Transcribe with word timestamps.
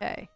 Okay. 0.00 0.28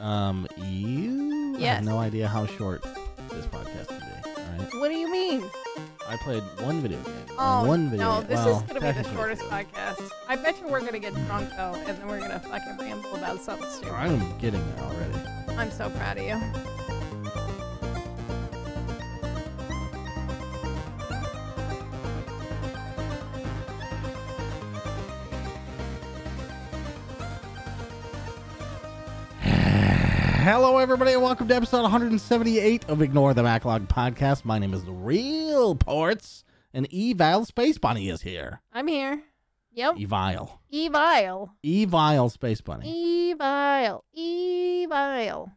Um, 0.00 0.46
you 0.58 1.56
Yes. 1.58 1.76
have 1.76 1.84
no 1.84 1.98
idea 1.98 2.26
how 2.28 2.46
short 2.46 2.82
this 3.30 3.46
podcast 3.46 3.88
can 3.88 4.00
be. 4.00 4.30
All 4.40 4.58
right, 4.58 4.74
What 4.80 4.88
do 4.88 4.94
you 4.96 5.10
mean? 5.10 5.44
I 6.08 6.16
played 6.16 6.42
one 6.60 6.80
video 6.80 7.00
game. 7.02 7.14
Oh, 7.38 7.64
one 7.66 7.88
video. 7.90 8.04
no, 8.14 8.18
game. 8.20 8.28
this 8.30 8.44
well, 8.44 8.56
is 8.56 8.62
gonna 8.64 8.80
be 8.80 9.02
the 9.02 9.14
shortest 9.14 9.42
podcast. 9.42 10.10
I 10.28 10.36
bet 10.36 10.60
you 10.60 10.68
we're 10.68 10.80
gonna 10.80 10.98
get 10.98 11.14
drunk 11.26 11.50
though, 11.56 11.74
and 11.74 11.86
then 11.98 12.06
we're 12.08 12.20
gonna 12.20 12.40
fucking 12.40 12.76
ramble 12.78 13.14
about 13.14 13.40
something 13.40 13.68
stupid. 13.70 13.92
I'm 13.92 14.36
getting 14.38 14.62
there 14.74 14.84
already. 14.84 15.56
I'm 15.56 15.70
so 15.70 15.88
proud 15.90 16.18
of 16.18 16.24
you. 16.24 16.40
Hello, 30.42 30.78
everybody, 30.78 31.12
and 31.12 31.22
welcome 31.22 31.46
to 31.46 31.54
episode 31.54 31.82
178 31.82 32.88
of 32.88 33.00
Ignore 33.00 33.32
the 33.32 33.44
Backlog 33.44 33.86
podcast. 33.86 34.44
My 34.44 34.58
name 34.58 34.74
is 34.74 34.84
The 34.84 34.90
Real 34.90 35.76
Portz, 35.76 36.42
and 36.74 36.90
Evile 36.90 37.46
Space 37.46 37.78
Bunny 37.78 38.08
is 38.08 38.22
here. 38.22 38.60
I'm 38.72 38.88
here. 38.88 39.22
Yep. 39.72 39.94
Evile. 39.98 40.58
Evile. 40.72 41.50
Evile 41.64 42.28
Space 42.28 42.60
Bunny. 42.60 43.34
Evile. 43.36 44.02
Evile. 44.18 45.52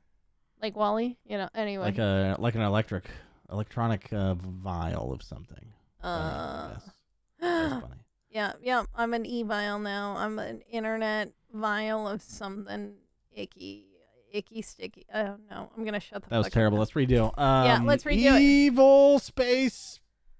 Like 0.62 0.76
Wally, 0.76 1.18
you 1.26 1.40
know. 1.40 1.50
Anyway. 1.56 1.86
Like 1.86 1.98
a 1.98 2.36
like 2.38 2.54
an 2.54 2.62
electric 2.62 3.06
electronic 3.52 4.14
uh, 4.14 4.36
vial 4.36 5.12
of 5.12 5.24
something. 5.24 5.66
uh, 6.04 6.70
yes. 6.74 6.84
Space 7.72 7.82
Bunny. 7.82 8.02
yeah, 8.30 8.54
yeah. 8.62 8.84
I'm 8.96 9.16
an 9.16 9.24
evile 9.24 9.82
now. 9.82 10.14
I'm 10.16 10.38
an 10.38 10.62
internet 10.70 11.32
vial 11.52 12.08
of 12.08 12.22
something 12.22 12.94
icky, 13.34 13.88
icky, 14.36 14.62
sticky. 14.62 15.06
Oh 15.14 15.36
no, 15.50 15.70
I'm 15.78 15.86
gonna 15.86 16.00
shut 16.00 16.24
the. 16.24 16.30
That 16.30 16.38
was 16.40 16.50
terrible. 16.50 16.78
Up. 16.78 16.80
Let's 16.82 16.92
redo. 16.92 17.38
Um, 17.38 17.66
Yeah, 17.66 17.80
let's 17.84 18.04
redo 18.04 18.36
it. 18.36 18.42
Evil 18.42 19.20
Space 19.20 20.00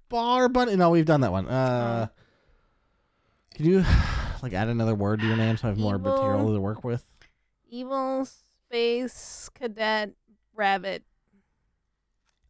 Bar 0.10 0.50
Bunny. 0.50 0.76
No, 0.76 0.90
we've 0.90 1.06
done 1.06 1.22
that 1.22 1.32
one. 1.32 1.48
Oh. 1.48 1.52
Uh, 1.52 2.08
can 3.56 3.66
you 3.66 3.86
like 4.44 4.54
add 4.54 4.68
another 4.68 4.96
word 4.96 5.20
to 5.22 5.26
your 5.28 5.38
name 5.38 5.58
so 5.58 5.68
I 5.68 5.72
have 5.72 5.78
more 5.80 5.96
Evil. 5.96 6.12
material 6.12 6.54
to 6.54 6.60
work 6.60 6.84
with? 6.84 7.04
Evil 7.70 8.26
space 8.26 9.50
cadet 9.54 10.12
rabbit. 10.54 11.04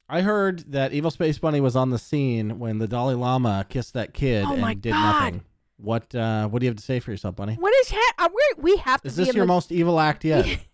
I 0.08 0.22
heard 0.22 0.72
that 0.72 0.94
Evil 0.94 1.10
Space 1.10 1.40
Bunny 1.40 1.60
was 1.62 1.76
on 1.76 1.90
the 1.90 1.98
scene 1.98 2.60
when 2.60 2.78
the 2.78 2.88
Dalai 2.88 3.16
Lama 3.16 3.66
kissed 3.68 3.94
that 3.96 4.14
kid 4.14 4.46
Oh 4.48 4.54
and 4.54 4.82
did 4.82 4.92
God. 4.92 5.24
nothing. 5.24 5.44
What 5.78 6.14
uh, 6.14 6.48
What 6.48 6.60
do 6.60 6.66
you 6.66 6.70
have 6.70 6.78
to 6.78 6.84
say 6.84 7.00
for 7.00 7.10
yourself, 7.12 7.36
Bunny? 7.36 7.56
What 7.56 7.74
is 7.82 7.90
ha- 7.92 8.14
uh, 8.20 8.30
we 8.34 8.62
we 8.72 8.78
have 8.78 9.02
to 9.02 9.08
Is 9.08 9.16
this 9.16 9.34
your 9.34 9.46
most 9.46 9.72
evil 9.72 10.00
act 10.00 10.24
yet? 10.24 10.46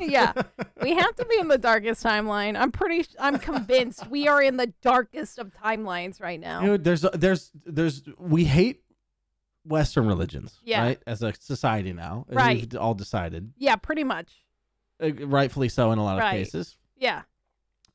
yeah 0.00 0.32
we 0.82 0.94
have 0.94 1.14
to 1.16 1.24
be 1.26 1.36
in 1.40 1.48
the 1.48 1.58
darkest 1.58 2.02
timeline. 2.04 2.56
I'm 2.58 2.70
pretty. 2.72 3.06
I'm 3.18 3.38
convinced 3.38 4.06
we 4.08 4.28
are 4.28 4.42
in 4.42 4.56
the 4.56 4.68
darkest 4.82 5.38
of 5.38 5.52
timelines 5.52 6.20
right 6.20 6.38
now. 6.40 6.60
Dude, 6.60 6.84
there's 6.84 7.02
there's 7.14 7.50
there's 7.66 8.02
we 8.18 8.44
hate 8.44 8.82
Western 9.64 10.06
religions, 10.06 10.60
Yeah. 10.64 10.82
right? 10.82 11.02
As 11.06 11.22
a 11.22 11.32
society 11.38 11.92
now, 11.92 12.24
Right. 12.28 12.60
We've 12.72 12.80
all 12.80 12.94
decided, 12.94 13.52
Yeah, 13.58 13.76
pretty 13.76 14.04
much. 14.04 14.32
uh, 15.02 15.12
rightfully 15.26 15.68
so 15.68 15.92
in 15.92 15.98
a 15.98 16.04
lot 16.04 16.16
of 16.16 16.22
Right. 16.22 16.38
cases. 16.38 16.76
Yeah, 16.96 17.22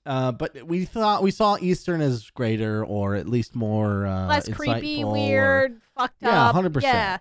Uh, 0.06 0.32
but 0.34 0.64
we 0.68 0.86
thought 0.86 1.24
we 1.24 1.32
saw 1.32 1.58
Eastern 1.60 2.00
as 2.02 2.30
greater, 2.30 2.86
or 2.86 3.16
at 3.16 3.28
least 3.28 3.56
more 3.56 4.06
uh, 4.06 4.28
less 4.28 4.48
creepy, 4.54 5.00
insightful 5.00 5.06
or- 5.06 5.12
weird, 5.14 5.82
fucked 5.98 6.24
up. 6.24 6.32
Yeah, 6.32 6.50
up. 6.50 6.56
100%. 6.56 6.84
Yeah, 6.84 7.14
Um, 7.16 7.20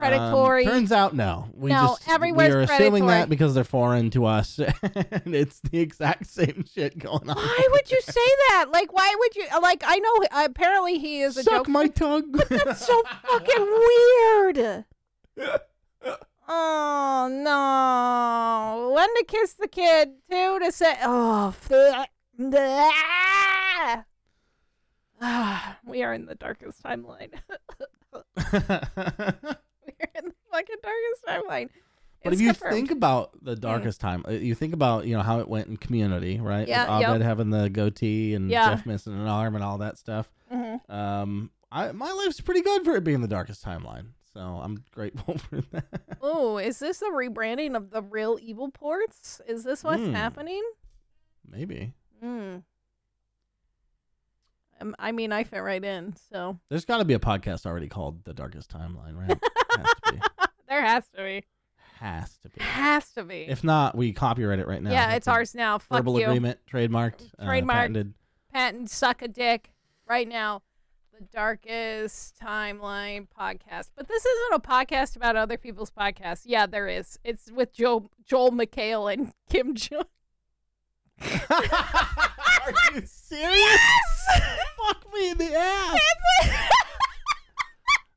predatory. 0.00 0.64
turns 0.64 0.92
out, 0.92 1.14
no. 1.14 1.48
We 1.54 1.70
No, 1.70 1.96
just 1.98 2.08
everywhere's 2.08 2.54
we 2.54 2.60
are 2.60 2.62
assuming 2.62 3.06
that 3.06 3.28
because 3.28 3.54
they're 3.54 3.64
foreign 3.64 4.10
to 4.10 4.24
us, 4.26 4.58
and 4.82 5.34
it's 5.34 5.60
the 5.60 5.78
exact 5.80 6.26
same 6.26 6.64
shit 6.72 6.98
going 6.98 7.28
on. 7.28 7.36
why 7.36 7.68
would 7.70 7.90
you 7.90 8.00
say 8.00 8.12
that? 8.48 8.66
Like, 8.72 8.92
why 8.92 9.14
would 9.18 9.36
you? 9.36 9.46
Like, 9.60 9.82
I 9.86 9.98
know. 9.98 10.44
Apparently, 10.44 10.98
he 10.98 11.20
is 11.20 11.36
a 11.36 11.42
Suck 11.42 11.66
joke. 11.66 11.68
my 11.68 11.86
tongue? 11.86 12.32
But 12.32 12.48
That's 12.48 12.86
so 12.86 13.02
fucking 13.28 13.66
weird. 13.66 14.84
Oh 16.48 17.28
no! 17.30 18.92
When 18.94 19.14
to 19.16 19.24
kiss 19.28 19.52
the 19.52 19.68
kid 19.68 20.14
too 20.30 20.58
to 20.58 20.72
say 20.72 20.96
oh. 21.02 21.54
Ah, 25.22 25.78
we 25.86 26.02
are 26.02 26.14
in 26.14 26.26
the 26.26 26.34
darkest 26.34 26.82
timeline. 26.82 27.30
In 30.18 30.24
the 30.26 30.34
fucking 30.52 30.76
darkest 30.82 31.24
timeline. 31.28 31.68
But 32.22 32.32
It's 32.34 32.40
if 32.40 32.46
you 32.46 32.52
confirmed. 32.52 32.74
think 32.74 32.90
about 32.90 33.30
the 33.42 33.56
darkest 33.56 34.00
time, 34.00 34.24
uh, 34.28 34.32
you 34.32 34.54
think 34.54 34.74
about 34.74 35.06
you 35.06 35.16
know 35.16 35.22
how 35.22 35.40
it 35.40 35.48
went 35.48 35.68
in 35.68 35.76
Community, 35.78 36.38
right? 36.40 36.68
Yeah, 36.68 36.82
With 36.98 37.00
yep. 37.02 37.10
Abed 37.10 37.22
having 37.22 37.50
the 37.50 37.70
goatee 37.70 38.34
and 38.34 38.50
Yeah. 38.50 38.68
Jeff 38.70 38.84
missing 38.86 39.14
an 39.14 39.26
arm 39.26 39.54
and 39.54 39.64
all 39.64 39.78
that 39.78 39.96
stuff. 39.98 40.30
Mhm. 40.52 40.90
Um, 40.90 41.50
I 41.72 41.92
my 41.92 42.10
life's 42.12 42.40
pretty 42.40 42.60
good 42.62 42.84
for 42.84 42.94
it 42.96 43.04
being 43.04 43.20
the 43.22 43.28
darkest 43.28 43.64
timeline, 43.64 44.08
so 44.34 44.40
I'm 44.40 44.84
grateful 44.92 45.38
for 45.38 45.60
that. 45.72 46.18
Oh, 46.20 46.58
is 46.58 46.78
this 46.78 47.00
a 47.00 47.06
rebranding 47.06 47.74
of 47.74 47.90
the 47.90 48.02
real 48.02 48.38
evil 48.42 48.68
ports? 48.70 49.40
Is 49.48 49.64
this 49.64 49.82
what's 49.82 50.02
Hmm. 50.02 50.12
happening? 50.12 50.62
Maybe 51.48 51.94
Hmm. 52.20 52.56
Um, 54.82 54.94
I 54.98 55.12
mean, 55.12 55.30
I 55.32 55.44
fit 55.44 55.58
right 55.60 55.82
in, 55.84 56.14
so 56.30 56.58
there's 56.70 56.84
got 56.86 56.98
to 56.98 57.04
be 57.04 57.14
a 57.14 57.18
podcast 57.18 57.66
already 57.66 57.88
called 57.88 58.24
The 58.24 58.32
Darkest 58.34 58.70
Timeline, 58.70 59.14
right? 59.14 59.38
has 59.76 59.94
to 60.04 60.12
be. 60.12 60.18
there 60.68 60.82
has 60.84 61.04
to 61.16 61.22
be. 61.24 61.44
Has 61.98 62.36
to 62.38 62.48
be. 62.48 62.60
Has 62.62 63.10
to 63.10 63.24
be. 63.24 63.46
If 63.48 63.62
not, 63.62 63.96
we 63.96 64.12
copyright 64.12 64.58
it 64.58 64.66
right 64.66 64.82
now. 64.82 64.90
yeah, 64.90 65.08
That's 65.08 65.16
it's 65.18 65.26
a 65.26 65.30
ours 65.32 65.54
now. 65.54 65.78
Fuck 65.78 65.98
Verbal 65.98 66.18
you. 66.18 66.26
agreement, 66.26 66.58
trademarked, 66.70 67.22
uh, 67.38 67.46
patented. 67.46 68.14
Patent 68.52 68.90
suck 68.90 69.22
a 69.22 69.28
dick 69.28 69.72
right 70.08 70.26
now. 70.26 70.62
The 71.18 71.26
darkest 71.26 72.38
timeline 72.40 73.26
podcast. 73.38 73.90
But 73.94 74.08
this 74.08 74.24
isn't 74.24 74.54
a 74.54 74.60
podcast 74.60 75.16
about 75.16 75.36
other 75.36 75.58
people's 75.58 75.90
podcasts. 75.90 76.42
Yeah, 76.46 76.64
there 76.66 76.88
is. 76.88 77.18
It's 77.22 77.52
with 77.52 77.74
Joe 77.74 78.08
Joel 78.24 78.52
McHale 78.52 79.12
and 79.12 79.32
Ken 79.50 79.74
Jeong. 79.74 80.04
Are 81.50 82.72
you 82.94 83.02
serious? 83.04 83.80
Fuck 84.86 85.06
me 85.12 85.30
in 85.30 85.38
the 85.38 85.54
ass. 85.54 86.00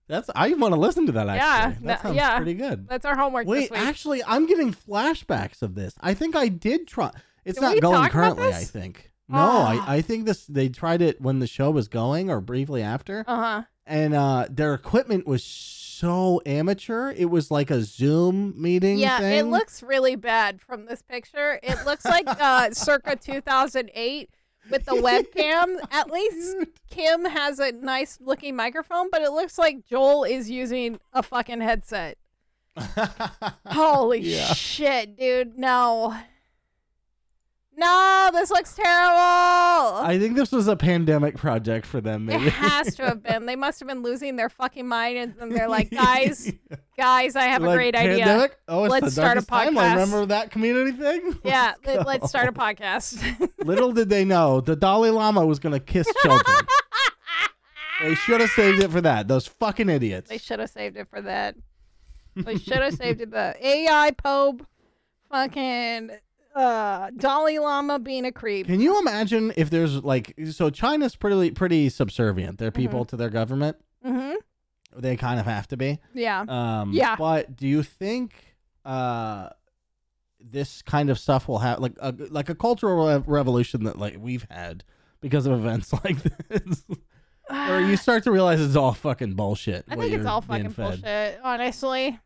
That's 0.07 0.29
I 0.35 0.53
want 0.53 0.73
to 0.73 0.79
listen 0.79 1.05
to 1.05 1.11
that. 1.13 1.27
Yeah, 1.27 1.45
Actually, 1.45 1.87
that 1.87 2.01
sounds 2.01 2.15
yeah. 2.15 2.35
pretty 2.37 2.53
good. 2.55 2.87
That's 2.87 3.05
our 3.05 3.15
homework 3.15 3.47
Wait, 3.47 3.61
this 3.61 3.71
week. 3.71 3.79
actually, 3.79 4.23
I'm 4.25 4.45
getting 4.45 4.73
flashbacks 4.73 5.61
of 5.61 5.75
this. 5.75 5.95
I 6.01 6.13
think 6.13 6.35
I 6.35 6.47
did 6.49 6.87
try. 6.87 7.11
It's 7.45 7.59
Did 7.59 7.65
not 7.65 7.81
going 7.81 8.09
currently. 8.09 8.49
I 8.53 8.63
think. 8.63 9.11
No, 9.29 9.37
Ah. 9.39 9.85
I, 9.87 9.97
I 9.97 10.01
think 10.01 10.25
this. 10.25 10.45
They 10.45 10.69
tried 10.69 11.01
it 11.01 11.19
when 11.21 11.39
the 11.39 11.47
show 11.47 11.71
was 11.71 11.87
going, 11.87 12.29
or 12.29 12.41
briefly 12.41 12.81
after, 12.81 13.23
uh 13.27 13.35
huh. 13.37 13.61
and 13.85 14.13
uh, 14.13 14.47
their 14.49 14.73
equipment 14.73 15.25
was 15.25 15.43
so 15.43 16.41
amateur. 16.45 17.11
It 17.11 17.29
was 17.29 17.49
like 17.49 17.71
a 17.71 17.81
Zoom 17.81 18.53
meeting. 18.61 18.97
Yeah, 18.99 19.19
thing. 19.19 19.39
it 19.39 19.43
looks 19.49 19.81
really 19.81 20.15
bad 20.17 20.61
from 20.61 20.85
this 20.85 21.01
picture. 21.01 21.59
It 21.63 21.85
looks 21.85 22.03
like 22.05 22.27
uh, 22.27 22.71
circa 22.71 23.15
2008 23.15 24.29
with 24.69 24.85
the 24.85 24.91
webcam. 24.93 25.77
At 25.91 26.09
least 26.11 26.55
Ken 26.89 27.25
has 27.25 27.59
a 27.59 27.71
nice 27.71 28.19
looking 28.21 28.55
microphone, 28.55 29.09
but 29.11 29.21
it 29.21 29.31
looks 29.31 29.57
like 29.57 29.85
Joel 29.87 30.23
is 30.23 30.49
using 30.49 30.99
a 31.13 31.23
fucking 31.23 31.61
headset. 31.61 32.17
Holy 33.67 34.19
Yeah. 34.19 34.53
shit, 34.53 35.17
dude. 35.17 35.57
No. 35.57 36.15
No, 37.75 38.29
this 38.31 38.51
looks 38.51 38.75
terrible. 38.75 39.17
I 40.05 40.17
think 40.19 40.35
this 40.35 40.51
was 40.51 40.67
a 40.67 40.75
pandemic 40.75 41.35
project 41.37 41.85
for 41.87 42.01
them. 42.01 42.25
Maybe 42.25 42.45
it 42.47 42.53
has 42.53 42.95
to 42.95 43.05
have 43.05 43.23
been. 43.23 43.47
They 43.47 43.55
must 43.55 43.79
have 43.79 43.87
been 43.89 44.03
losing 44.03 44.35
their 44.35 44.49
fucking 44.49 44.87
mind 44.87 45.17
and 45.17 45.33
then 45.39 45.49
they're 45.49 45.67
like, 45.67 45.89
guys, 45.89 46.51
guys, 46.97 47.35
I 47.35 47.43
have 47.45 47.63
a 47.63 47.67
Like, 47.67 47.75
great 47.75 47.95
idea. 47.95 48.49
Oh, 48.67 48.83
it's 48.83 48.91
Let's 48.91 49.13
start 49.13 49.37
a 49.37 49.41
timeline. 49.41 49.73
podcast. 49.73 49.91
Remember 49.93 50.25
that 50.27 50.51
community 50.51 50.91
thing? 50.91 51.39
Yeah, 51.43 51.73
Let's 51.85 51.97
let, 51.97 52.05
let's 52.07 52.29
start 52.29 52.47
a 52.47 52.51
podcast. 52.51 53.49
Little 53.65 53.91
did 53.91 54.07
they 54.09 54.23
know 54.23 54.61
the 54.61 54.75
Dalai 54.75 55.09
Lama 55.09 55.43
was 55.45 55.57
gonna 55.59 55.79
kiss 55.79 56.07
children. 56.21 56.57
they 58.03 58.13
should 58.15 58.39
have 58.41 58.51
saved 58.51 58.83
it 58.83 58.91
for 58.91 59.01
that. 59.01 59.27
Those 59.27 59.47
fucking 59.47 59.89
idiots. 59.89 60.29
They 60.29 60.37
should 60.37 60.59
have 60.59 60.69
saved 60.69 60.95
it 60.97 61.07
for 61.09 61.21
that. 61.21 61.55
They 62.35 62.57
should 62.57 62.77
have 62.81 62.93
saved 62.93 63.21
it. 63.21 63.31
The 63.31 63.55
AI 63.65 64.11
Pope, 64.11 64.65
fucking 65.31 66.11
uh, 66.55 67.09
Dalai 67.17 67.57
Lama 67.59 67.99
being 67.99 68.25
a 68.25 68.31
creep. 68.31 68.67
Can 68.67 68.79
you 68.79 68.99
imagine 68.99 69.53
if 69.57 69.69
there's 69.69 70.03
like 70.03 70.33
so 70.51 70.69
China's 70.69 71.15
pretty 71.15 71.51
pretty 71.51 71.89
subservient. 71.89 72.57
They're 72.59 72.71
Mm-hmm. 72.71 72.81
people 72.81 73.05
to 73.05 73.15
their 73.17 73.29
government. 73.29 73.77
hmm 74.03 74.33
They 74.95 75.15
kind 75.17 75.39
of 75.39 75.45
have 75.45 75.67
to 75.69 75.77
be. 75.77 75.99
Yeah. 76.13 76.45
Um, 76.47 76.93
Yeah. 76.93 77.15
But 77.15 77.55
do 77.55 77.67
you 77.67 77.81
think 77.83 78.33
uh, 78.85 79.49
this 80.39 80.81
kind 80.81 81.09
of 81.09 81.17
stuff 81.17 81.47
will 81.47 81.59
have 81.59 81.79
like 81.79 81.93
a 81.99 82.13
like 82.29 82.49
a 82.49 82.55
cultural 82.55 83.07
rev- 83.07 83.27
revolution 83.27 83.85
that 83.85 83.97
like 83.97 84.17
we've 84.19 84.45
had 84.51 84.83
because 85.21 85.45
of 85.45 85.53
events 85.53 85.91
like 86.03 86.17
this? 86.49 86.83
or 87.49 87.79
you 87.81 87.97
start 87.97 88.23
to 88.23 88.31
realize 88.31 88.61
it's 88.61 88.75
all 88.75 88.93
fucking 88.93 89.33
bullshit. 89.33 89.85
I 89.89 89.95
think 89.95 90.13
it's 90.13 90.25
all 90.25 90.41
fucking 90.41 90.71
bullshit. 90.71 91.39
Honestly, 91.43 92.19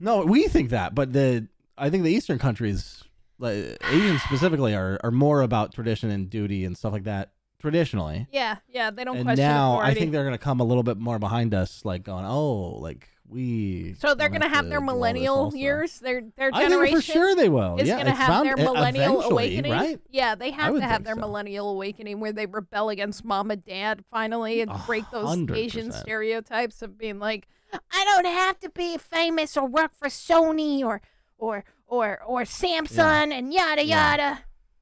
No, 0.00 0.24
we 0.24 0.44
think 0.48 0.70
that, 0.70 0.94
but 0.94 1.12
the 1.12 1.48
I 1.76 1.90
think 1.90 2.04
the 2.04 2.10
Eastern 2.12 2.38
countries, 2.38 3.02
like 3.42 3.76
Asians 3.90 4.22
specifically, 4.22 4.74
are 4.74 4.98
are 5.04 5.10
more 5.10 5.42
about 5.42 5.74
tradition 5.74 6.10
and 6.10 6.30
duty 6.30 6.64
and 6.64 6.76
stuff 6.76 6.92
like 6.92 7.04
that. 7.04 7.32
Traditionally, 7.58 8.26
Yeah, 8.32 8.56
yeah, 8.68 8.90
they 8.90 9.04
don't 9.04 9.18
and 9.18 9.24
question 9.24 9.44
now 9.46 9.78
I 9.78 9.94
think 9.94 10.10
they're 10.10 10.24
gonna 10.24 10.36
come 10.36 10.58
a 10.58 10.64
little 10.64 10.82
bit 10.82 10.98
more 10.98 11.20
behind 11.20 11.54
us, 11.54 11.84
like 11.84 12.02
going, 12.02 12.24
oh, 12.24 12.78
like 12.80 13.08
we. 13.28 13.94
so 14.00 14.16
they're 14.16 14.28
gonna 14.30 14.48
have 14.48 14.64
to 14.64 14.68
their 14.68 14.80
do 14.80 14.84
all 14.84 14.88
this 14.88 14.94
millennial 14.96 15.54
years. 15.54 16.00
Their 16.00 16.22
their 16.36 16.50
I 16.52 16.62
generation 16.62 17.00
think 17.00 17.06
for 17.06 17.12
sure 17.12 17.36
they 17.36 17.48
will. 17.48 17.78
is 17.78 17.86
yeah, 17.86 17.98
gonna 17.98 18.10
have 18.14 18.28
bound- 18.28 18.46
their 18.48 18.56
millennial 18.56 19.22
awakening. 19.22 19.70
right? 19.70 20.00
Yeah, 20.10 20.34
they 20.34 20.50
have 20.50 20.74
to 20.74 20.80
have 20.80 21.04
their 21.04 21.14
so. 21.14 21.20
millennial 21.20 21.70
awakening 21.70 22.18
where 22.18 22.32
they 22.32 22.46
rebel 22.46 22.88
against 22.88 23.24
mom 23.24 23.52
and 23.52 23.64
dad 23.64 24.04
finally 24.10 24.60
and 24.60 24.72
break 24.86 25.04
those 25.12 25.48
Asian 25.52 25.92
stereotypes 25.92 26.82
of 26.82 26.98
being 26.98 27.20
like, 27.20 27.46
I 27.72 28.04
don't 28.04 28.26
have 28.26 28.58
to 28.60 28.70
be 28.70 28.98
famous 28.98 29.56
or 29.56 29.66
work 29.66 29.92
for 29.94 30.08
Sony 30.08 30.82
or 30.84 31.00
or 31.42 31.64
or 31.88 32.22
or 32.26 32.42
Samsung 32.42 33.32
and 33.32 33.52
yada 33.52 33.84
Yeah. 33.84 34.10
yada. 34.10 34.38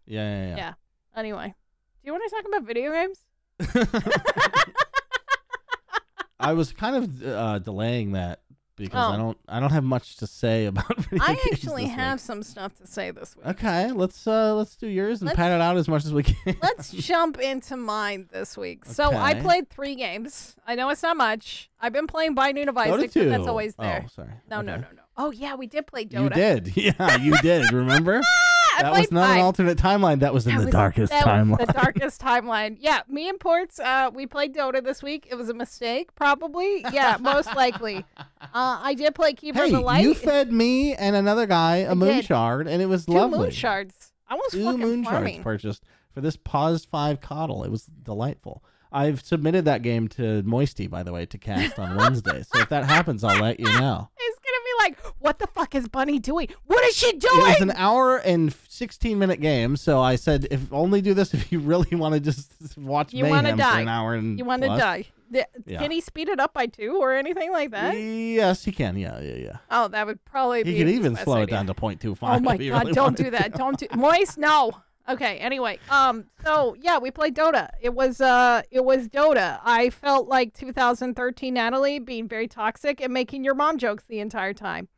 Yeah, 0.06 0.28
yeah, 0.28 0.46
yeah. 0.48 0.56
Yeah. 0.56 0.72
Anyway, 1.16 1.46
do 1.48 2.06
you 2.06 2.12
want 2.12 2.24
to 2.28 2.36
talk 2.36 2.44
about 2.46 2.62
video 2.64 2.92
games? 2.92 3.18
I 6.40 6.52
was 6.54 6.72
kind 6.72 6.96
of 6.96 7.22
uh, 7.22 7.58
delaying 7.58 8.12
that 8.12 8.40
because 8.76 9.12
I 9.12 9.14
Oh. 9.14 9.18
don't 9.18 9.38
I 9.46 9.60
don't 9.60 9.72
have 9.72 9.84
much 9.84 10.16
to 10.16 10.26
say 10.26 10.64
about 10.72 10.96
video 10.96 11.18
I 11.24 11.32
actually 11.52 11.82
this 11.84 11.90
week. 11.90 11.98
have 11.98 12.18
some 12.20 12.42
stuff 12.42 12.74
to 12.76 12.86
say 12.86 13.10
this 13.10 13.36
week. 13.36 13.46
Okay, 13.46 13.92
let's 13.92 14.26
uh 14.26 14.54
let's 14.54 14.74
do 14.76 14.86
yours 14.86 15.20
and 15.20 15.26
Let's- 15.26 15.36
pat 15.36 15.52
it 15.52 15.60
out 15.60 15.76
as 15.76 15.86
much 15.88 16.04
as 16.06 16.12
we 16.14 16.22
can. 16.22 16.56
Let's 16.62 16.90
jump 16.92 17.38
into 17.38 17.76
mine 17.76 18.28
this 18.32 18.56
week. 18.56 18.86
So 18.86 19.04
I 19.14 19.34
played 19.34 19.68
three 19.68 19.94
games. 19.96 20.56
I 20.66 20.74
know 20.76 20.88
it's 20.88 21.02
not 21.02 21.16
much. 21.16 21.70
I've 21.80 21.92
been 21.92 22.06
playing 22.06 22.34
Binding 22.34 22.68
of 22.68 22.76
Isaac, 22.78 23.12
but 23.14 23.28
that's 23.28 23.46
always 23.46 23.74
there. 23.76 24.02
Oh, 24.06 24.08
sorry. 24.14 24.32
no, 24.50 24.60
no, 24.62 24.76
no, 24.76 24.86
no. 24.96 24.99
Oh 25.16 25.30
yeah, 25.30 25.54
we 25.54 25.66
did 25.66 25.86
play 25.86 26.04
Dota. 26.06 26.22
You 26.22 26.30
did. 26.30 26.76
Yeah, 26.76 27.16
you 27.18 27.36
did. 27.42 27.72
Remember? 27.72 28.20
That 28.78 28.92
was 28.92 29.12
not 29.12 29.30
an 29.36 29.40
alternate 29.42 29.76
timeline. 29.76 30.20
That 30.20 30.32
was 30.32 30.46
in 30.46 30.54
That 30.54 30.60
the 30.60 30.66
was- 30.66 30.72
darkest 30.72 31.12
that 31.12 31.26
was 31.26 31.58
timeline. 31.58 31.66
The 31.66 31.72
darkest 31.74 32.18
timeline. 32.22 32.76
Yeah, 32.80 33.00
me 33.08 33.28
and 33.28 33.38
Portz, 33.38 33.78
uh, 33.78 34.10
we 34.14 34.26
played 34.26 34.54
Dota 34.54 34.82
this 34.82 35.02
week. 35.02 35.26
It 35.30 35.34
was 35.34 35.50
a 35.50 35.54
mistake, 35.54 36.14
probably. 36.14 36.86
Yeah, 36.90 37.18
most 37.20 37.54
likely. 37.54 38.06
Uh, 38.16 38.24
I 38.54 38.94
did 38.94 39.14
play 39.14 39.34
Keeper 39.34 39.58
hey, 39.58 39.64
of 39.66 39.72
the 39.72 39.80
Light. 39.80 40.02
you 40.02 40.14
fed 40.14 40.50
me 40.50 40.94
and 40.94 41.14
another 41.14 41.44
guy 41.44 41.78
a 41.78 41.90
I 41.90 41.94
moon 41.94 42.16
did. 42.16 42.24
shard, 42.24 42.68
and 42.68 42.80
it 42.80 42.86
was 42.86 43.04
Two 43.04 43.12
lovely. 43.12 43.40
moon 43.40 43.50
shards. 43.50 44.12
I 44.28 44.36
was 44.36 44.52
Two 44.52 44.78
moon 44.78 45.04
farming. 45.04 45.34
shards 45.34 45.44
purchased 45.44 45.84
for 46.14 46.22
this 46.22 46.36
paused 46.36 46.88
five 46.88 47.20
coddle. 47.20 47.64
It 47.64 47.70
was 47.70 47.84
delightful. 47.84 48.64
I've 48.92 49.20
submitted 49.20 49.66
that 49.66 49.82
game 49.82 50.08
to 50.10 50.42
Moisty, 50.44 50.86
by 50.86 51.02
the 51.02 51.12
way, 51.12 51.26
to 51.26 51.36
cast 51.36 51.78
on 51.78 51.96
Wednesday. 51.96 52.44
so 52.50 52.60
if 52.60 52.70
that 52.70 52.84
happens, 52.84 53.22
I'll 53.24 53.40
let 53.42 53.60
you 53.60 53.66
know. 53.66 54.08
It's 54.16 54.38
like, 54.82 54.98
what 55.18 55.38
the 55.38 55.46
fuck 55.46 55.74
is 55.74 55.88
Bunny 55.88 56.18
doing? 56.18 56.48
What 56.66 56.84
is 56.84 56.96
she 56.96 57.12
doing? 57.12 57.40
It 57.40 57.48
was 57.48 57.60
an 57.60 57.72
hour 57.72 58.18
and 58.18 58.52
16 58.68 59.18
minute 59.18 59.40
game, 59.40 59.76
so 59.76 60.00
I 60.00 60.16
said, 60.16 60.46
if 60.50 60.72
only 60.72 61.00
do 61.00 61.14
this 61.14 61.32
if 61.34 61.50
you 61.52 61.60
really 61.60 61.96
want 61.96 62.14
to 62.14 62.20
just 62.20 62.52
watch 62.78 63.12
You 63.12 63.24
for 63.24 63.42
die. 63.42 63.80
an 63.80 63.88
hour 63.88 64.14
and 64.14 64.38
you 64.38 64.44
want 64.44 64.62
to 64.62 64.68
die? 64.68 65.06
Th- 65.32 65.46
Yeah. 65.64 65.78
Can 65.78 65.92
he 65.92 66.00
speed 66.00 66.28
it 66.28 66.40
up 66.40 66.52
by 66.54 66.66
two 66.66 66.96
or 67.00 67.12
anything 67.14 67.52
like 67.52 67.70
that? 67.70 67.92
Yes, 67.96 68.64
he 68.64 68.72
can. 68.72 68.96
Yeah, 68.96 69.20
yeah, 69.20 69.34
yeah. 69.36 69.56
Oh, 69.70 69.86
that 69.88 70.04
would 70.06 70.24
probably 70.24 70.64
be. 70.64 70.72
He 70.72 70.78
could 70.78 70.88
even 70.88 71.14
slow 71.14 71.42
it 71.42 71.50
down 71.50 71.66
to 71.68 71.74
0.25. 71.74 72.18
Oh 72.22 72.40
my 72.40 72.54
if 72.56 72.60
he 72.60 72.68
god! 72.70 72.80
really 72.80 72.92
don't 72.92 73.16
do 73.16 73.30
that. 73.30 73.52
to. 73.52 73.58
Don't 73.58 73.78
do 73.78 73.86
moist. 73.94 74.38
No. 74.38 74.72
Okay. 75.10 75.38
Anyway, 75.38 75.78
um. 75.90 76.24
So 76.44 76.76
yeah, 76.80 76.98
we 76.98 77.10
played 77.10 77.34
Dota. 77.34 77.68
It 77.80 77.94
was 77.94 78.20
uh, 78.20 78.62
it 78.70 78.84
was 78.84 79.08
Dota. 79.08 79.60
I 79.62 79.90
felt 79.90 80.28
like 80.28 80.54
2013 80.54 81.54
Natalie 81.54 81.98
being 81.98 82.28
very 82.28 82.46
toxic 82.48 83.00
and 83.00 83.12
making 83.12 83.44
your 83.44 83.54
mom 83.54 83.78
jokes 83.78 84.04
the 84.04 84.20
entire 84.20 84.54
time, 84.54 84.88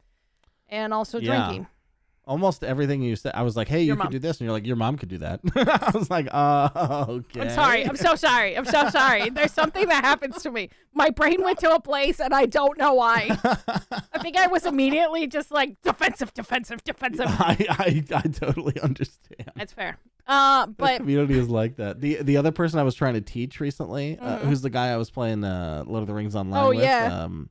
and 0.69 0.93
also 0.95 1.19
Yeah. 1.19 1.27
drinking. 1.47 1.67
Almost 2.25 2.63
everything 2.63 3.03
you 3.03 3.17
said, 3.17 3.33
I 3.35 3.43
was 3.43 3.57
like, 3.57 3.67
"Hey, 3.67 3.81
you 3.81 3.87
Your 3.89 3.97
could 3.97 4.11
do 4.13 4.19
this," 4.21 4.39
and 4.39 4.45
you're 4.47 4.53
like, 4.53 4.65
"Your 4.65 4.77
mom 4.77 4.97
could 4.97 5.09
do 5.09 5.19
that." 5.19 5.41
I 5.57 5.91
was 5.93 6.09
like, 6.09 6.29
"Uh, 6.31 7.05
okay." 7.09 7.41
I'm 7.41 7.51
sorry. 7.51 7.85
I'm 7.85 7.97
so 7.97 8.15
sorry. 8.15 8.57
I'm 8.57 8.65
so 8.65 8.89
sorry. 8.91 9.29
There's 9.31 9.53
something 9.53 9.89
that 9.89 10.05
happens 10.05 10.41
to 10.45 10.51
me. 10.53 10.71
My 10.95 11.11
brain 11.11 11.43
went 11.43 11.59
to 11.61 11.75
a 11.75 11.81
place 11.81 12.21
and 12.21 12.33
I 12.33 12.47
don't 12.47 12.79
know 12.79 12.95
why. 12.95 13.37
I 14.13 14.19
think 14.21 14.37
I 14.37 14.47
was 14.47 14.67
immediately 14.67 15.27
just 15.27 15.51
like 15.51 15.83
defensive, 15.83 16.33
defensive, 16.33 16.85
defensive. 16.85 17.27
I, 17.29 17.57
I, 17.69 18.05
I 18.15 18.23
totally 18.29 18.79
understand. 18.81 19.51
That's 19.57 19.73
fair. 19.73 19.99
Uh, 20.25 20.67
the 20.67 20.73
but 20.75 20.97
community 20.99 21.37
is 21.37 21.49
like 21.49 21.75
that. 21.77 22.01
The 22.01 22.23
the 22.23 22.37
other 22.37 22.53
person 22.53 22.79
I 22.79 22.85
was 22.85 22.95
trying 22.95 23.15
to 23.15 23.21
teach 23.21 23.59
recently, 23.59 24.17
uh, 24.21 24.39
Mhm. 24.39 24.43
who's 24.43 24.63
the 24.63 24.71
guy 24.71 24.91
I 24.91 24.97
was 24.97 25.11
playing 25.11 25.43
uh, 25.43 25.83
Lord 25.89 26.03
of 26.03 26.07
the 26.07 26.15
Rings 26.15 26.37
online 26.37 26.63
Oh, 26.65 26.69
with, 26.69 26.79
yeah. 26.85 27.25
um, 27.25 27.51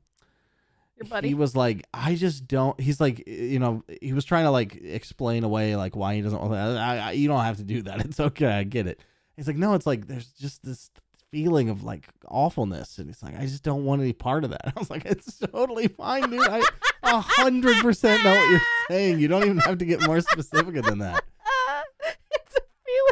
your 1.02 1.10
buddy. 1.10 1.28
he 1.28 1.34
was 1.34 1.54
like, 1.56 1.86
I 1.92 2.14
just 2.14 2.46
don't. 2.46 2.78
He's 2.80 3.00
like, 3.00 3.26
you 3.26 3.58
know, 3.58 3.84
he 4.00 4.12
was 4.12 4.24
trying 4.24 4.44
to 4.44 4.50
like 4.50 4.76
explain 4.76 5.44
away 5.44 5.76
like 5.76 5.96
why 5.96 6.14
he 6.14 6.22
doesn't. 6.22 6.40
want 6.40 6.54
I, 6.54 6.98
I, 6.98 7.10
you 7.12 7.28
don't 7.28 7.44
have 7.44 7.58
to 7.58 7.64
do 7.64 7.82
that. 7.82 8.04
It's 8.04 8.20
okay. 8.20 8.46
I 8.46 8.64
get 8.64 8.86
it. 8.86 9.00
He's 9.36 9.46
like, 9.46 9.56
no, 9.56 9.74
it's 9.74 9.86
like 9.86 10.06
there's 10.06 10.28
just 10.32 10.62
this 10.64 10.90
feeling 11.30 11.70
of 11.70 11.82
like 11.82 12.06
awfulness, 12.28 12.98
and 12.98 13.08
he's 13.08 13.22
like, 13.22 13.38
I 13.38 13.46
just 13.46 13.62
don't 13.62 13.84
want 13.84 14.02
any 14.02 14.12
part 14.12 14.44
of 14.44 14.50
that. 14.50 14.62
I 14.76 14.78
was 14.78 14.90
like, 14.90 15.04
it's 15.06 15.38
totally 15.38 15.88
fine, 15.88 16.30
dude. 16.30 16.40
I 16.40 16.62
a 17.02 17.20
hundred 17.20 17.78
percent 17.78 18.22
know 18.22 18.34
what 18.34 18.50
you're 18.50 18.60
saying. 18.88 19.18
You 19.18 19.28
don't 19.28 19.44
even 19.44 19.58
have 19.58 19.78
to 19.78 19.84
get 19.84 20.06
more 20.06 20.20
specific 20.20 20.82
than 20.84 20.98
that. 20.98 21.24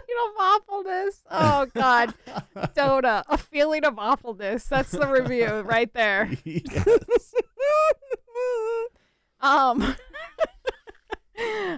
Feeling 0.06 0.28
of 0.28 0.40
awfulness. 0.40 1.22
Oh 1.30 1.66
God, 1.74 2.14
Dota, 2.74 3.22
a 3.28 3.38
feeling 3.38 3.84
of 3.84 3.98
awfulness. 3.98 4.64
That's 4.64 4.90
the 4.90 5.06
review 5.06 5.60
right 5.60 5.92
there. 5.92 6.30
Yes. 6.44 7.34
um. 9.40 9.96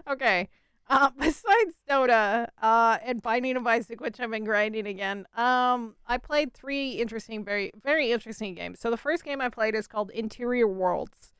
okay. 0.08 0.48
Uh, 0.88 1.10
besides 1.18 1.74
Dota 1.88 2.48
uh, 2.60 2.98
and 3.04 3.22
Binding 3.22 3.56
of 3.56 3.66
Isaac, 3.66 4.00
which 4.00 4.20
I've 4.20 4.30
been 4.30 4.44
grinding 4.44 4.86
again, 4.86 5.26
um, 5.34 5.94
I 6.06 6.18
played 6.18 6.52
three 6.52 6.92
interesting, 6.92 7.44
very, 7.44 7.72
very 7.82 8.12
interesting 8.12 8.54
games. 8.54 8.78
So 8.80 8.90
the 8.90 8.96
first 8.96 9.24
game 9.24 9.40
I 9.40 9.48
played 9.48 9.74
is 9.74 9.86
called 9.86 10.10
Interior 10.10 10.68
Worlds. 10.68 11.32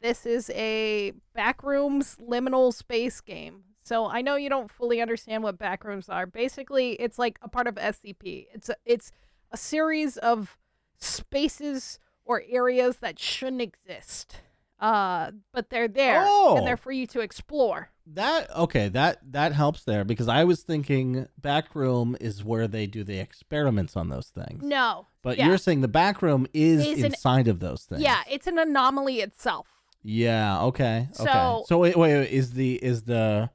This 0.00 0.26
is 0.26 0.50
a 0.54 1.12
backrooms 1.36 2.16
liminal 2.16 2.72
space 2.72 3.20
game. 3.20 3.64
So 3.84 4.06
I 4.06 4.22
know 4.22 4.36
you 4.36 4.48
don't 4.48 4.70
fully 4.70 5.00
understand 5.02 5.42
what 5.42 5.58
backrooms 5.58 6.08
are. 6.08 6.26
Basically, 6.26 6.92
it's 6.92 7.18
like 7.18 7.38
a 7.42 7.48
part 7.48 7.66
of 7.66 7.74
SCP. 7.74 8.46
It's 8.54 8.70
a, 8.70 8.76
it's 8.86 9.12
a 9.52 9.56
series 9.56 10.16
of 10.16 10.56
spaces 10.98 11.98
or 12.24 12.42
areas 12.48 12.96
that 12.96 13.18
shouldn't 13.18 13.62
exist. 13.62 14.40
Uh, 14.80 15.30
but 15.52 15.70
they're 15.70 15.88
there 15.88 16.24
Oh. 16.26 16.56
and 16.56 16.66
they're 16.66 16.76
for 16.76 16.92
you 16.92 17.06
to 17.08 17.20
explore. 17.20 17.90
That 18.06 18.54
okay, 18.54 18.88
that 18.88 19.18
that 19.32 19.52
helps 19.52 19.84
there 19.84 20.04
because 20.04 20.28
I 20.28 20.44
was 20.44 20.62
thinking 20.62 21.26
back 21.40 21.74
room 21.74 22.16
is 22.20 22.44
where 22.44 22.68
they 22.68 22.86
do 22.86 23.02
the 23.04 23.18
experiments 23.18 23.96
on 23.96 24.08
those 24.10 24.26
things. 24.28 24.62
No. 24.62 25.06
But 25.22 25.38
yeah. 25.38 25.46
you're 25.46 25.56
saying 25.58 25.80
the 25.80 25.88
back 25.88 26.20
room 26.20 26.46
is, 26.52 26.84
Is 26.86 26.98
an- 26.98 27.06
inside 27.06 27.48
of 27.48 27.60
those 27.60 27.84
things. 27.84 28.02
Yeah, 28.02 28.22
it's 28.30 28.46
an 28.46 28.58
anomaly 28.58 29.20
itself. 29.20 29.68
Yeah, 30.02 30.60
okay. 30.64 31.08
okay. 31.18 31.24
So- 31.32 31.64
So 31.66 31.78
wait, 31.78 31.96
wait, 31.96 32.14
wait, 32.14 32.30
is 32.30 32.52
the 32.52 32.74
is 32.74 33.04
the 33.04 33.48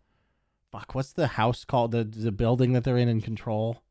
fuck, 0.71 0.95
what's 0.95 1.13
the 1.13 1.27
house 1.27 1.65
called? 1.65 1.91
The 1.91 2.03
the 2.03 2.31
building 2.31 2.73
that 2.73 2.83
they're 2.83 2.97
in 2.97 3.09
in 3.09 3.21
control? 3.21 3.83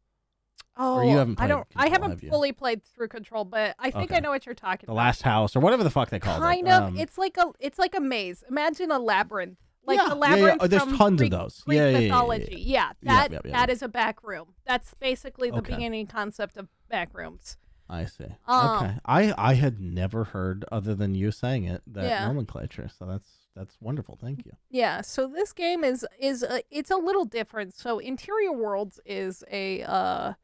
Oh, 0.81 1.03
you 1.03 1.17
haven't 1.17 1.41
I 1.41 1.49
don't. 1.49 1.67
I 1.75 1.89
haven't 1.89 2.11
have 2.11 2.21
fully 2.21 2.53
played 2.53 2.85
through 2.85 3.09
Control, 3.09 3.45
but 3.45 3.75
I 3.81 3.91
think 3.91 4.13
I 4.13 4.21
know 4.21 4.31
what 4.31 4.47
you're 4.47 4.55
talking 4.55 4.87
The 4.87 4.93
about. 4.93 4.99
last 5.07 5.23
house 5.23 5.57
or 5.57 5.61
whatever 5.61 5.83
the 5.83 5.91
fuck 5.91 6.09
they 6.11 6.21
call 6.21 6.39
kind 6.39 6.69
it. 6.69 6.71
of. 6.71 6.83
Um, 6.85 6.97
it's 6.97 7.19
like 7.19 7.37
a. 7.37 7.47
It's 7.59 7.81
like 7.81 7.97
a 7.97 8.01
maze. 8.01 8.45
Imagine 8.49 8.93
a 8.93 8.99
labyrinth, 9.01 9.59
like 9.85 9.99
Yeah, 9.99 10.09
the 10.15 10.21
yeah, 10.21 10.37
yeah. 10.37 10.57
Oh, 10.61 10.67
there's 10.69 10.85
tons 10.97 11.21
of 11.21 11.31
those. 11.31 11.63
Greek 11.67 11.79
Yeah, 11.79 11.83
yeah, 11.83 11.91
yeah, 11.91 11.99
yeah, 11.99 11.99
yeah. 11.99 12.09
mythology. 12.13 12.61
Yeah, 12.61 12.93
that 13.03 13.31
that 13.43 13.69
yep. 13.71 13.83
a 13.83 13.89
back 13.89 14.23
room. 14.23 14.55
That's 14.67 14.95
basically 14.95 15.51
the 15.51 15.57
Okay. 15.59 15.75
beginning 15.75 16.07
concept 16.07 16.57
of 16.57 16.69
back 16.89 17.13
rooms. 17.13 17.57
I 17.91 18.05
see. 18.05 18.27
Um, 18.47 18.71
okay. 18.71 18.95
I 19.05 19.35
I 19.39 19.55
had 19.55 19.81
never 19.81 20.25
heard 20.25 20.65
other 20.71 20.95
than 20.95 21.15
you 21.15 21.31
saying 21.31 21.65
it 21.65 21.83
that 21.87 22.05
Yeah. 22.05 22.27
nomenclature. 22.27 22.89
So 22.89 23.07
that's 23.07 23.31
that's 23.55 23.77
wonderful. 23.81 24.17
Thank 24.21 24.45
you. 24.47 24.53
Yeah, 24.71 25.01
so 25.01 25.27
this 25.27 25.53
game 25.53 25.85
is 25.85 26.07
is 26.19 26.43
a, 26.43 26.63
it's 26.71 26.91
a 26.91 26.97
little 26.97 27.25
different. 27.25 27.75
So 27.75 27.99
Interior 27.99 28.53
Worlds 28.53 29.01
is 29.07 29.43
a 29.51 29.83
uh 29.85 30.35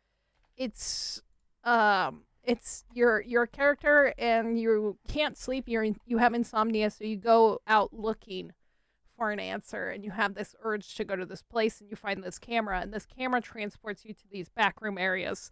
it's 0.57 1.23
um 1.65 2.23
it's 2.43 2.85
you're 2.93 3.21
you're 3.23 3.47
character 3.47 4.15
and 4.19 4.59
you 4.59 4.99
can't 5.09 5.37
sleep, 5.39 5.65
you're 5.69 5.85
in, 5.85 5.97
you 6.07 6.19
have 6.19 6.35
insomnia, 6.35 6.91
so 6.91 7.05
you 7.05 7.17
go 7.17 7.61
out 7.67 7.93
looking 7.93 8.53
for 9.17 9.31
an 9.31 9.39
answer 9.39 9.89
and 9.91 10.05
you 10.05 10.11
have 10.11 10.35
this 10.35 10.55
urge 10.63 10.95
to 10.97 11.05
go 11.05 11.15
to 11.15 11.25
this 11.25 11.41
place 11.43 11.81
and 11.81 11.89
you 11.89 11.97
find 11.97 12.23
this 12.23 12.39
camera 12.39 12.81
and 12.81 12.93
this 12.93 13.07
camera 13.07 13.41
transports 13.41 14.05
you 14.05 14.13
to 14.13 14.25
these 14.31 14.49
backroom 14.49 14.99
areas 14.99 15.51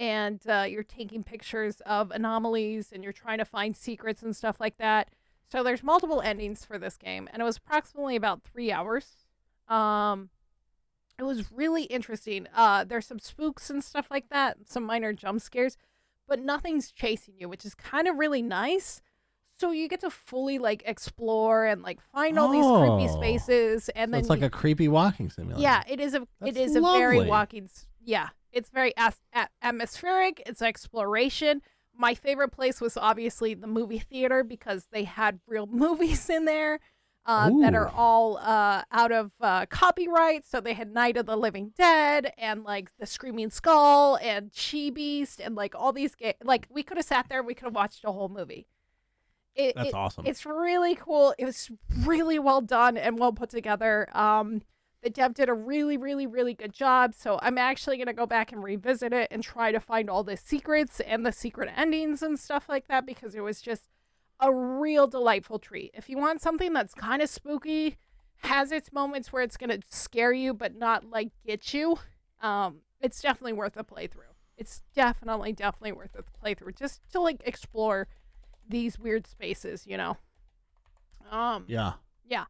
and 0.00 0.40
uh, 0.48 0.64
you're 0.68 0.82
taking 0.82 1.22
pictures 1.22 1.80
of 1.86 2.10
anomalies 2.10 2.90
and 2.90 3.04
you're 3.04 3.12
trying 3.12 3.38
to 3.38 3.44
find 3.44 3.76
secrets 3.76 4.22
and 4.22 4.34
stuff 4.34 4.58
like 4.58 4.78
that 4.78 5.10
so 5.52 5.62
there's 5.62 5.82
multiple 5.82 6.20
endings 6.22 6.64
for 6.64 6.78
this 6.78 6.96
game, 6.96 7.28
and 7.32 7.42
it 7.42 7.44
was 7.44 7.56
approximately 7.56 8.14
about 8.14 8.44
three 8.44 8.70
hours. 8.70 9.26
Um, 9.68 10.30
it 11.18 11.24
was 11.24 11.50
really 11.50 11.82
interesting. 11.84 12.46
Uh, 12.54 12.84
there's 12.84 13.06
some 13.06 13.18
spooks 13.18 13.68
and 13.68 13.82
stuff 13.82 14.06
like 14.12 14.28
that, 14.28 14.58
some 14.66 14.84
minor 14.84 15.12
jump 15.12 15.40
scares, 15.40 15.76
but 16.28 16.38
nothing's 16.38 16.92
chasing 16.92 17.34
you, 17.36 17.48
which 17.48 17.64
is 17.66 17.74
kind 17.74 18.06
of 18.06 18.16
really 18.16 18.42
nice. 18.42 19.02
So 19.58 19.72
you 19.72 19.88
get 19.88 20.02
to 20.02 20.10
fully 20.10 20.60
like 20.60 20.84
explore 20.86 21.66
and 21.66 21.82
like 21.82 22.00
find 22.00 22.38
all 22.38 22.48
these 22.48 22.64
creepy 22.64 23.12
Oh. 23.12 23.20
spaces, 23.20 23.88
and 23.90 24.10
So 24.10 24.12
then 24.12 24.20
it's 24.20 24.30
like 24.30 24.40
you- 24.40 24.46
a 24.46 24.50
creepy 24.50 24.86
walking 24.86 25.30
simulator. 25.30 25.60
yeah, 25.60 25.82
it 25.88 25.98
is 25.98 26.14
a 26.14 26.22
it 26.22 26.28
That's 26.40 26.56
is 26.58 26.76
a 26.76 26.80
very 26.80 27.26
walking. 27.26 27.68
Yeah, 28.04 28.28
it's 28.52 28.70
very 28.70 28.92
as- 28.96 29.20
atmospheric. 29.62 30.42
It's 30.46 30.62
exploration. 30.62 31.62
My 31.94 32.14
favorite 32.14 32.50
place 32.50 32.80
was 32.80 32.96
obviously 32.96 33.54
the 33.54 33.66
movie 33.66 33.98
theater 33.98 34.42
because 34.44 34.88
they 34.92 35.04
had 35.04 35.40
real 35.46 35.66
movies 35.70 36.28
in 36.30 36.44
there 36.44 36.80
uh, 37.26 37.50
that 37.60 37.74
are 37.74 37.88
all 37.88 38.38
uh, 38.38 38.82
out 38.90 39.12
of 39.12 39.30
uh, 39.40 39.66
copyright. 39.66 40.46
So 40.46 40.60
they 40.60 40.72
had 40.72 40.92
Night 40.92 41.16
of 41.16 41.26
the 41.26 41.36
Living 41.36 41.72
Dead 41.76 42.32
and 42.38 42.64
like 42.64 42.90
the 42.98 43.06
Screaming 43.06 43.50
Skull 43.50 44.16
and 44.22 44.50
She 44.54 44.90
Beast 44.90 45.40
and 45.40 45.54
like 45.54 45.74
all 45.74 45.92
these 45.92 46.14
ga- 46.14 46.36
like 46.42 46.66
we 46.70 46.82
could 46.82 46.96
have 46.96 47.06
sat 47.06 47.26
there. 47.28 47.38
and 47.40 47.46
We 47.46 47.54
could 47.54 47.66
have 47.66 47.74
watched 47.74 48.04
a 48.04 48.12
whole 48.12 48.28
movie. 48.30 48.66
It, 49.54 49.74
That's 49.76 49.88
it- 49.88 49.94
awesome. 49.94 50.24
it's 50.26 50.46
really 50.46 50.94
cool. 50.94 51.34
It 51.38 51.44
was 51.44 51.70
really 51.98 52.38
well 52.38 52.62
done 52.62 52.96
and 52.96 53.18
well 53.18 53.32
put 53.32 53.50
together. 53.50 54.08
Um, 54.16 54.62
the 55.02 55.10
dev 55.10 55.34
did 55.34 55.48
a 55.48 55.54
really, 55.54 55.96
really, 55.96 56.26
really 56.26 56.54
good 56.54 56.72
job. 56.72 57.14
So 57.14 57.38
I'm 57.42 57.58
actually 57.58 57.96
gonna 57.98 58.12
go 58.12 58.26
back 58.26 58.52
and 58.52 58.62
revisit 58.62 59.12
it 59.12 59.28
and 59.30 59.42
try 59.42 59.72
to 59.72 59.80
find 59.80 60.10
all 60.10 60.22
the 60.22 60.36
secrets 60.36 61.00
and 61.00 61.24
the 61.24 61.32
secret 61.32 61.70
endings 61.76 62.22
and 62.22 62.38
stuff 62.38 62.68
like 62.68 62.88
that 62.88 63.06
because 63.06 63.34
it 63.34 63.42
was 63.42 63.60
just 63.62 63.84
a 64.40 64.52
real 64.52 65.06
delightful 65.06 65.58
treat. 65.58 65.90
If 65.94 66.08
you 66.08 66.18
want 66.18 66.40
something 66.40 66.72
that's 66.72 66.94
kind 66.94 67.22
of 67.22 67.28
spooky, 67.28 67.96
has 68.42 68.72
its 68.72 68.92
moments 68.92 69.32
where 69.32 69.42
it's 69.42 69.56
gonna 69.56 69.78
scare 69.88 70.32
you 70.32 70.54
but 70.54 70.74
not 70.74 71.04
like 71.04 71.30
get 71.46 71.72
you, 71.72 71.98
um, 72.40 72.80
it's 73.00 73.20
definitely 73.20 73.52
worth 73.54 73.76
a 73.76 73.84
playthrough. 73.84 74.34
It's 74.56 74.82
definitely, 74.94 75.52
definitely 75.52 75.92
worth 75.92 76.14
a 76.16 76.22
playthrough 76.22 76.76
just 76.76 77.00
to 77.12 77.20
like 77.20 77.42
explore 77.44 78.08
these 78.68 78.98
weird 78.98 79.26
spaces, 79.26 79.86
you 79.86 79.96
know. 79.96 80.18
Um, 81.30 81.64
yeah. 82.28 82.44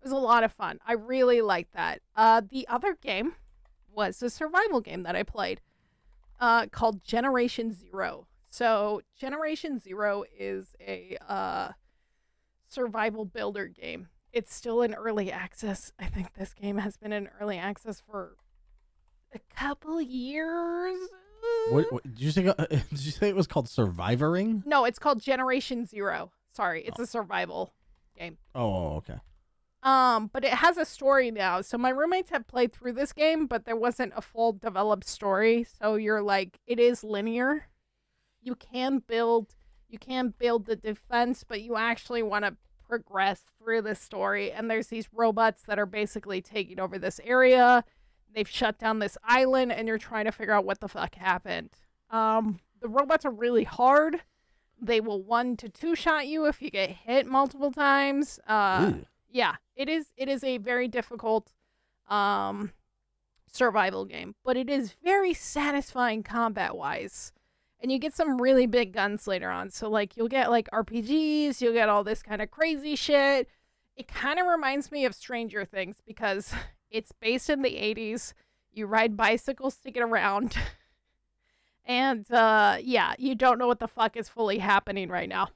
It 0.00 0.04
was 0.04 0.12
a 0.12 0.16
lot 0.16 0.44
of 0.44 0.52
fun. 0.52 0.78
I 0.86 0.92
really 0.94 1.40
liked 1.40 1.74
that. 1.74 2.00
Uh, 2.16 2.42
the 2.48 2.66
other 2.68 2.94
game 2.94 3.34
was 3.92 4.22
a 4.22 4.30
survival 4.30 4.80
game 4.80 5.02
that 5.02 5.16
I 5.16 5.22
played 5.22 5.60
uh, 6.40 6.66
called 6.66 7.02
Generation 7.04 7.72
Zero. 7.72 8.26
So, 8.48 9.02
Generation 9.18 9.78
Zero 9.78 10.24
is 10.38 10.74
a 10.80 11.18
uh, 11.28 11.72
survival 12.68 13.24
builder 13.24 13.66
game. 13.66 14.08
It's 14.32 14.54
still 14.54 14.82
in 14.82 14.94
early 14.94 15.32
access. 15.32 15.92
I 15.98 16.06
think 16.06 16.34
this 16.34 16.54
game 16.54 16.78
has 16.78 16.96
been 16.96 17.12
in 17.12 17.28
early 17.40 17.58
access 17.58 18.00
for 18.00 18.36
a 19.34 19.40
couple 19.54 20.00
years. 20.00 20.98
What, 21.70 21.92
what 21.92 22.02
did 22.02 22.20
you 22.20 22.30
say? 22.30 22.42
Did 22.70 22.82
you 22.90 23.10
say 23.10 23.28
it 23.28 23.36
was 23.36 23.46
called 23.46 23.66
Survivoring? 23.66 24.64
No, 24.66 24.84
it's 24.84 24.98
called 24.98 25.20
Generation 25.20 25.84
Zero. 25.86 26.30
Sorry, 26.52 26.82
it's 26.84 26.98
a 26.98 27.06
survival 27.06 27.74
game. 28.16 28.38
Oh, 28.54 28.96
okay. 28.96 29.18
Um, 29.82 30.28
but 30.32 30.44
it 30.44 30.54
has 30.54 30.76
a 30.76 30.84
story 30.84 31.30
now. 31.30 31.60
So 31.60 31.78
my 31.78 31.90
roommates 31.90 32.30
have 32.30 32.48
played 32.48 32.72
through 32.72 32.94
this 32.94 33.12
game, 33.12 33.46
but 33.46 33.64
there 33.64 33.76
wasn't 33.76 34.12
a 34.16 34.22
full 34.22 34.52
developed 34.52 35.06
story. 35.06 35.64
So 35.80 35.94
you're 35.94 36.22
like, 36.22 36.58
it 36.66 36.80
is 36.80 37.04
linear. 37.04 37.68
You 38.42 38.54
can 38.56 38.98
build, 39.06 39.54
you 39.88 39.98
can 39.98 40.34
build 40.36 40.66
the 40.66 40.76
defense, 40.76 41.44
but 41.46 41.60
you 41.60 41.76
actually 41.76 42.22
want 42.22 42.44
to 42.44 42.56
progress 42.88 43.42
through 43.58 43.82
the 43.82 43.94
story. 43.94 44.50
And 44.50 44.70
there's 44.70 44.88
these 44.88 45.08
robots 45.12 45.62
that 45.66 45.78
are 45.78 45.86
basically 45.86 46.40
taking 46.40 46.80
over 46.80 46.98
this 46.98 47.20
area. 47.22 47.84
They've 48.34 48.48
shut 48.48 48.78
down 48.78 48.98
this 48.98 49.16
island, 49.24 49.72
and 49.72 49.86
you're 49.86 49.98
trying 49.98 50.24
to 50.24 50.32
figure 50.32 50.54
out 50.54 50.64
what 50.64 50.80
the 50.80 50.88
fuck 50.88 51.14
happened. 51.14 51.70
Um, 52.10 52.60
the 52.80 52.88
robots 52.88 53.24
are 53.24 53.30
really 53.30 53.64
hard. 53.64 54.22
They 54.80 55.00
will 55.00 55.22
one 55.22 55.56
to 55.58 55.68
two 55.68 55.94
shot 55.94 56.26
you 56.26 56.46
if 56.46 56.62
you 56.62 56.70
get 56.70 56.90
hit 56.90 57.26
multiple 57.26 57.72
times. 57.72 58.38
Uh, 58.46 58.92
Ooh. 58.94 59.04
Yeah 59.30 59.56
it 59.76 59.88
is 59.88 60.06
it 60.16 60.28
is 60.28 60.42
a 60.42 60.58
very 60.58 60.88
difficult 60.88 61.52
um 62.08 62.72
survival 63.50 64.04
game 64.04 64.34
but 64.44 64.56
it 64.56 64.68
is 64.68 64.94
very 65.02 65.32
satisfying 65.32 66.22
combat 66.22 66.76
wise 66.76 67.32
and 67.80 67.92
you 67.92 67.98
get 67.98 68.14
some 68.14 68.40
really 68.40 68.66
big 68.66 68.92
guns 68.92 69.26
later 69.26 69.50
on 69.50 69.70
so 69.70 69.88
like 69.88 70.16
you'll 70.16 70.28
get 70.28 70.50
like 70.50 70.68
rpgs 70.72 71.60
you'll 71.60 71.72
get 71.72 71.88
all 71.88 72.04
this 72.04 72.22
kind 72.22 72.42
of 72.42 72.50
crazy 72.50 72.96
shit. 72.96 73.48
It 73.96 74.06
kind 74.06 74.38
of 74.38 74.46
reminds 74.46 74.92
me 74.92 75.04
of 75.04 75.14
stranger 75.14 75.64
things 75.64 75.96
because 76.06 76.52
it's 76.90 77.12
based 77.12 77.50
in 77.50 77.62
the 77.62 77.70
80s 77.70 78.32
you 78.72 78.86
ride 78.86 79.16
bicycles 79.16 79.76
to 79.76 79.90
get 79.90 80.02
around 80.02 80.56
and 81.84 82.30
uh 82.30 82.76
yeah 82.80 83.14
you 83.18 83.34
don't 83.34 83.58
know 83.58 83.66
what 83.66 83.80
the 83.80 83.88
fuck 83.88 84.16
is 84.16 84.28
fully 84.28 84.58
happening 84.58 85.08
right 85.08 85.28
now 85.28 85.48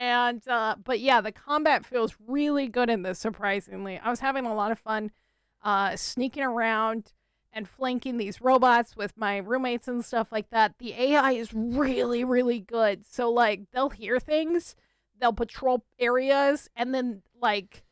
and 0.00 0.48
uh 0.48 0.74
but 0.82 0.98
yeah 0.98 1.20
the 1.20 1.30
combat 1.30 1.84
feels 1.84 2.16
really 2.26 2.66
good 2.66 2.90
in 2.90 3.02
this 3.02 3.18
surprisingly. 3.18 3.98
I 4.02 4.10
was 4.10 4.20
having 4.20 4.46
a 4.46 4.54
lot 4.54 4.72
of 4.72 4.78
fun 4.78 5.12
uh 5.62 5.94
sneaking 5.94 6.42
around 6.42 7.12
and 7.52 7.68
flanking 7.68 8.16
these 8.16 8.40
robots 8.40 8.96
with 8.96 9.16
my 9.16 9.38
roommates 9.38 9.88
and 9.88 10.04
stuff 10.04 10.32
like 10.32 10.50
that. 10.50 10.74
The 10.78 10.94
ai 10.94 11.32
is 11.32 11.52
really 11.54 12.24
really 12.24 12.60
good. 12.60 13.04
So 13.06 13.30
like 13.30 13.62
they'll 13.72 13.90
hear 13.90 14.18
things 14.18 14.74
they'll 15.20 15.32
patrol 15.32 15.84
areas 15.98 16.68
and 16.74 16.94
then 16.94 17.22
like 17.40 17.84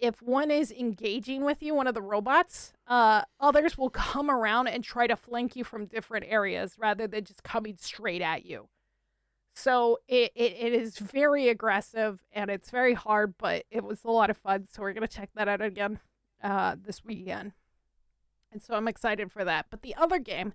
if 0.00 0.20
one 0.20 0.50
is 0.50 0.72
engaging 0.72 1.44
with 1.44 1.62
you 1.62 1.74
one 1.74 1.86
of 1.86 1.94
the 1.94 2.02
robots 2.02 2.72
uh 2.88 3.22
others 3.40 3.78
will 3.78 3.90
come 3.90 4.30
around 4.30 4.66
and 4.66 4.82
try 4.82 5.06
to 5.06 5.14
flank 5.16 5.54
you 5.54 5.62
from 5.64 5.86
different 5.86 6.26
areas 6.28 6.74
rather 6.78 7.06
than 7.06 7.24
just 7.24 7.44
coming 7.44 7.76
straight 7.78 8.20
at 8.22 8.44
you 8.44 8.68
so 9.54 10.00
it, 10.08 10.32
it, 10.34 10.52
it 10.58 10.72
is 10.72 10.98
very 10.98 11.48
aggressive 11.48 12.20
and 12.32 12.50
it's 12.50 12.70
very 12.70 12.94
hard, 12.94 13.34
but 13.38 13.64
it 13.70 13.84
was 13.84 14.04
a 14.04 14.10
lot 14.10 14.30
of 14.30 14.36
fun. 14.36 14.66
So 14.70 14.82
we're 14.82 14.92
gonna 14.92 15.08
check 15.08 15.30
that 15.34 15.48
out 15.48 15.60
again 15.60 16.00
uh, 16.42 16.76
this 16.82 17.04
weekend. 17.04 17.52
And 18.50 18.62
so 18.62 18.74
I'm 18.74 18.88
excited 18.88 19.32
for 19.32 19.44
that. 19.44 19.66
But 19.70 19.82
the 19.82 19.94
other 19.94 20.18
game 20.18 20.54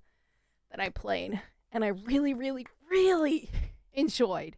that 0.72 0.80
I 0.80 0.90
played 0.90 1.42
and 1.72 1.84
I 1.84 1.90
really, 1.90 2.34
really, 2.34 2.68
really 2.90 3.50
enjoyed, 3.94 4.56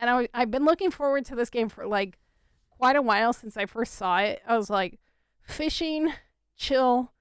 and 0.00 0.08
I, 0.10 0.28
I've 0.32 0.50
been 0.50 0.64
looking 0.64 0.90
forward 0.90 1.24
to 1.26 1.34
this 1.34 1.50
game 1.50 1.68
for 1.68 1.86
like 1.86 2.18
quite 2.70 2.96
a 2.96 3.02
while 3.02 3.32
since 3.32 3.56
I 3.56 3.66
first 3.66 3.94
saw 3.94 4.18
it. 4.18 4.40
I 4.46 4.56
was 4.56 4.70
like, 4.70 4.98
fishing, 5.42 6.12
chill, 6.56 7.12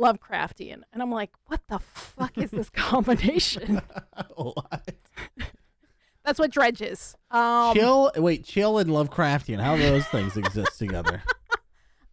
Lovecraftian. 0.00 0.82
And 0.92 1.02
I'm 1.02 1.10
like, 1.10 1.30
what 1.46 1.60
the 1.68 1.78
fuck 1.78 2.38
is 2.38 2.50
this 2.50 2.70
combination? 2.74 3.82
what? 4.34 4.94
That's 6.24 6.38
what 6.38 6.50
Dredge 6.50 6.82
is. 6.82 7.16
Um, 7.30 7.74
chill. 7.74 8.12
Wait, 8.16 8.44
chill 8.44 8.78
and 8.78 8.90
Lovecraftian. 8.90 9.60
How 9.60 9.76
do 9.76 9.82
those 9.82 10.06
things 10.06 10.36
exist 10.36 10.78
together? 10.78 11.22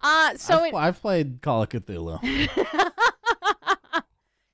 Uh, 0.02 0.34
so 0.38 0.60
I've, 0.60 0.66
it, 0.68 0.76
I've 0.76 1.02
played 1.02 1.42
Call 1.42 1.64
of 1.64 1.68
Cthulhu. 1.68 2.20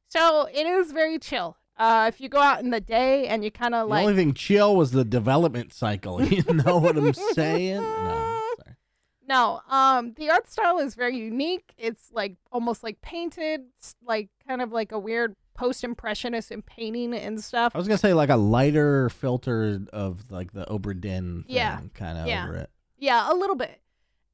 so 0.10 0.48
it 0.52 0.66
is 0.66 0.92
very 0.92 1.20
chill. 1.20 1.56
Uh, 1.78 2.10
if 2.12 2.22
you 2.22 2.30
go 2.30 2.40
out 2.40 2.62
in 2.62 2.70
the 2.70 2.80
day 2.80 3.28
and 3.28 3.44
you 3.44 3.52
kind 3.52 3.76
of 3.76 3.88
like 3.90 4.04
the 4.04 4.10
only 4.10 4.24
thing 4.24 4.34
chill 4.34 4.76
was 4.76 4.92
the 4.92 5.04
development 5.04 5.74
cycle. 5.74 6.20
You 6.32 6.44
know 6.52 6.78
what 6.78 6.98
I'm 6.98 7.14
saying? 7.14 7.76
No, 7.76 8.42
sorry. 8.58 8.76
no, 9.28 9.62
um, 9.70 10.14
the 10.16 10.30
art 10.30 10.50
style 10.50 10.80
is 10.80 10.96
very 10.96 11.18
unique. 11.18 11.74
It's 11.78 12.10
like 12.12 12.38
almost 12.52 12.82
like 12.82 13.02
painted, 13.02 13.66
like 14.04 14.30
kind 14.48 14.62
of 14.62 14.72
like 14.72 14.92
a 14.94 15.00
weird 15.00 15.36
post-impressionist 15.56 16.52
in 16.52 16.62
painting 16.62 17.14
and 17.14 17.44
stuff. 17.44 17.72
I 17.74 17.78
was 17.78 17.88
gonna 17.88 17.98
say 17.98 18.14
like 18.14 18.30
a 18.30 18.36
lighter 18.36 19.10
filter 19.10 19.80
of 19.92 20.30
like 20.32 20.52
the 20.54 20.66
thing, 20.66 21.46
Yeah. 21.48 21.80
kind 21.94 22.18
of 22.18 22.28
Yeah. 22.28 22.44
over 22.44 22.56
it. 22.56 22.70
Yeah, 22.98 23.32
a 23.32 23.34
little 23.34 23.56
bit. 23.56 23.82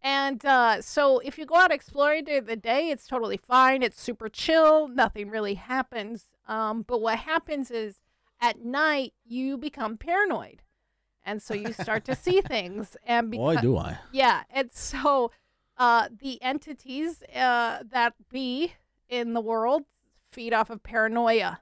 And 0.03 0.43
uh, 0.45 0.81
so 0.81 1.19
if 1.19 1.37
you 1.37 1.45
go 1.45 1.55
out 1.55 1.71
exploring 1.71 2.25
during 2.25 2.45
the 2.45 2.55
day, 2.55 2.89
it's 2.89 3.05
totally 3.07 3.37
fine. 3.37 3.83
It's 3.83 4.01
super 4.01 4.29
chill. 4.29 4.87
Nothing 4.87 5.29
really 5.29 5.53
happens. 5.53 6.25
Um, 6.47 6.81
but 6.81 7.01
what 7.01 7.19
happens 7.19 7.69
is 7.69 7.99
at 8.41 8.63
night 8.65 9.13
you 9.23 9.57
become 9.57 9.97
paranoid, 9.97 10.63
and 11.23 11.39
so 11.41 11.53
you 11.53 11.71
start 11.71 12.03
to 12.05 12.15
see 12.15 12.41
things. 12.55 12.97
And 13.05 13.29
because 13.29 13.61
do 13.61 13.77
I! 13.77 13.99
yeah, 14.11 14.41
and 14.49 14.71
so 14.71 15.31
uh, 15.77 16.09
the 16.19 16.41
entities 16.41 17.21
uh, 17.35 17.83
that 17.91 18.13
be 18.31 18.73
in 19.07 19.33
the 19.33 19.41
world 19.41 19.83
feed 20.31 20.53
off 20.53 20.69
of 20.69 20.83
paranoia. 20.83 21.61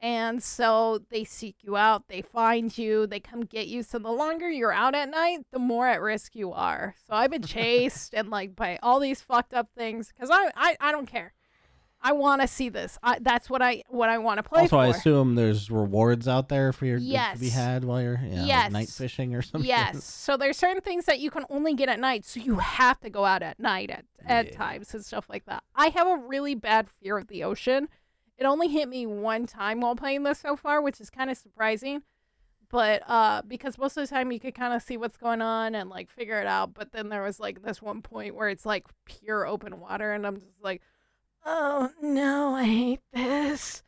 And 0.00 0.42
so 0.42 1.00
they 1.10 1.24
seek 1.24 1.56
you 1.62 1.76
out, 1.76 2.08
they 2.08 2.20
find 2.20 2.76
you, 2.76 3.06
they 3.06 3.18
come 3.18 3.40
get 3.42 3.66
you. 3.66 3.82
So 3.82 3.98
the 3.98 4.10
longer 4.10 4.50
you're 4.50 4.72
out 4.72 4.94
at 4.94 5.08
night, 5.08 5.40
the 5.52 5.58
more 5.58 5.88
at 5.88 6.02
risk 6.02 6.36
you 6.36 6.52
are. 6.52 6.94
So 7.06 7.14
I've 7.14 7.30
been 7.30 7.42
chased 7.42 8.14
and 8.14 8.28
like 8.28 8.54
by 8.54 8.78
all 8.82 9.00
these 9.00 9.22
fucked 9.22 9.54
up 9.54 9.70
things 9.74 10.12
because 10.12 10.30
I, 10.30 10.50
I 10.54 10.76
I 10.80 10.92
don't 10.92 11.06
care. 11.06 11.32
I 12.08 12.12
want 12.12 12.40
to 12.42 12.46
see 12.48 12.68
this. 12.68 12.98
I, 13.02 13.18
that's 13.20 13.50
what 13.50 13.62
I 13.62 13.82
what 13.88 14.08
I 14.08 14.18
want 14.18 14.38
to 14.38 14.42
play 14.42 14.62
Also, 14.62 14.76
for. 14.76 14.82
I 14.82 14.88
assume 14.88 15.34
there's 15.34 15.70
rewards 15.70 16.28
out 16.28 16.48
there 16.48 16.72
for 16.72 16.86
your 16.86 16.98
to 16.98 17.34
be 17.40 17.48
had 17.48 17.84
while 17.84 18.00
you're 18.00 18.20
yeah, 18.22 18.38
like 18.40 18.46
Yes. 18.48 18.72
night 18.72 18.88
fishing 18.88 19.34
or 19.34 19.42
something. 19.50 19.68
Yes. 19.68 20.04
So 20.04 20.36
there's 20.36 20.56
certain 20.56 20.82
things 20.82 21.04
that 21.06 21.18
you 21.18 21.30
can 21.30 21.44
only 21.50 21.74
get 21.74 21.88
at 21.88 21.98
night, 21.98 22.24
so 22.24 22.40
you 22.40 22.56
have 22.56 23.00
to 23.00 23.10
go 23.10 23.24
out 23.24 23.42
at 23.42 23.58
night 23.58 23.90
at, 23.90 24.04
at 24.24 24.46
Yeah. 24.46 24.56
times 24.56 24.94
and 24.94 25.04
stuff 25.04 25.28
like 25.28 25.46
that. 25.46 25.62
I 25.74 25.88
have 25.88 26.06
a 26.06 26.16
really 26.16 26.54
bad 26.54 26.88
fear 26.88 27.18
of 27.18 27.26
the 27.28 27.42
ocean. 27.44 27.88
It 28.38 28.44
only 28.44 28.68
hit 28.68 28.88
me 28.88 29.06
one 29.06 29.46
time 29.46 29.80
while 29.80 29.96
playing 29.96 30.22
this 30.22 30.38
so 30.38 30.56
far, 30.56 30.80
which 30.82 31.00
is 31.00 31.10
kind 31.10 31.30
of 31.30 31.36
surprising. 31.36 32.02
but 32.68 33.02
uh 33.08 33.42
because 33.46 33.78
most 33.78 33.96
of 33.96 34.02
the 34.08 34.12
time 34.14 34.30
you 34.32 34.40
could 34.40 34.54
kind 34.54 34.74
of 34.74 34.82
see 34.82 34.96
what's 34.96 35.16
going 35.16 35.40
on 35.40 35.74
and 35.74 35.88
like 35.88 36.10
figure 36.10 36.40
it 36.40 36.46
out 36.48 36.74
but 36.74 36.90
then 36.92 37.08
there 37.08 37.22
was 37.22 37.38
like 37.38 37.62
this 37.62 37.80
one 37.80 38.02
point 38.02 38.34
where 38.34 38.48
it's 38.48 38.66
like 38.66 38.84
pure 39.04 39.46
open 39.46 39.78
water 39.78 40.12
and 40.12 40.26
i'm 40.26 40.36
just 40.36 40.60
like 40.62 40.82
oh 41.46 41.90
no 42.02 42.54
i 42.54 42.64
hate 42.64 43.00
this 43.12 43.82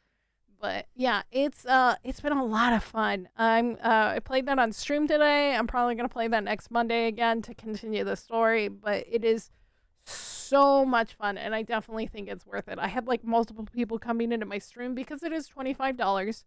but 0.61 0.87
yeah 0.95 1.23
it's 1.31 1.67
uh 1.67 1.97
it's 2.05 2.21
been 2.21 2.33
a 2.33 2.45
lot 2.45 2.73
of 2.73 2.83
fun 2.83 3.29
i'm 3.37 3.73
uh 3.83 4.13
i 4.15 4.19
played 4.21 4.47
that 4.47 4.59
on 4.59 4.73
stream 4.73 5.07
today 5.07 5.55
i'm 5.55 5.67
probably 5.67 5.95
gonna 5.95 6.09
play 6.09 6.29
that 6.29 6.45
next 6.45 6.71
monday 6.71 7.07
again 7.09 7.43
to 7.43 7.53
continue 7.55 8.05
the 8.05 8.17
story 8.17 8.69
but 8.69 9.05
it 9.11 9.25
is 9.25 9.51
so 10.05 10.85
much 10.85 11.15
fun 11.15 11.37
and 11.37 11.55
i 11.55 11.63
definitely 11.63 12.07
think 12.07 12.29
it's 12.29 12.47
worth 12.47 12.69
it 12.69 12.79
i 12.79 12.87
had 12.87 13.07
like 13.07 13.25
multiple 13.25 13.67
people 13.75 13.99
coming 13.99 14.33
into 14.33 14.47
my 14.47 14.59
stream 14.59 14.95
because 14.95 15.23
it 15.23 15.33
is 15.33 15.49
$25 15.49 16.45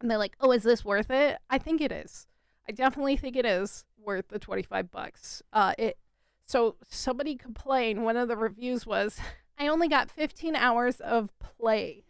and 0.00 0.10
they're 0.10 0.18
like, 0.18 0.36
"Oh, 0.40 0.52
is 0.52 0.62
this 0.62 0.84
worth 0.84 1.10
it?" 1.10 1.38
I 1.48 1.58
think 1.58 1.80
it 1.80 1.92
is. 1.92 2.26
I 2.68 2.72
definitely 2.72 3.16
think 3.16 3.36
it 3.36 3.46
is 3.46 3.84
worth 3.98 4.28
the 4.28 4.38
25 4.38 4.90
bucks. 4.90 5.42
Uh 5.52 5.74
it 5.78 5.98
so 6.46 6.76
somebody 6.88 7.36
complained 7.36 8.04
one 8.04 8.16
of 8.16 8.28
the 8.28 8.36
reviews 8.36 8.86
was, 8.86 9.20
"I 9.60 9.68
only 9.68 9.86
got 9.88 10.10
15 10.10 10.56
hours 10.56 11.00
of 11.00 11.30
play." 11.38 12.04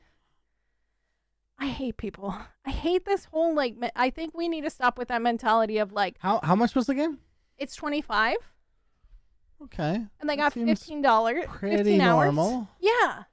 I 1.59 1.67
hate 1.67 1.99
people. 1.99 2.35
I 2.65 2.71
hate 2.71 3.05
this 3.05 3.27
whole 3.27 3.55
like 3.55 3.77
me- 3.77 3.91
I 3.95 4.09
think 4.09 4.35
we 4.35 4.49
need 4.49 4.63
to 4.63 4.71
stop 4.71 4.97
with 4.97 5.09
that 5.09 5.21
mentality 5.21 5.77
of 5.79 5.93
like 5.93 6.17
How 6.21 6.41
how 6.43 6.55
much 6.55 6.75
was 6.75 6.87
the 6.87 6.95
game? 6.95 7.19
it's 7.59 7.75
25 7.77 8.37
Okay. 9.65 10.07
and 10.19 10.31
they 10.31 10.37
got 10.37 10.55
$15 10.55 11.47
Pretty 11.47 11.77
15 11.77 11.99
normal. 11.99 12.69
Yeah. 12.81 13.25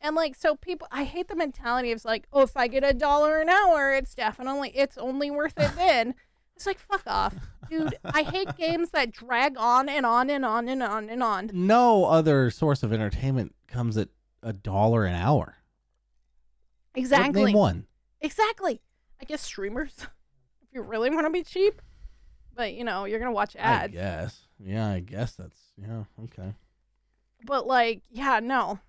And 0.00 0.16
like 0.16 0.34
so 0.34 0.56
people 0.56 0.88
I 0.90 1.04
hate 1.04 1.28
the 1.28 1.36
mentality 1.36 1.92
of 1.92 2.04
like, 2.04 2.26
oh 2.32 2.42
if 2.42 2.56
I 2.56 2.66
get 2.66 2.82
a 2.82 2.92
dollar 2.92 3.40
an 3.40 3.48
hour, 3.48 3.92
it's 3.92 4.14
definitely 4.14 4.72
it's 4.74 4.98
only 4.98 5.30
worth 5.30 5.54
it 5.58 5.76
then. 5.76 6.14
It's 6.58 6.66
like 6.66 6.80
fuck 6.80 7.04
off. 7.06 7.36
Dude, 7.70 7.94
I 8.04 8.24
hate 8.24 8.56
games 8.56 8.90
that 8.90 9.12
drag 9.12 9.56
on 9.56 9.88
and 9.88 10.04
on 10.04 10.28
and 10.28 10.44
on 10.44 10.68
and 10.68 10.82
on 10.82 11.08
and 11.08 11.22
on. 11.22 11.50
No 11.54 12.06
other 12.06 12.50
source 12.50 12.82
of 12.82 12.92
entertainment 12.92 13.54
comes 13.68 13.96
at 13.96 14.08
a 14.42 14.52
dollar 14.52 15.04
an 15.04 15.14
hour. 15.14 15.54
Exactly. 16.96 17.44
Name 17.44 17.54
one. 17.54 17.86
Exactly. 18.20 18.80
I 19.22 19.24
guess 19.24 19.40
streamers. 19.40 19.94
if 20.62 20.74
you 20.74 20.82
really 20.82 21.10
want 21.10 21.26
to 21.26 21.30
be 21.30 21.44
cheap. 21.44 21.80
But 22.56 22.74
you 22.74 22.82
know, 22.82 23.04
you're 23.04 23.20
gonna 23.20 23.30
watch 23.30 23.54
I 23.54 23.60
ads. 23.60 23.92
guess. 23.92 24.40
Yeah, 24.58 24.88
I 24.88 24.98
guess 24.98 25.34
that's 25.34 25.60
yeah. 25.80 26.02
Okay. 26.24 26.54
But 27.46 27.68
like, 27.68 28.02
yeah, 28.10 28.40
no. 28.42 28.80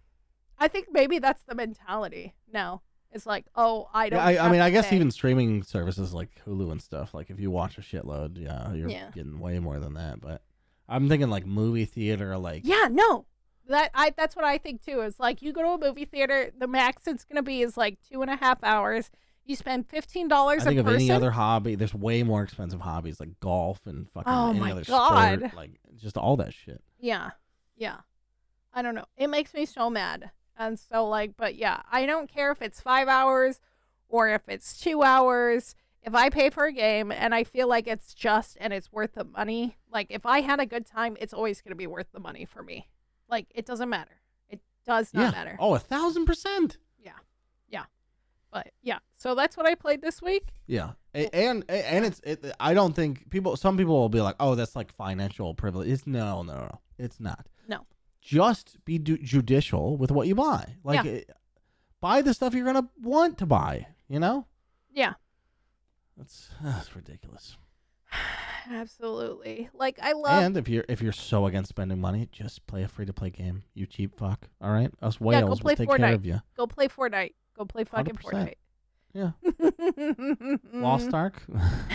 I 0.58 0.70
think 0.70 0.88
maybe 0.92 1.20
that's 1.20 1.44
the 1.44 1.54
mentality. 1.54 2.34
No. 2.52 2.82
It's 3.12 3.25
like, 3.25 3.46
oh, 3.56 3.89
I 3.94 4.10
don't 4.10 4.20
Yeah, 4.20 4.44
I, 4.44 4.48
I 4.48 4.51
mean, 4.51 4.62
I 4.62 4.70
guess 4.70 4.89
pay. 4.89 4.96
even 4.96 5.10
streaming 5.10 5.63
services 5.63 6.13
like 6.13 6.30
Hulu 6.46 6.72
and 6.72 6.82
stuff, 6.82 7.13
like 7.13 7.30
if 7.30 7.39
you 7.39 7.50
watch 7.50 7.78
a 7.78 7.82
shitload, 7.82 8.38
yeah, 8.38 8.72
you're 8.74 8.89
Yeah. 8.89 9.10
getting 9.13 9.39
way 9.39 9.58
more 9.60 9.80
than 9.80 9.96
that. 9.96 10.22
But 10.22 10.44
I'm 10.88 11.10
thinking 11.10 11.30
like 11.30 11.46
movie 11.46 11.86
theater, 11.86 12.38
like 12.38 12.62
Yeah, 12.66 12.88
no. 12.92 13.25
That 13.68 13.92
I 13.94 14.12
that's 14.16 14.36
what 14.36 14.46
I 14.46 14.58
think 14.58 14.84
too. 14.84 15.01
Is 15.01 15.20
like 15.20 15.42
you 15.42 15.54
go 15.54 15.62
to 15.62 15.70
a 15.70 15.78
movie 15.88 16.06
theater, 16.06 16.51
the 16.58 16.68
max 16.68 17.08
it's 17.08 17.24
gonna 17.25 17.44
be 17.44 17.62
is 17.62 17.78
like 17.78 17.98
two 18.12 18.22
and 18.22 18.30
a 18.32 18.36
half 18.36 18.63
hours. 18.63 19.10
You 19.46 19.56
spend 19.56 19.88
fifteen 19.88 20.25
I 20.25 20.30
dollars 20.30 20.63
a 20.63 20.66
think 20.66 20.80
of 20.80 20.86
person. 20.86 21.01
any 21.01 21.12
other 21.12 21.32
hobby. 21.32 21.75
There's 21.75 21.94
way 21.94 22.22
more 22.24 22.42
expensive 22.44 22.82
hobbies 22.82 23.20
like 23.20 23.39
golf 23.39 23.80
and 23.86 24.08
fucking 24.12 24.32
Oh 24.32 24.50
any 24.51 24.60
my 24.60 24.72
other 24.72 24.84
God. 24.84 25.39
sport, 25.39 25.54
like 25.56 25.72
just 25.96 26.18
all 26.18 26.38
that 26.38 26.54
shit. 26.54 26.82
yeah, 27.00 27.32
yeah. 27.75 27.98
I 28.74 28.82
don't 28.84 28.94
know. 28.96 29.06
It 29.18 29.28
makes 29.28 29.54
me 29.54 29.66
so 29.66 29.89
mad. 29.89 30.30
And 30.60 30.78
so 30.78 31.08
like, 31.08 31.38
but 31.38 31.56
yeah, 31.56 31.82
I 31.89 32.06
don't 32.06 32.30
care 32.30 32.51
if 32.51 32.62
it's 32.62 32.82
five 32.82 33.08
hours 33.08 33.62
or 34.10 34.28
if 34.28 34.42
it's 34.48 34.78
two 34.78 35.01
hours. 35.01 35.75
If 36.04 36.13
I 36.13 36.30
pay 36.30 36.50
for 36.50 36.66
a 36.66 36.72
game 36.72 37.12
and 37.12 37.34
I 37.34 37.44
feel 37.46 37.68
like 37.68 37.88
it's 37.88 38.13
just 38.13 38.58
and 38.60 38.74
it's 38.74 38.92
worth 38.92 39.13
the 39.13 39.24
money, 39.24 39.78
like 39.92 40.08
if 40.10 40.25
I 40.25 40.42
had 40.42 40.60
a 40.60 40.66
good 40.66 40.86
time, 40.86 41.18
it's 41.20 41.34
always 41.34 41.62
gonna 41.62 41.75
be 41.75 41.88
worth 41.88 42.08
the 42.12 42.20
money 42.20 42.46
for 42.46 42.62
me. 42.62 42.89
Like 43.30 43.48
it 43.56 43.66
doesn't 43.66 43.89
matter. 43.89 44.22
It 44.50 44.60
does 44.86 45.13
not 45.13 45.22
yeah. 45.22 45.32
matter. 45.32 45.58
Oh, 45.60 45.75
a 45.75 45.80
thousand 45.80 46.25
percent. 46.25 46.78
Yeah, 47.02 47.12
yeah, 47.69 47.86
but 48.52 48.72
yeah, 48.82 49.00
so 49.15 49.36
that's 49.36 49.56
what 49.56 49.65
I 49.65 49.76
played 49.76 50.02
this 50.02 50.22
week. 50.22 50.48
Yeah, 50.67 50.91
and 51.13 51.63
and 51.69 52.06
it's 52.06 52.22
it, 52.24 52.54
I 52.60 52.74
don't 52.74 52.95
think 52.95 53.30
people. 53.30 53.56
Some 53.56 53.78
people 53.78 53.95
will 53.95 54.10
be 54.10 54.22
like, 54.22 54.36
"Oh, 54.39 54.56
that's 54.56 54.76
like 54.76 54.93
financial 54.93 55.54
privilege." 55.54 55.89
It's 55.89 56.08
no, 56.08 56.41
no, 56.43 56.54
no. 56.54 56.82
It's 56.98 57.19
not. 57.19 57.45
Just 58.30 58.78
be 58.86 59.00
du- 59.00 59.18
judicial 59.18 59.98
with 59.98 60.12
what 60.12 60.28
you 60.28 60.36
buy. 60.36 60.76
Like, 60.84 61.04
Yeah. 61.04 61.12
it- 61.12 61.30
buy 62.00 62.22
the 62.22 62.34
stuff 62.34 62.54
you're 62.54 62.65
gonna 62.65 62.88
want 63.02 63.38
to 63.39 63.46
buy. 63.48 63.88
You 64.08 64.20
know. 64.20 64.46
Yeah. 64.94 65.13
That's 66.15 66.50
that's 66.63 66.96
ridiculous. 66.96 67.58
Absolutely. 68.70 69.70
Like 69.74 69.98
I 70.02 70.12
love 70.13 70.44
and 70.44 70.58
if 70.58 70.70
you're 70.70 70.86
if 70.88 71.02
you're 71.02 71.12
so 71.12 71.48
against 71.48 71.70
spending 71.70 72.00
money, 72.00 72.28
just 72.32 72.65
play 72.68 72.84
a 72.84 72.88
free 72.88 73.06
to 73.08 73.13
play 73.13 73.32
game. 73.32 73.63
You 73.74 73.88
cheap 73.88 74.15
fuck. 74.15 74.48
All 74.62 74.70
right, 74.72 74.92
us 75.02 75.15
Yeah, 75.15 75.20
go 75.20 75.26
whales 75.48 75.60
play 75.62 75.72
will 75.74 75.78
take 75.88 75.98
care 75.98 76.13
of 76.13 76.26
you. 76.26 76.39
go 76.56 76.68
play 76.68 76.88
Fortnite. 76.88 77.34
Go 77.58 77.65
play 77.65 77.84
fucking 77.84 78.15
100%. 78.15 78.22
Fortnite. 78.22 78.56
Yeah. 79.13 79.32
Lost 80.80 81.13
Ark. 81.13 81.42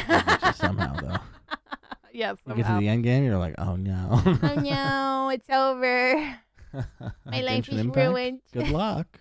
I'll 0.09 0.23
get 0.25 0.43
you 0.43 0.53
somehow 0.55 0.95
though. 0.97 1.17
yes. 2.15 2.39
You 2.47 2.55
get 2.55 2.67
to 2.67 2.79
the 2.79 2.89
end 2.89 3.05
game, 3.05 3.25
you're 3.25 3.39
like, 3.39 3.55
oh 3.59 3.77
no. 3.77 4.23
oh 4.25 4.55
no, 4.57 5.31
it's 5.33 5.51
over. 5.51 6.39
My 7.27 7.41
life 7.41 7.69
is 7.69 7.81
Impact? 7.81 7.97
ruined. 8.09 8.41
Good 8.53 8.71
luck. 8.71 9.21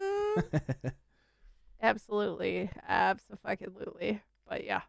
Absolutely. 1.82 2.70
Absolutely. 2.88 4.20
But 4.48 4.64
yeah. 4.64 4.82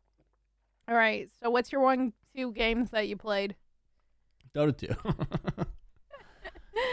All 0.88 0.96
right. 0.96 1.30
So 1.42 1.50
what's 1.50 1.72
your 1.72 1.82
one 1.82 2.14
two 2.36 2.52
games 2.54 2.92
that 2.92 3.08
you 3.08 3.18
played? 3.18 3.56
Dota 4.56 4.76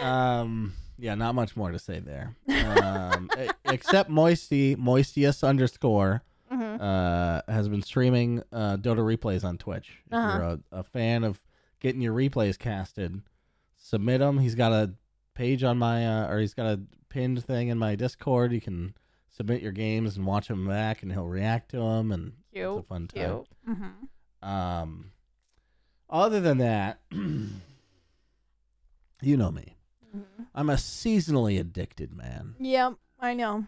2. 0.01 0.05
um, 0.05 0.75
yeah, 0.99 1.15
not 1.15 1.35
much 1.35 1.57
more 1.57 1.71
to 1.73 1.79
say 1.79 2.01
there. 2.01 2.37
Um, 2.49 3.31
except 3.65 4.11
Moisty, 4.11 4.77
Moistius 4.77 5.47
underscore. 5.47 6.23
Uh, 6.81 7.43
has 7.49 7.69
been 7.69 7.83
streaming 7.83 8.43
uh, 8.53 8.77
Dota 8.77 8.99
replays 8.99 9.45
on 9.45 9.59
Twitch. 9.59 9.99
If 10.07 10.13
Uh-huh. 10.13 10.39
you're 10.39 10.47
a, 10.47 10.59
a 10.73 10.83
fan 10.83 11.25
of 11.25 11.41
getting 11.81 12.01
your 12.01 12.15
replays 12.15 12.59
casted, 12.59 13.21
submit 13.77 14.21
them. 14.21 14.39
He's 14.39 14.55
got 14.55 14.73
a 14.73 14.93
page 15.35 15.65
on 15.65 15.79
my, 15.79 16.07
uh, 16.07 16.29
or 16.31 16.39
he's 16.41 16.55
got 16.55 16.67
a 16.67 16.81
pinned 17.09 17.43
thing 17.45 17.69
in 17.69 17.79
my 17.79 17.97
Discord. 17.97 18.53
You 18.53 18.61
can 18.61 18.95
submit 19.31 19.63
your 19.63 19.73
games 19.73 20.17
and 20.17 20.27
watch 20.27 20.49
them 20.49 20.67
back, 20.69 21.03
and 21.03 21.11
he'll 21.13 21.27
react 21.27 21.71
to 21.73 21.79
them, 21.79 22.13
and 22.13 22.33
it's 22.53 22.53
a 22.53 22.55
Cute. 22.55 22.87
fun 22.89 23.09
time. 23.09 23.45
Cute. 23.67 23.77
Mm-hmm. 23.77 24.49
Um, 24.49 25.11
other 26.09 26.41
than 26.41 26.59
that, 26.59 27.01
you 27.11 27.51
know 29.37 29.51
me. 29.51 29.77
Mm-hmm. 30.17 30.43
I'm 30.55 30.71
a 30.71 30.75
seasonally 30.75 31.59
addicted 31.59 32.15
man. 32.15 32.55
Yep. 32.61 32.95
I 33.21 33.35
know. 33.35 33.67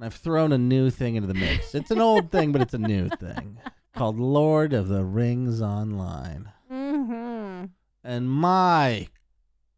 And 0.00 0.06
I've 0.06 0.14
thrown 0.14 0.50
a 0.50 0.56
new 0.56 0.88
thing 0.88 1.16
into 1.16 1.28
the 1.28 1.34
mix. 1.34 1.74
It's 1.74 1.90
an 1.90 2.00
old 2.00 2.30
thing, 2.30 2.52
but 2.52 2.62
it's 2.62 2.72
a 2.72 2.78
new 2.78 3.08
thing 3.20 3.58
called 3.94 4.18
Lord 4.18 4.72
of 4.72 4.88
the 4.88 5.04
Rings 5.04 5.60
Online. 5.60 6.50
Mm-hmm. 6.72 7.66
And 8.02 8.30
my 8.30 9.08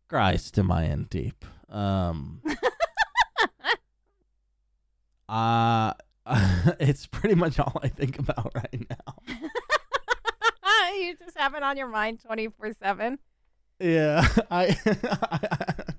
Christ, 0.08 0.56
am 0.60 0.70
I 0.70 0.84
in 0.84 1.08
deep? 1.10 1.44
Um, 1.68 2.40
uh, 5.28 5.94
it's 6.78 7.08
pretty 7.08 7.34
much 7.34 7.58
all 7.58 7.80
I 7.82 7.88
think 7.88 8.20
about 8.20 8.52
right 8.54 8.86
now. 8.88 9.16
you 10.94 11.16
just 11.16 11.36
have 11.36 11.56
it 11.56 11.64
on 11.64 11.76
your 11.76 11.88
mind 11.88 12.20
24 12.24 12.74
7. 12.80 13.18
Yeah, 13.80 14.28
I 14.52 14.78
I 14.86 15.94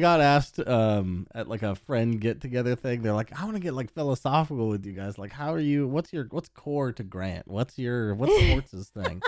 got 0.00 0.20
asked 0.20 0.58
um 0.66 1.26
at 1.34 1.48
like 1.48 1.62
a 1.62 1.76
friend 1.76 2.20
get 2.20 2.40
together 2.40 2.74
thing. 2.74 3.02
They're 3.02 3.12
like, 3.12 3.38
I 3.38 3.44
want 3.44 3.56
to 3.56 3.62
get 3.62 3.74
like 3.74 3.92
philosophical 3.92 4.68
with 4.68 4.84
you 4.84 4.92
guys. 4.92 5.18
Like, 5.18 5.32
how 5.32 5.52
are 5.54 5.60
you? 5.60 5.86
What's 5.86 6.12
your 6.12 6.26
what's 6.30 6.48
core 6.48 6.92
to 6.92 7.04
Grant? 7.04 7.46
What's 7.48 7.78
your 7.78 8.14
what's 8.14 8.36
Schwartz's 8.42 8.88
thing? 8.88 9.22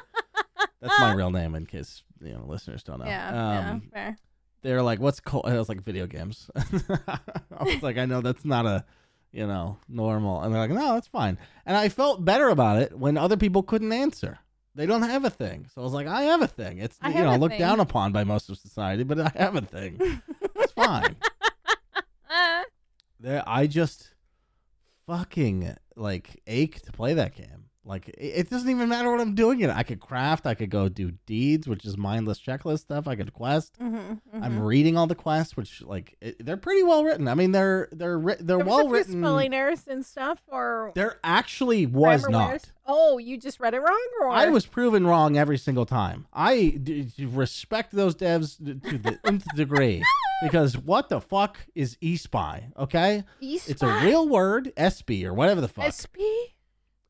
That's 0.80 0.98
my 1.00 1.12
real 1.12 1.30
name 1.30 1.54
in 1.54 1.66
case 1.66 2.02
you 2.20 2.32
know 2.32 2.44
listeners 2.46 2.82
don't 2.82 3.00
know. 3.00 3.06
Yeah. 3.06 3.28
um, 3.28 3.34
yeah. 3.34 3.78
Fair. 3.92 4.18
they're 4.62 4.82
like, 4.82 5.00
what's 5.00 5.20
core? 5.20 5.42
I 5.44 5.56
was 5.58 5.68
like, 5.68 5.82
video 5.82 6.06
games. 6.06 6.50
I 6.56 7.18
was 7.64 7.82
like, 7.82 7.98
I 7.98 8.06
know 8.06 8.20
that's 8.20 8.44
not 8.44 8.66
a 8.66 8.84
you 9.32 9.46
know 9.46 9.78
normal, 9.88 10.40
and 10.42 10.52
they're 10.52 10.60
like, 10.60 10.70
no, 10.70 10.94
that's 10.94 11.08
fine. 11.08 11.38
And 11.66 11.76
I 11.76 11.88
felt 11.88 12.24
better 12.24 12.48
about 12.48 12.80
it 12.82 12.98
when 12.98 13.16
other 13.16 13.36
people 13.36 13.62
couldn't 13.62 13.92
answer. 13.92 14.38
They 14.74 14.86
don't 14.86 15.02
have 15.02 15.24
a 15.24 15.30
thing. 15.30 15.66
So 15.74 15.80
I 15.80 15.84
was 15.84 15.92
like, 15.92 16.06
I 16.06 16.22
have 16.22 16.40
a 16.40 16.46
thing. 16.46 16.78
It's 16.78 16.96
I 17.02 17.10
you 17.10 17.22
know 17.22 17.34
looked 17.34 17.54
thing. 17.54 17.58
down 17.58 17.80
upon 17.80 18.12
by 18.12 18.22
most 18.22 18.48
of 18.48 18.58
society, 18.58 19.02
but 19.02 19.18
I 19.18 19.32
have 19.34 19.56
a 19.56 19.60
thing. 19.60 20.22
it's 20.58 20.72
fine. 20.72 21.16
There, 23.20 23.42
I 23.46 23.66
just 23.66 24.14
fucking 25.08 25.74
like 25.96 26.40
ache 26.46 26.80
to 26.82 26.92
play 26.92 27.14
that 27.14 27.34
game. 27.34 27.64
Like 27.84 28.08
it, 28.10 28.16
it 28.20 28.50
doesn't 28.50 28.68
even 28.70 28.88
matter 28.88 29.10
what 29.10 29.20
I'm 29.20 29.34
doing 29.34 29.60
it. 29.60 29.70
I 29.70 29.82
could 29.82 29.98
craft. 29.98 30.46
I 30.46 30.54
could 30.54 30.70
go 30.70 30.88
do 30.88 31.10
deeds, 31.26 31.66
which 31.66 31.84
is 31.84 31.96
mindless 31.96 32.38
checklist 32.38 32.80
stuff. 32.80 33.08
I 33.08 33.16
could 33.16 33.32
quest. 33.32 33.76
Mm-hmm, 33.80 34.44
I'm 34.44 34.60
reading 34.60 34.96
all 34.96 35.08
the 35.08 35.16
quests, 35.16 35.56
which 35.56 35.82
like 35.82 36.16
it, 36.20 36.44
they're 36.46 36.56
pretty 36.56 36.84
well 36.84 37.02
written. 37.02 37.26
I 37.26 37.34
mean, 37.34 37.50
they're 37.50 37.88
they're 37.90 38.18
writ- 38.20 38.46
they're 38.46 38.58
well 38.60 38.88
written. 38.88 39.20
Spelling 39.20 39.52
errors 39.52 39.88
and 39.88 40.06
stuff, 40.06 40.38
or 40.46 40.92
There 40.94 41.18
actually 41.24 41.86
was 41.86 42.24
not. 42.28 42.50
errors? 42.50 42.66
Oh, 42.86 43.18
you 43.18 43.36
just 43.36 43.58
read 43.58 43.74
it 43.74 43.80
wrong, 43.80 44.08
or 44.20 44.28
I 44.28 44.46
was 44.48 44.64
proven 44.64 45.06
wrong 45.08 45.36
every 45.36 45.58
single 45.58 45.86
time. 45.86 46.26
I 46.32 46.78
d- 46.80 47.10
respect 47.18 47.90
those 47.96 48.14
devs 48.14 48.58
to 48.58 48.98
the 48.98 49.18
nth 49.24 49.44
degree 49.56 50.04
because 50.42 50.76
what 50.76 51.08
the 51.08 51.20
fuck 51.20 51.58
is 51.74 51.96
e-spy? 52.00 52.70
Okay, 52.76 53.24
it's 53.40 53.82
a 53.82 54.00
real 54.04 54.28
word, 54.28 54.72
SB 54.76 55.24
or 55.24 55.34
whatever 55.34 55.60
the 55.60 55.68
fuck. 55.68 55.86
SB 55.86 56.18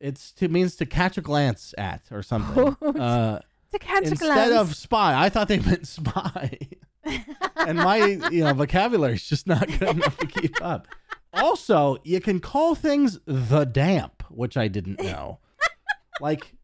It's 0.00 0.32
to 0.32 0.48
means 0.48 0.76
to 0.76 0.86
catch 0.86 1.18
a 1.18 1.20
glance 1.20 1.74
at 1.76 2.02
or 2.10 2.22
something. 2.22 2.76
uh, 3.00 3.40
to 3.72 3.78
catch 3.78 4.06
a 4.06 4.14
glance. 4.14 4.20
instead 4.20 4.52
of 4.52 4.74
spy, 4.74 5.22
I 5.22 5.28
thought 5.28 5.48
they 5.48 5.58
meant 5.58 5.86
spy, 5.86 6.58
and 7.56 7.78
my 7.78 7.96
you 8.30 8.44
know 8.44 8.54
vocabulary 8.54 9.14
is 9.14 9.26
just 9.26 9.46
not 9.46 9.66
good 9.66 9.96
enough 9.96 10.16
to 10.18 10.26
keep 10.26 10.62
up. 10.62 10.88
Also, 11.34 11.98
you 12.04 12.20
can 12.20 12.40
call 12.40 12.74
things 12.74 13.18
the 13.26 13.64
damp, 13.64 14.22
which 14.30 14.56
I 14.56 14.68
didn't 14.68 15.02
know. 15.02 15.38
like, 16.20 16.54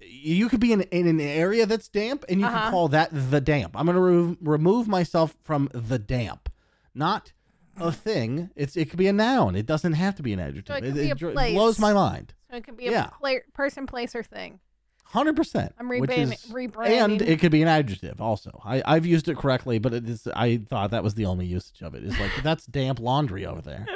you 0.00 0.48
could 0.48 0.60
be 0.60 0.72
in, 0.72 0.82
in 0.82 1.06
an 1.06 1.20
area 1.20 1.66
that's 1.66 1.88
damp, 1.88 2.24
and 2.28 2.40
you 2.40 2.46
Uh-huh. 2.46 2.58
can 2.62 2.70
call 2.70 2.88
that 2.88 3.10
the 3.12 3.40
damp. 3.40 3.76
I'm 3.76 3.86
going 3.86 3.96
to 3.96 4.00
re- 4.30 4.36
remove 4.40 4.88
myself 4.88 5.36
from 5.42 5.68
the 5.72 5.98
damp, 5.98 6.48
not 6.94 7.32
a 7.78 7.90
thing. 7.92 8.50
It's 8.56 8.76
it 8.76 8.90
could 8.90 8.98
be 8.98 9.06
a 9.08 9.12
noun. 9.12 9.56
It 9.56 9.66
doesn't 9.66 9.94
have 9.94 10.14
to 10.16 10.22
be 10.22 10.32
an 10.32 10.40
adjective. 10.40 10.76
it 10.76 10.80
could 10.80 10.96
it 10.96 11.18
be 11.18 11.26
a 11.26 11.32
place. 11.32 11.52
blows 11.54 11.78
my 11.78 11.92
mind. 11.92 12.34
so 12.50 12.56
it 12.56 12.64
could 12.64 12.76
be 12.76 12.86
a 12.88 12.90
yeah. 12.92 13.06
pla- 13.20 13.40
person, 13.54 13.86
place, 13.86 14.14
or 14.14 14.22
thing. 14.22 14.60
Hundred 15.04 15.36
percent. 15.36 15.72
I'm 15.78 15.88
rebranding. 15.88 16.32
is- 16.32 16.46
rebranding. 16.46 17.04
and 17.04 17.22
it 17.22 17.38
could 17.38 17.52
be 17.52 17.62
an 17.62 17.68
adjective 17.68 18.20
also. 18.20 18.60
I, 18.64 18.82
I've 18.84 19.06
used 19.06 19.28
it 19.28 19.36
correctly, 19.36 19.78
but 19.78 19.94
it 19.94 20.08
is 20.08 20.26
I 20.34 20.56
thought 20.68 20.90
that 20.90 21.04
was 21.04 21.14
the 21.14 21.26
only 21.26 21.46
usage 21.46 21.80
of 21.82 21.94
it. 21.94 22.02
it. 22.02 22.08
Is 22.08 22.18
like 22.18 22.30
that's 22.42 22.66
damp 22.66 22.98
laundry 22.98 23.46
over 23.46 23.60
there. 23.62 23.86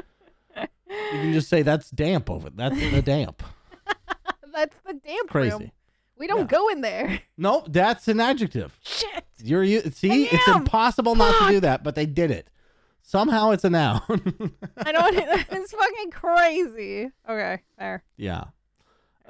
You 0.57 0.67
can 1.19 1.33
just 1.33 1.49
say 1.49 1.63
that's 1.63 1.91
damp 1.91 2.31
over. 2.31 2.51
There. 2.51 2.71
That's 2.71 2.81
the 2.93 3.03
damp. 3.03 3.43
That's 4.61 4.77
the 4.87 4.95
damp 4.95 5.35
room. 5.35 5.51
Crazy. 5.51 5.73
We 6.19 6.27
don't 6.27 6.41
Yeah. 6.41 6.47
go 6.59 6.69
in 6.69 6.81
there. 6.83 7.21
No, 7.39 7.65
that's 7.67 8.07
an 8.09 8.21
adjective. 8.21 8.79
Shit. 8.83 9.25
You're 9.43 9.63
you 9.65 9.81
see, 9.93 10.25
it's 10.27 10.47
am. 10.49 10.59
impossible 10.59 11.15
not 11.15 11.47
to 11.47 11.53
do 11.55 11.61
that, 11.61 11.83
but 11.83 11.95
they 11.95 12.05
did 12.05 12.31
it. 12.31 12.51
Somehow 13.03 13.51
it's 13.53 13.65
a 13.65 13.71
noun. 13.71 14.03
I 14.77 14.93
don't. 14.93 15.17
It's 15.51 15.73
fucking 15.73 16.11
crazy. 16.11 17.11
Okay, 17.29 17.63
there. 17.79 18.05
yeah. 18.19 18.45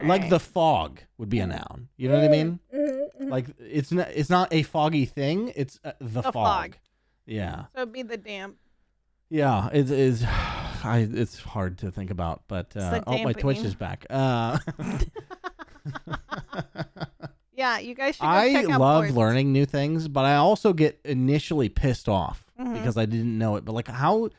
Like 0.03 0.29
the 0.31 0.41
fog 0.41 1.01
would 1.19 1.29
be 1.29 1.39
a 1.41 1.47
noun. 1.47 1.89
You 1.97 2.09
know 2.09 2.15
what 2.17 2.25
I 2.25 2.29
mean? 2.29 2.59
Mm-hmm. 2.75 3.29
Like 3.29 3.47
it's 3.61 3.93
not 3.93 4.09
it's 4.15 4.31
not 4.31 4.49
a 4.53 4.63
foggy 4.65 5.05
thing, 5.05 5.53
it's 5.55 5.79
uh, 5.85 5.93
the, 6.01 6.23
The 6.23 6.33
fog. 6.33 6.33
fog. 6.35 6.77
Yeah. 7.27 7.67
So 7.75 7.83
it'd 7.83 7.93
be 7.93 8.03
the 8.03 8.17
damp. 8.17 8.57
Yeah, 9.31 9.69
it 9.73 9.91
is. 9.91 10.25
I 10.83 11.07
it's 11.13 11.39
hard 11.39 11.79
to 11.79 11.91
think 11.91 12.11
about, 12.11 12.43
but 12.49 12.75
uh, 12.77 13.03
oh, 13.07 13.23
my 13.23 13.33
Twitch 13.35 13.59
is 13.59 13.75
back. 13.75 14.07
Uh, 14.11 14.59
Yeah, 17.53 17.79
you 17.79 17.95
guys 17.95 18.17
should. 18.17 18.25
I 18.25 18.63
love 18.63 19.05
Portz. 19.05 19.15
learning 19.15 19.53
new 19.53 19.67
things, 19.67 20.09
but 20.09 20.25
I 20.25 20.37
also 20.37 20.73
get 20.73 20.99
initially 21.05 21.69
pissed 21.69 22.09
off 22.09 22.47
Mhm. 22.59 22.73
because 22.73 22.97
I 22.97 23.05
didn't 23.05 23.37
know 23.37 23.57
it. 23.57 23.67
But 23.67 23.73
like, 23.75 23.89
how 23.89 24.31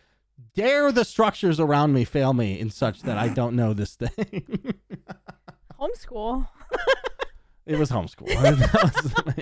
dare 0.56 0.92
the 0.92 1.06
structures 1.06 1.60
around 1.60 1.94
me 1.94 2.04
fail 2.04 2.34
me 2.34 2.60
in 2.60 2.72
such 2.72 3.04
that 3.04 3.20
I 3.20 3.28
don't 3.28 3.56
know 3.56 3.74
this 3.74 3.94
thing? 3.96 4.10
Homeschool. 5.80 6.48
it 7.68 7.78
was 7.78 7.92
homeschool. 7.92 8.26
Was 8.44 8.60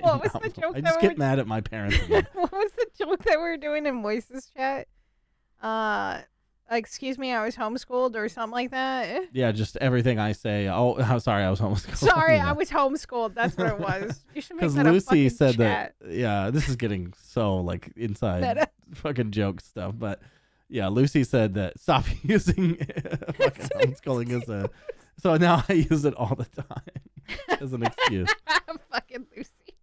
What 0.02 0.22
was 0.24 0.32
the 0.42 0.60
joke 0.60 0.76
I 0.76 0.80
just 0.82 0.96
we 0.96 1.08
get 1.08 1.12
were- 1.12 1.18
mad 1.18 1.38
at 1.38 1.46
my 1.46 1.62
parents. 1.62 1.96
what 2.08 2.52
was 2.52 2.72
the 2.72 2.86
joke 2.98 3.22
that 3.24 3.38
we 3.38 3.42
were 3.44 3.56
doing 3.56 3.86
in 3.86 4.02
voices 4.02 4.50
chat? 4.54 4.88
Uh, 6.80 6.82
excuse 6.82 7.18
me, 7.18 7.32
I 7.32 7.44
was 7.44 7.56
homeschooled 7.56 8.16
or 8.16 8.28
something 8.28 8.52
like 8.52 8.70
that. 8.70 9.24
yeah, 9.32 9.52
just 9.52 9.76
everything 9.78 10.18
I 10.18 10.32
say. 10.32 10.68
Oh, 10.68 10.96
I'm 11.00 11.20
sorry, 11.20 11.44
I 11.44 11.50
was 11.50 11.60
homeschooled. 11.60 11.96
Sorry, 11.96 12.36
Yeah. 12.36 12.48
I 12.50 12.52
was 12.52 12.70
homeschooled. 12.70 13.34
That's 13.34 13.56
what 13.56 13.66
it 13.68 13.78
was. 13.78 14.24
You 14.34 14.40
should 14.40 14.56
make 14.56 14.70
that 14.70 14.86
a 14.86 14.90
Lucy 14.92 15.06
fucking 15.06 15.30
said 15.30 15.56
chat. 15.56 15.94
that. 16.00 16.12
Yeah, 16.12 16.50
this 16.50 16.68
is 16.68 16.76
getting 16.76 17.12
so 17.22 17.56
like 17.58 17.92
inside 17.96 18.68
fucking 18.94 19.30
joke 19.30 19.60
stuff. 19.60 19.94
But 19.98 20.20
yeah, 20.68 20.88
Lucy 20.88 21.24
said 21.24 21.54
that 21.54 21.78
stop 21.78 22.04
using 22.22 22.76
fucking 22.76 23.68
homeschooling 23.76 24.42
as 24.42 24.48
a. 24.48 24.70
So 25.22 25.36
now 25.36 25.62
I 25.68 25.74
use 25.74 26.04
it 26.06 26.14
all 26.14 26.34
the 26.34 26.62
time 26.62 27.58
as 27.60 27.72
an 27.74 27.82
excuse. 27.82 28.28
fucking 28.90 29.26
Lucy. 29.36 29.74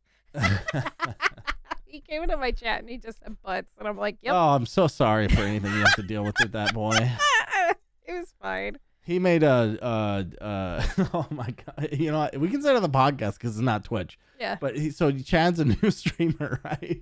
he 1.91 2.01
came 2.01 2.23
into 2.23 2.37
my 2.37 2.51
chat 2.51 2.79
and 2.79 2.89
he 2.89 2.97
just 2.97 3.19
said 3.19 3.35
butts, 3.43 3.73
and 3.79 3.87
I'm 3.87 3.97
like, 3.97 4.17
yep. 4.21 4.33
Oh, 4.33 4.49
I'm 4.49 4.65
so 4.65 4.87
sorry 4.87 5.27
for 5.27 5.41
anything 5.41 5.71
you 5.73 5.79
have 5.79 5.95
to 5.95 6.03
deal 6.03 6.23
with 6.23 6.35
with 6.39 6.51
that 6.51 6.73
boy. 6.73 6.97
it 8.05 8.13
was 8.13 8.33
fine. 8.41 8.77
He 9.01 9.19
made 9.19 9.43
a. 9.43 9.77
Uh, 9.81 10.23
uh, 10.41 10.83
oh 11.13 11.27
my 11.31 11.49
god! 11.65 11.89
You 11.93 12.11
know 12.11 12.19
what? 12.19 12.37
we 12.37 12.49
can 12.49 12.61
say 12.61 12.71
it 12.71 12.75
on 12.75 12.81
the 12.81 12.89
podcast 12.89 13.35
because 13.35 13.51
it's 13.51 13.59
not 13.59 13.83
Twitch. 13.83 14.19
Yeah. 14.39 14.57
But 14.59 14.77
he, 14.77 14.91
so 14.91 15.11
Chad's 15.11 15.59
a 15.59 15.65
new 15.65 15.91
streamer, 15.91 16.59
right? 16.63 17.01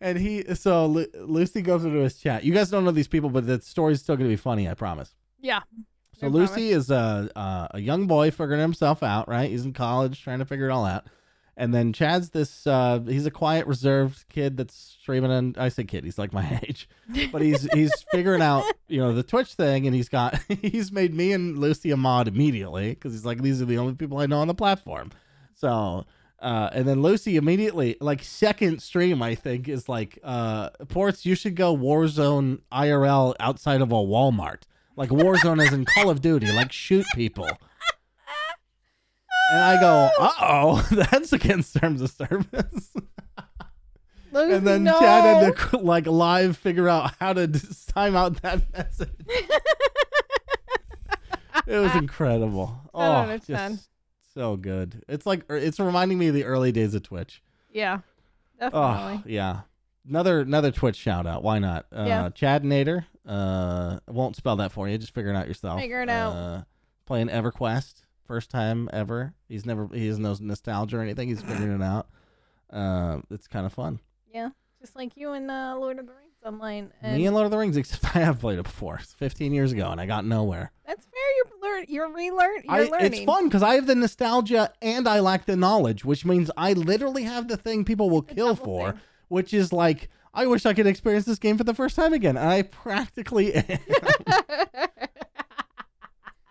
And 0.00 0.18
he, 0.18 0.54
so 0.54 0.86
Lu- 0.86 1.06
Lucy 1.14 1.62
goes 1.62 1.84
into 1.84 1.98
his 2.00 2.16
chat. 2.16 2.44
You 2.44 2.52
guys 2.52 2.70
don't 2.70 2.84
know 2.84 2.90
these 2.90 3.08
people, 3.08 3.30
but 3.30 3.46
the 3.46 3.60
story's 3.62 4.00
still 4.00 4.16
gonna 4.16 4.28
be 4.28 4.36
funny. 4.36 4.68
I 4.68 4.74
promise. 4.74 5.14
Yeah. 5.40 5.60
So 6.18 6.26
I 6.26 6.30
Lucy 6.30 6.70
is 6.70 6.90
a 6.90 7.30
uh, 7.34 7.68
a 7.72 7.80
young 7.80 8.06
boy 8.06 8.30
figuring 8.30 8.60
himself 8.60 9.02
out, 9.02 9.28
right? 9.28 9.50
He's 9.50 9.64
in 9.64 9.72
college 9.72 10.22
trying 10.22 10.38
to 10.38 10.44
figure 10.44 10.68
it 10.68 10.72
all 10.72 10.84
out. 10.84 11.06
And 11.58 11.72
then 11.72 11.92
Chad's 11.92 12.30
this 12.30 12.66
uh, 12.66 13.00
he's 13.06 13.24
a 13.24 13.30
quiet, 13.30 13.66
reserved 13.66 14.28
kid 14.28 14.56
that's 14.56 14.74
streaming 15.00 15.32
and 15.32 15.56
I 15.56 15.70
say 15.70 15.84
kid, 15.84 16.04
he's 16.04 16.18
like 16.18 16.32
my 16.32 16.60
age. 16.68 16.88
But 17.32 17.40
he's 17.42 17.62
he's 17.72 17.92
figuring 18.10 18.42
out, 18.42 18.64
you 18.88 19.00
know, 19.00 19.12
the 19.12 19.22
Twitch 19.22 19.54
thing 19.54 19.86
and 19.86 19.94
he's 19.94 20.08
got 20.08 20.38
he's 20.48 20.92
made 20.92 21.14
me 21.14 21.32
and 21.32 21.58
Lucy 21.58 21.90
a 21.90 21.96
mod 21.96 22.28
immediately 22.28 22.90
because 22.90 23.12
he's 23.12 23.24
like 23.24 23.42
these 23.42 23.62
are 23.62 23.66
the 23.66 23.78
only 23.78 23.94
people 23.94 24.18
I 24.18 24.26
know 24.26 24.40
on 24.40 24.48
the 24.48 24.54
platform. 24.54 25.10
So 25.54 26.04
uh, 26.38 26.68
and 26.72 26.86
then 26.86 27.00
Lucy 27.02 27.36
immediately, 27.36 27.96
like 28.00 28.22
second 28.22 28.82
stream, 28.82 29.22
I 29.22 29.34
think, 29.34 29.68
is 29.68 29.88
like, 29.88 30.18
uh, 30.22 30.70
Portz, 30.84 31.24
you 31.24 31.34
should 31.34 31.54
go 31.54 31.74
Warzone 31.74 32.60
IRL 32.70 33.34
outside 33.40 33.80
of 33.80 33.90
a 33.90 33.94
Walmart. 33.94 34.62
Like 34.96 35.10
Warzone 35.10 35.64
is 35.64 35.72
in 35.72 35.84
Call 35.86 36.10
of 36.10 36.20
Duty, 36.20 36.52
like 36.52 36.72
shoot 36.72 37.06
people. 37.14 37.48
And 39.52 39.60
I 39.60 39.80
go, 39.80 40.10
uh 40.18 40.32
oh, 40.40 40.88
that's 41.10 41.32
against 41.32 41.76
terms 41.76 42.00
of 42.02 42.10
service. 42.10 42.92
Lucy, 44.32 44.52
and 44.54 44.66
then 44.66 44.84
no. 44.84 44.98
Chad 44.98 45.24
had 45.44 45.56
to 45.56 45.76
like 45.78 46.06
live 46.06 46.56
figure 46.56 46.88
out 46.88 47.12
how 47.20 47.32
to 47.32 47.48
time 47.86 48.16
out 48.16 48.42
that 48.42 48.62
message. 48.76 49.08
it 51.66 51.78
was 51.78 51.94
incredible. 51.94 52.78
I 52.92 53.06
oh, 53.06 53.12
understand. 53.22 53.76
just 53.76 53.88
so 54.34 54.56
good. 54.56 55.04
It's 55.08 55.24
like 55.26 55.44
er, 55.50 55.56
it's 55.56 55.78
reminding 55.80 56.18
me 56.18 56.28
of 56.28 56.34
the 56.34 56.44
early 56.44 56.72
days 56.72 56.94
of 56.94 57.02
Twitch. 57.02 57.42
Yeah. 57.72 58.00
Oh 58.60 58.70
Definitely. 58.70 59.32
yeah. 59.32 59.60
Another 60.08 60.40
another 60.40 60.70
Twitch 60.70 60.96
shout 60.96 61.26
out. 61.26 61.42
Why 61.42 61.58
not? 61.58 61.86
Uh, 61.92 62.04
Yeah. 62.06 62.28
Chad 62.30 62.62
Nader. 62.62 63.06
Uh, 63.26 63.98
won't 64.06 64.36
spell 64.36 64.56
that 64.56 64.70
for 64.72 64.88
you. 64.88 64.98
Just 64.98 65.14
figure 65.14 65.30
it 65.30 65.36
out 65.36 65.48
yourself. 65.48 65.80
Figure 65.80 66.02
it 66.02 66.08
out. 66.08 66.32
Uh, 66.32 66.62
playing 67.06 67.28
EverQuest, 67.28 68.02
first 68.26 68.50
time 68.50 68.88
ever. 68.92 69.34
He's 69.48 69.64
never 69.66 69.88
he 69.92 70.06
has 70.08 70.18
no 70.18 70.36
nostalgia 70.40 70.98
or 70.98 71.02
anything. 71.02 71.28
He's 71.28 71.42
figuring 71.42 71.80
it 71.80 71.82
out. 71.84 72.08
Uh, 72.70 73.18
it's 73.30 73.46
kind 73.46 73.64
of 73.66 73.72
fun. 73.72 74.00
Yeah. 74.32 74.50
Just 74.80 74.94
like 74.96 75.16
you 75.16 75.32
and 75.32 75.50
uh, 75.50 75.74
Lord 75.78 75.98
of 75.98 76.06
the 76.06 76.12
Rings 76.12 76.34
online. 76.44 76.92
And 77.00 77.16
Me 77.16 77.26
and 77.26 77.34
Lord 77.34 77.46
of 77.46 77.50
the 77.50 77.58
Rings, 77.58 77.76
except 77.76 78.04
I 78.16 78.20
have 78.20 78.40
played 78.40 78.58
it 78.58 78.64
before. 78.64 78.96
It's 78.96 79.14
15 79.14 79.52
years 79.54 79.72
ago, 79.72 79.88
and 79.90 80.00
I 80.00 80.06
got 80.06 80.24
nowhere. 80.26 80.70
that's 80.86 81.04
fair. 81.06 81.12
You're 81.36 81.46
learn. 81.72 81.84
You're 81.88 82.12
relearn. 82.12 82.62
You're 82.64 82.72
I, 82.74 82.84
learning. 82.84 83.12
it's 83.14 83.24
fun 83.24 83.44
because 83.48 83.62
I 83.62 83.74
have 83.76 83.86
the 83.86 83.94
nostalgia 83.94 84.72
and 84.82 85.08
I 85.08 85.20
lack 85.20 85.46
the 85.46 85.56
knowledge, 85.56 86.04
which 86.04 86.24
means 86.24 86.50
I 86.56 86.72
literally 86.74 87.22
have 87.24 87.48
the 87.48 87.56
thing 87.56 87.84
people 87.84 88.10
will 88.10 88.22
The 88.22 88.34
kill 88.34 88.54
for, 88.56 88.92
thing. 88.92 89.00
which 89.28 89.54
is 89.54 89.72
like 89.72 90.08
I 90.34 90.46
wish 90.46 90.66
I 90.66 90.74
could 90.74 90.86
experience 90.86 91.24
this 91.24 91.38
game 91.38 91.56
for 91.56 91.64
the 91.64 91.72
first 91.74 91.96
time 91.96 92.12
again, 92.12 92.36
I 92.36 92.60
practically 92.62 93.54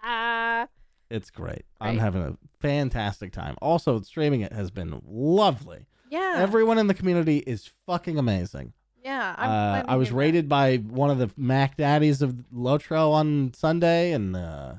am. 0.03 0.67
It's 1.10 1.30
great. 1.30 1.63
I'm 1.80 1.98
having 2.00 2.22
a 2.24 2.38
fantastic 2.60 3.32
time. 3.32 3.56
Also, 3.62 4.02
streaming 4.02 4.41
it 4.41 4.52
has 4.54 4.72
been 4.72 5.02
lovely. 5.06 5.86
yeah. 6.10 6.36
Everyone 6.38 6.78
in 6.78 6.88
the 6.88 6.94
community 6.94 7.38
is 7.39 7.72
fucking 7.86 8.18
amazing. 8.18 8.74
yeah. 9.04 9.36
I'm 9.38 9.50
Uh, 9.50 9.84
I 9.88 9.96
was 9.98 10.10
that. 10.10 10.15
rated 10.15 10.50
by 10.50 10.78
one 10.78 11.10
of 11.12 11.18
the 11.20 11.30
Mac 11.38 11.78
Daddies 11.78 12.22
of 12.22 12.34
Lotro 12.54 13.12
on 13.12 13.54
Sunday, 13.54 14.12
and 14.13 14.36
uh, 14.36 14.74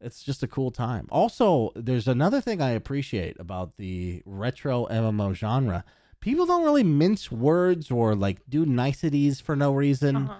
it's 0.00 0.22
just 0.22 0.42
a 0.42 0.46
cool 0.46 0.70
time. 0.70 1.06
Also, 1.10 1.72
there's 1.74 2.06
another 2.06 2.40
thing 2.40 2.60
I 2.60 2.70
appreciate 2.70 3.38
about 3.40 3.76
the 3.78 4.22
retro 4.26 4.86
MMO 4.90 5.32
genre. 5.34 5.84
People 6.20 6.44
don't 6.46 6.64
really 6.64 6.84
mince 6.84 7.30
words 7.32 7.90
or 7.90 8.14
like 8.14 8.40
do 8.48 8.66
niceties 8.66 9.40
for 9.40 9.56
no 9.56 9.72
reason. 9.72 10.16
Uh-huh. 10.16 10.34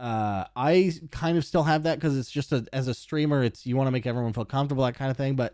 Uh, 0.00 0.46
I 0.56 0.92
kind 1.10 1.36
of 1.36 1.44
still 1.44 1.64
have 1.64 1.82
that 1.82 1.96
because 1.98 2.16
it's 2.16 2.30
just 2.30 2.52
a, 2.52 2.66
as 2.72 2.88
a 2.88 2.94
streamer, 2.94 3.42
it's 3.44 3.66
you 3.66 3.76
want 3.76 3.86
to 3.86 3.90
make 3.90 4.06
everyone 4.06 4.32
feel 4.32 4.46
comfortable, 4.46 4.82
that 4.84 4.94
kind 4.94 5.10
of 5.10 5.16
thing. 5.18 5.36
But 5.36 5.52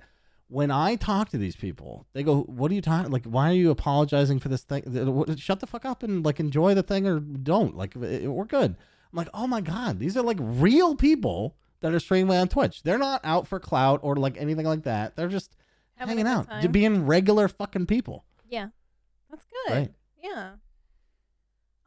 when 0.49 0.71
I 0.71 0.95
talk 0.95 1.31
to 1.31 1.39
these 1.39 1.57
people, 1.57 2.07
they 2.13 2.23
go, 2.23 2.43
"What 2.43 2.71
are 2.71 2.75
you 2.75 2.81
talking? 2.81 3.11
Like, 3.11 3.25
why 3.25 3.51
are 3.51 3.55
you 3.55 3.71
apologizing 3.71 4.39
for 4.39 4.49
this 4.49 4.63
thing? 4.63 4.85
Shut 5.37 5.59
the 5.59 5.67
fuck 5.67 5.85
up 5.85 6.05
and 6.05 6.25
like 6.25 6.39
enjoy 6.39 6.75
the 6.75 6.85
thing 6.85 7.07
or 7.09 7.19
don't. 7.19 7.77
Like, 7.77 7.97
it- 7.97 8.29
we're 8.29 8.45
good." 8.45 8.77
I'm 9.13 9.17
like, 9.17 9.29
"Oh 9.35 9.49
my 9.49 9.61
god, 9.61 9.99
these 9.99 10.17
are 10.17 10.23
like 10.23 10.39
real 10.41 10.95
people 10.95 11.57
that 11.81 11.93
are 11.93 11.99
streaming 12.01 12.37
on 12.37 12.47
Twitch. 12.49 12.85
They're 12.85 12.99
not 12.99 13.21
out 13.25 13.49
for 13.49 13.59
clout 13.59 13.99
or 14.05 14.15
like 14.15 14.37
anything 14.39 14.67
like 14.67 14.85
that. 14.85 15.17
They're 15.17 15.29
just 15.29 15.57
Having 15.97 16.19
hanging 16.19 16.33
out, 16.33 16.49
time. 16.49 16.71
being 16.73 17.05
regular 17.07 17.49
fucking 17.49 17.87
people." 17.87 18.25
Yeah, 18.49 18.69
that's 19.29 19.45
good. 19.67 19.73
Right. 19.75 19.93
Yeah, 20.23 20.53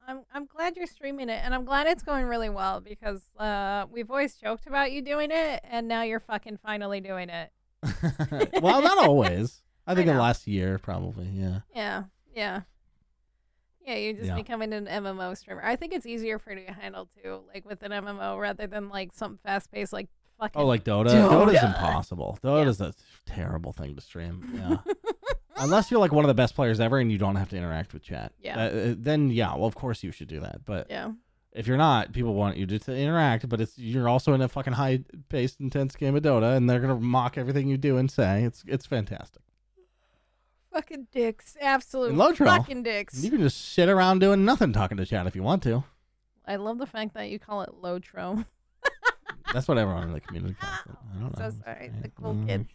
I'm 0.10 0.22
I'm 0.34 0.46
glad 0.48 0.76
you're 0.76 0.88
streaming 0.88 1.30
it, 1.30 1.40
and 1.44 1.54
I'm 1.54 1.66
glad 1.66 1.86
it's 1.86 2.02
going 2.02 2.26
really 2.26 2.50
well 2.50 2.82
because 2.82 3.22
uh, 3.38 3.86
we've 3.92 4.10
always 4.10 4.34
joked 4.34 4.66
about 4.66 4.92
you 4.92 5.04
doing 5.04 5.30
it, 5.32 5.62
and 5.70 5.88
now 5.88 6.02
you're 6.02 6.20
fucking 6.20 6.58
finally 6.66 7.00
doing 7.00 7.30
it. 7.30 7.52
well, 8.62 8.82
not 8.82 8.98
always. 8.98 9.62
I 9.86 9.92
I 9.92 9.96
think 9.96 10.08
the 10.08 10.14
know. 10.14 10.20
last 10.20 10.48
year, 10.48 10.80
probably. 10.80 11.28
Yeah. 11.28 11.60
Yeah, 11.76 12.04
yeah, 12.36 12.62
yeah. 13.86 13.96
You're 13.96 14.14
just 14.14 14.26
Yeah. 14.26 14.36
becoming 14.36 14.74
an 14.74 14.88
MMO 14.88 15.38
streamer. 15.38 15.62
I 15.64 15.76
think 15.76 15.94
it's 15.94 16.08
easier 16.08 16.40
for 16.40 16.54
you 16.54 16.66
to 16.66 16.74
handle 16.74 17.08
too, 17.24 17.42
like 17.54 17.66
with 17.70 17.84
an 17.84 17.92
MMO 17.92 18.40
rather 18.40 18.66
than 18.66 18.90
like 18.90 19.14
some 19.14 19.38
fast 19.44 19.72
paced, 19.72 19.94
like 19.94 20.10
fucking. 20.40 20.60
Oh, 20.60 20.66
like 20.66 20.84
Dota. 20.84 21.10
Dota. 21.10 21.46
Dota's 21.46 21.64
impossible. 21.64 22.40
Dota 22.44 22.66
Dota's 22.66 22.82
a 22.82 22.94
terrible 23.28 23.74
thing 23.74 23.96
to 23.96 24.02
stream. 24.02 24.54
Yeah. 24.56 24.78
Unless 25.60 25.92
you're 25.92 26.00
like 26.00 26.12
one 26.12 26.24
of 26.26 26.30
the 26.30 26.34
best 26.34 26.56
players 26.56 26.80
ever 26.80 27.00
and 27.00 27.12
you 27.12 27.18
don't 27.18 27.36
have 27.36 27.50
to 27.50 27.58
interact 27.58 27.94
with 27.94 28.02
chat. 28.04 28.32
Yeah. 28.42 28.60
Uh, 28.60 28.96
then 28.98 29.30
yeah, 29.30 29.54
well 29.56 29.66
of 29.66 29.76
course 29.76 30.04
you 30.04 30.12
should 30.12 30.28
do 30.28 30.40
that. 30.40 30.66
But 30.66 30.88
yeah, 30.90 31.12
if 31.52 31.68
you're 31.68 31.78
not, 31.78 32.12
people 32.14 32.34
want 32.34 32.58
you 32.58 32.66
to, 32.66 32.96
interact. 32.96 33.48
But 33.50 33.60
it's 33.62 33.78
you're 33.78 34.08
also 34.10 34.34
in 34.34 34.42
a 34.42 34.48
fucking 34.48 34.74
high 34.74 35.04
paced, 35.30 35.60
intense 35.60 35.96
game 35.96 36.16
of 36.16 36.24
Dota, 36.24 36.56
and 36.56 36.70
they're 36.70 36.80
gonna 36.80 37.00
mock 37.00 37.38
everything 37.38 37.68
you 37.68 37.78
do 37.78 37.98
and 37.98 38.10
say. 38.10 38.44
It's 38.44 38.64
it's 38.68 38.86
fantastic. 38.86 39.42
fucking 40.72 41.08
dicks, 41.12 41.58
absolute 41.60 42.16
fucking 42.38 42.84
dicks. 42.84 43.24
You 43.24 43.32
can 43.32 43.40
just 43.42 43.74
sit 43.74 43.90
around 43.90 44.20
doing 44.20 44.46
nothing, 44.46 44.72
talking 44.74 44.98
to 44.98 45.06
chat 45.06 45.28
if 45.28 45.36
you 45.36 45.44
want 45.44 45.64
to. 45.64 45.84
I 46.46 46.56
love 46.56 46.78
the 46.80 46.88
fact 46.88 47.14
that 47.16 47.30
you 47.30 47.38
call 47.40 47.62
it 47.62 47.70
Lotro. 47.82 48.46
That's 49.54 49.68
what 49.68 49.78
everyone 49.80 50.04
in 50.04 50.14
the 50.14 50.20
community 50.20 50.56
calls 50.60 50.80
it. 50.88 50.96
I 51.16 51.20
don't 51.20 51.36
So 51.36 51.44
know. 51.44 51.54
sorry, 51.66 51.92
the 52.02 52.10
cool 52.10 52.44
kids. 52.48 52.70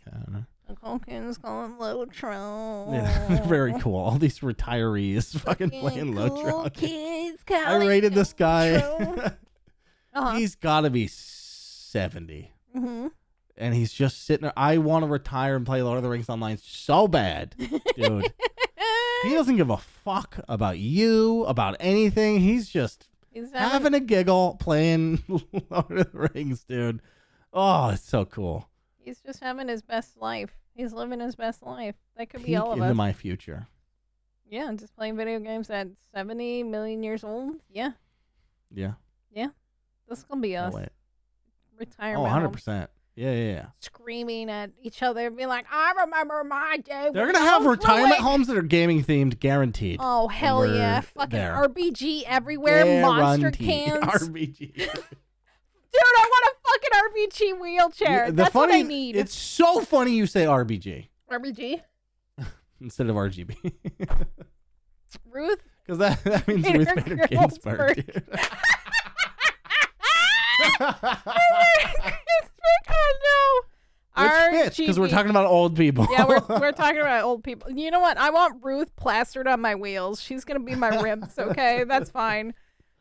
I 0.67 0.73
don't 0.73 0.83
know. 0.83 0.99
The 0.99 0.99
cool 0.99 0.99
kids 1.01 1.39
call 1.39 1.65
it 1.65 1.79
Lotro. 1.79 2.93
Yeah, 2.93 3.43
very 3.47 3.79
cool. 3.81 3.97
All 3.97 4.19
these 4.19 4.41
retirees 4.41 5.39
fucking 5.41 5.71
playing 5.71 6.15
cool 6.15 6.29
Lotro. 6.31 6.75
kids 6.75 7.43
I 7.51 7.85
rated 7.85 8.15
this 8.15 8.33
guy. 8.33 8.77
Uh-huh. 8.77 10.37
he's 10.37 10.55
got 10.55 10.83
to 10.83 10.91
be 10.91 11.09
70. 11.09 12.53
hmm 12.73 13.09
And 13.57 13.75
he's 13.75 13.93
just 13.93 14.25
sitting 14.25 14.43
there. 14.43 14.53
I 14.57 14.79
want 14.79 15.05
to 15.05 15.11
retire 15.11 15.57
and 15.57 15.67
play 15.67 15.83
Lord 15.83 15.97
of 15.97 16.03
the 16.03 16.09
Rings 16.09 16.29
Online 16.29 16.59
so 16.59 17.09
bad, 17.09 17.55
dude. 17.97 18.33
he 19.25 19.31
doesn't 19.35 19.57
give 19.57 19.71
a 19.71 19.77
fuck 19.77 20.39
about 20.49 20.79
you, 20.79 21.45
about 21.45 21.77
anything. 21.81 22.41
He's 22.41 22.69
just 22.69 23.09
He's 23.33 23.51
having, 23.53 23.71
having 23.71 23.95
a 23.95 24.01
giggle 24.01 24.57
playing 24.61 25.23
Lord 25.29 25.91
of 25.91 26.13
the 26.13 26.29
Rings, 26.35 26.65
dude. 26.65 27.01
Oh, 27.53 27.89
it's 27.91 28.09
so 28.09 28.25
cool. 28.25 28.69
He's 29.05 29.21
just 29.21 29.41
having 29.41 29.69
his 29.69 29.83
best 29.83 30.17
life. 30.21 30.51
He's 30.75 30.93
living 30.93 31.21
his 31.21 31.37
best 31.37 31.63
life. 31.63 31.95
That 32.17 32.31
could 32.31 32.41
be 32.43 32.47
Peek 32.53 32.59
all 32.61 32.73
of 32.73 32.79
into 32.79 32.91
us. 32.91 32.97
my 32.97 33.13
future. 33.13 33.67
yeah, 34.49 34.73
just 34.75 34.95
playing 34.97 35.17
video 35.17 35.39
games 35.41 35.71
at 35.71 35.89
70 36.15 36.63
million 36.65 37.03
years 37.03 37.23
old. 37.25 37.57
Yeah, 37.71 37.93
Yeah. 38.75 38.93
Yeah. 39.33 39.49
This 40.09 40.19
is 40.19 40.25
gonna 40.25 40.41
be 40.41 40.57
us. 40.57 40.73
way. 40.75 40.89
Retirement. 41.79 42.27
Oh, 42.27 42.29
home, 42.31 42.53
100%. 42.53 42.89
Yeah, 43.17 43.31
yeah, 43.33 43.53
yeah. 43.53 43.67
Screaming 43.79 44.51
at 44.51 44.71
each 44.83 45.01
other, 45.03 45.31
being 45.31 45.49
like, 45.49 45.67
"I 45.71 45.93
remember 46.05 46.43
my 46.43 46.79
day." 46.79 47.11
They're 47.13 47.25
going 47.31 47.35
to 47.37 47.41
have 47.41 47.65
retirement 47.65 48.17
homes 48.21 48.49
that 48.49 48.57
are 48.57 48.63
gaming 48.63 49.05
themed, 49.05 49.39
guaranteed. 49.39 49.99
Oh 50.03 50.27
hell 50.27 50.67
yeah! 50.67 51.01
Fucking 51.01 51.31
there. 51.31 51.53
RBG 51.55 52.25
everywhere, 52.27 53.01
monster 53.03 53.51
cans. 53.53 54.05
RBG. 54.05 54.59
Dude, 54.77 54.89
I 54.89 56.29
want 56.29 56.45
a 56.47 56.54
fucking 56.65 56.91
RBG 57.29 57.61
wheelchair. 57.61 58.27
The 58.27 58.33
That's 58.33 58.51
funny, 58.51 58.73
what 58.73 58.85
I 58.85 58.89
need. 58.89 59.17
It's 59.17 59.35
so 59.35 59.81
funny 59.81 60.13
you 60.13 60.27
say 60.27 60.45
RBG 60.45 61.09
RBG. 61.31 61.81
instead 62.81 63.09
of 63.09 63.17
RGB. 63.17 63.57
Ruth. 65.31 65.63
Because 65.87 65.99
that, 65.99 66.25
that 66.25 66.49
means 66.49 66.63
Bader 66.63 66.79
Ruth 66.79 67.05
Bader 67.05 67.27
Ginsburg. 67.29 67.97
Ginsburg. 67.97 68.23
oh 72.89 73.61
no. 74.17 74.23
Which 74.23 74.63
fits 74.63 74.77
because 74.77 74.99
we're 74.99 75.09
talking 75.09 75.31
about 75.31 75.47
old 75.47 75.77
people. 75.77 76.07
Yeah, 76.11 76.25
we're 76.25 76.41
we're 76.49 76.73
talking 76.73 77.01
about 77.01 77.25
old 77.25 77.43
people. 77.43 77.71
You 77.71 77.91
know 77.91 78.01
what? 78.01 78.17
I 78.17 78.31
want 78.31 78.65
Ruth 78.65 78.95
plastered 78.97 79.49
on 79.49 79.61
my 79.61 79.75
wheels. 79.75 80.23
She's 80.23 80.45
gonna 80.45 80.61
be 80.61 80.75
my 80.75 81.01
ribs. 81.01 81.39
Okay, 81.39 81.85
that's 81.85 82.11
fine. 82.11 82.55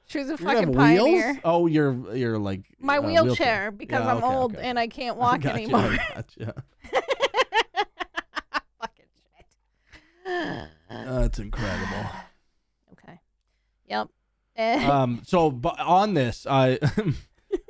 She 0.06 0.20
was 0.20 0.28
a 0.28 0.32
You're 0.32 0.38
gonna 0.38 0.54
fucking 0.54 0.68
have 0.70 0.76
pioneer. 0.78 1.28
wheels? 1.32 1.38
Oh, 1.44 1.66
you're 1.68 2.16
you're 2.16 2.38
like 2.38 2.62
My 2.80 2.98
uh, 2.98 3.02
wheelchair, 3.02 3.72
because 3.72 4.04
Yeah, 4.04 4.12
I'm 4.12 4.18
okay, 4.24 4.36
old 4.36 4.56
okay. 4.56 4.68
and 4.68 4.78
I 4.78 4.88
can't 4.88 5.18
walk 5.24 5.42
Gotcha, 5.42 5.56
anymore. 5.56 5.96
Gotcha. 6.16 6.64
fucking 8.80 9.06
shit. 10.26 10.70
That's 10.90 11.40
incredible. 11.40 12.06
okay. 12.94 13.20
Yep. 13.88 14.10
Eh, 14.56 14.86
um 14.86 15.22
so 15.26 15.50
but 15.50 15.80
on 15.80 16.14
this 16.14 16.46
i 16.48 16.78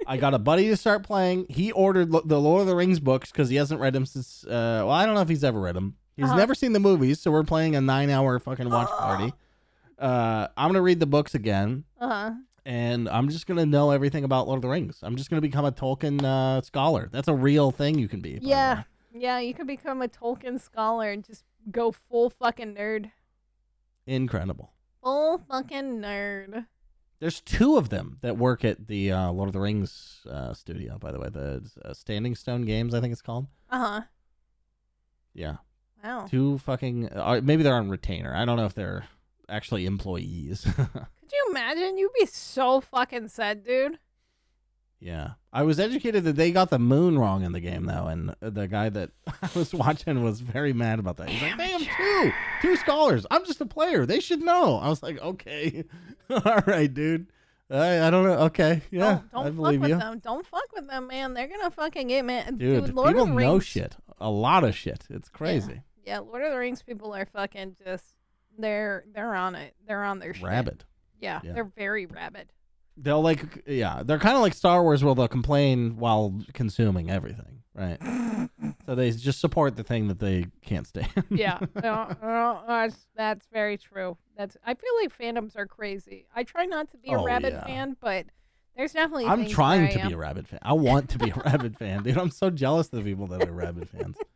i 0.05 0.17
got 0.17 0.33
a 0.33 0.37
buddy 0.37 0.67
to 0.67 0.75
start 0.75 1.01
playing 1.01 1.45
he 1.47 1.71
ordered 1.71 2.09
lo- 2.11 2.21
the 2.25 2.37
lord 2.37 2.59
of 2.59 2.67
the 2.67 2.75
rings 2.75 2.99
books 2.99 3.31
because 3.31 3.47
he 3.47 3.55
hasn't 3.55 3.79
read 3.79 3.93
them 3.93 4.05
since 4.05 4.43
uh 4.43 4.81
well 4.83 4.91
i 4.91 5.05
don't 5.05 5.15
know 5.15 5.21
if 5.21 5.29
he's 5.29 5.45
ever 5.45 5.61
read 5.61 5.77
them 5.77 5.95
he's 6.17 6.25
Uh-huh. 6.25 6.35
never 6.35 6.53
seen 6.53 6.73
the 6.73 6.81
movies 6.81 7.21
so 7.21 7.31
we're 7.31 7.43
playing 7.45 7.77
a 7.77 7.79
nine 7.81 8.09
hour 8.09 8.37
fucking 8.37 8.69
watch 8.69 8.89
party 8.89 9.31
uh 10.03 10.47
i'm 10.57 10.69
gonna 10.69 10.81
read 10.81 10.99
the 10.99 11.05
books 11.05 11.33
again 11.33 11.83
uh-huh. 11.99 12.31
and 12.65 13.07
i'm 13.09 13.29
just 13.29 13.47
gonna 13.47 13.65
know 13.65 13.91
everything 13.91 14.23
about 14.23 14.47
lord 14.47 14.57
of 14.57 14.61
the 14.61 14.67
rings 14.67 14.99
i'm 15.03 15.15
just 15.15 15.29
gonna 15.29 15.41
become 15.41 15.65
a 15.65 15.71
tolkien 15.71 16.21
uh 16.23 16.61
scholar 16.61 17.09
that's 17.11 17.27
a 17.27 17.33
real 17.33 17.71
thing 17.71 17.97
you 17.97 18.07
can 18.07 18.19
be 18.21 18.33
by 18.33 18.39
the 18.39 18.45
Yeah. 18.47 18.83
Yeah, 19.15 19.37
you 19.39 19.53
could 19.53 19.67
become 19.67 20.01
a 20.01 20.07
Tolkien 20.07 20.59
scholar 20.59 21.11
and 21.11 21.23
just 21.23 21.43
go 21.69 21.91
full 21.91 22.31
fucking 22.31 22.73
nerd. 22.73 23.11
incredible 24.07 24.71
Full 25.03 25.37
fucking 25.37 25.99
nerd. 26.01 26.65
there's 27.19 27.39
two 27.41 27.77
of 27.77 27.89
them 27.89 28.17
that 28.21 28.37
work 28.37 28.65
at 28.65 28.87
the 28.87 29.11
uh, 29.11 29.31
lord 29.31 29.49
of 29.49 29.53
the 29.53 29.59
rings 29.59 30.25
uh, 30.29 30.53
studio 30.53 30.97
by 30.97 31.11
the 31.11 31.19
way 31.19 31.29
the 31.29 31.61
uh, 31.85 31.93
standing 31.93 32.33
stone 32.35 32.63
games 32.63 32.93
i 32.95 32.99
think 32.99 33.11
it's 33.11 33.21
called 33.21 33.47
Uh-huh. 33.69 34.01
yeah 35.33 35.57
Wow. 36.03 36.27
Two 36.29 36.57
fucking. 36.57 37.07
Uh, 37.13 37.39
maybe 37.41 37.63
they're 37.63 37.75
on 37.77 37.87
retainer. 37.89 38.35
I 38.35 38.43
don't 38.43 38.57
know 38.57 38.65
if 38.65 38.73
they're 38.73 39.05
actually 39.49 39.85
employees. 39.85 40.65
Could 40.75 41.31
you 41.31 41.47
imagine? 41.49 41.97
You'd 41.97 42.11
be 42.19 42.25
so 42.25 42.81
fucking 42.81 43.27
sad, 43.29 43.63
dude. 43.63 43.97
yeah. 44.99 45.31
I 45.55 45.61
was 45.63 45.79
educated 45.79 46.23
that 46.23 46.35
they 46.35 46.51
got 46.51 46.71
the 46.71 46.79
moon 46.79 47.19
wrong 47.19 47.43
in 47.43 47.51
the 47.51 47.59
game, 47.59 47.85
though, 47.85 48.07
and 48.07 48.31
uh, 48.41 48.49
the 48.49 48.67
guy 48.67 48.89
that 48.89 49.11
I 49.41 49.49
was 49.53 49.71
watching 49.73 50.23
was 50.23 50.39
very 50.41 50.73
mad 50.73 50.97
about 50.97 51.17
that. 51.17 51.29
He's 51.29 51.41
like, 51.43 51.57
they 51.57 51.67
have 51.67 51.81
two, 51.95 52.31
two 52.61 52.75
scholars. 52.77 53.25
I'm 53.29 53.45
just 53.45 53.61
a 53.61 53.65
player. 53.67 54.05
They 54.07 54.19
should 54.19 54.41
know. 54.41 54.77
I 54.77 54.89
was 54.89 55.03
like, 55.03 55.19
okay, 55.21 55.83
all 56.31 56.61
right, 56.65 56.91
dude. 56.91 57.27
I, 57.69 58.07
I 58.07 58.09
don't 58.09 58.23
know. 58.25 58.37
Okay, 58.45 58.81
yeah, 58.91 59.21
don't 59.31 59.55
don't 59.55 59.55
fuck 59.57 59.81
with 59.81 59.89
you, 59.91 59.97
them. 59.97 60.19
Don't 60.19 60.45
fuck 60.45 60.71
with 60.75 60.87
them, 60.87 61.07
man. 61.07 61.33
They're 61.33 61.47
gonna 61.47 61.71
fucking 61.71 62.07
get 62.07 62.25
mad. 62.25 62.57
dude. 62.57 62.93
Lord 62.93 63.15
people 63.15 63.23
of 63.23 63.27
the 63.29 63.33
know 63.33 63.53
Rings. 63.53 63.65
shit, 63.65 63.95
a 64.19 64.29
lot 64.29 64.63
of 64.63 64.75
shit. 64.75 65.05
It's 65.09 65.29
crazy. 65.29 65.81
Yeah, 66.05 66.19
Lord 66.19 66.41
of 66.43 66.51
the 66.51 66.57
Rings 66.57 66.81
people 66.83 67.13
are 67.15 67.25
fucking 67.27 67.77
just 67.83 68.12
they're 68.57 69.05
they're 69.13 69.35
on 69.35 69.55
it. 69.55 69.75
They're 69.87 70.03
on 70.03 70.19
their 70.19 70.33
shit. 70.33 70.43
Rabid. 70.43 70.83
Yeah, 71.19 71.39
Yeah. 71.43 71.53
they're 71.53 71.71
very 71.77 72.05
rabid. 72.05 72.51
They'll 72.97 73.21
like, 73.21 73.63
yeah, 73.65 74.03
they're 74.05 74.19
kind 74.19 74.35
of 74.35 74.41
like 74.41 74.53
Star 74.53 74.83
Wars, 74.83 75.03
where 75.03 75.15
they'll 75.15 75.27
complain 75.27 75.97
while 75.97 76.39
consuming 76.53 77.09
everything, 77.09 77.63
right? 77.73 77.97
so 78.85 78.93
they 78.93 79.09
just 79.11 79.39
support 79.39 79.75
the 79.75 79.83
thing 79.83 80.07
that 80.09 80.19
they 80.19 80.45
can't 80.61 80.85
stand. 80.85 81.07
yeah, 81.31 81.57
no, 81.81 81.81
no, 82.21 82.27
uh, 82.27 82.61
uh, 82.67 82.67
that's 82.67 83.07
that's 83.15 83.47
very 83.51 83.77
true. 83.77 84.15
That's 84.37 84.57
I 84.65 84.75
feel 84.75 84.91
like 85.01 85.17
fandoms 85.17 85.55
are 85.57 85.65
crazy. 85.65 86.27
I 86.35 86.43
try 86.43 86.65
not 86.65 86.91
to 86.91 86.97
be 86.97 87.11
a 87.11 87.17
Oh, 87.17 87.23
rabid 87.23 87.53
yeah. 87.53 87.65
fan, 87.65 87.97
but 87.99 88.25
there's 88.77 88.93
definitely 88.93 89.25
I'm 89.25 89.47
trying 89.47 89.89
to 89.97 90.07
be 90.07 90.13
a 90.13 90.17
Rabbit 90.17 90.47
fan. 90.47 90.59
I 90.61 90.73
want 90.73 91.09
to 91.11 91.17
be 91.19 91.31
a 91.31 91.35
Rabbit 91.35 91.77
fan, 91.79 92.03
dude. 92.03 92.17
I'm 92.17 92.29
so 92.31 92.49
jealous 92.51 92.87
of 92.87 92.99
the 92.99 93.01
people 93.03 93.25
that 93.27 93.47
are 93.47 93.51
Rabbit 93.51 93.89
fans. 93.89 94.17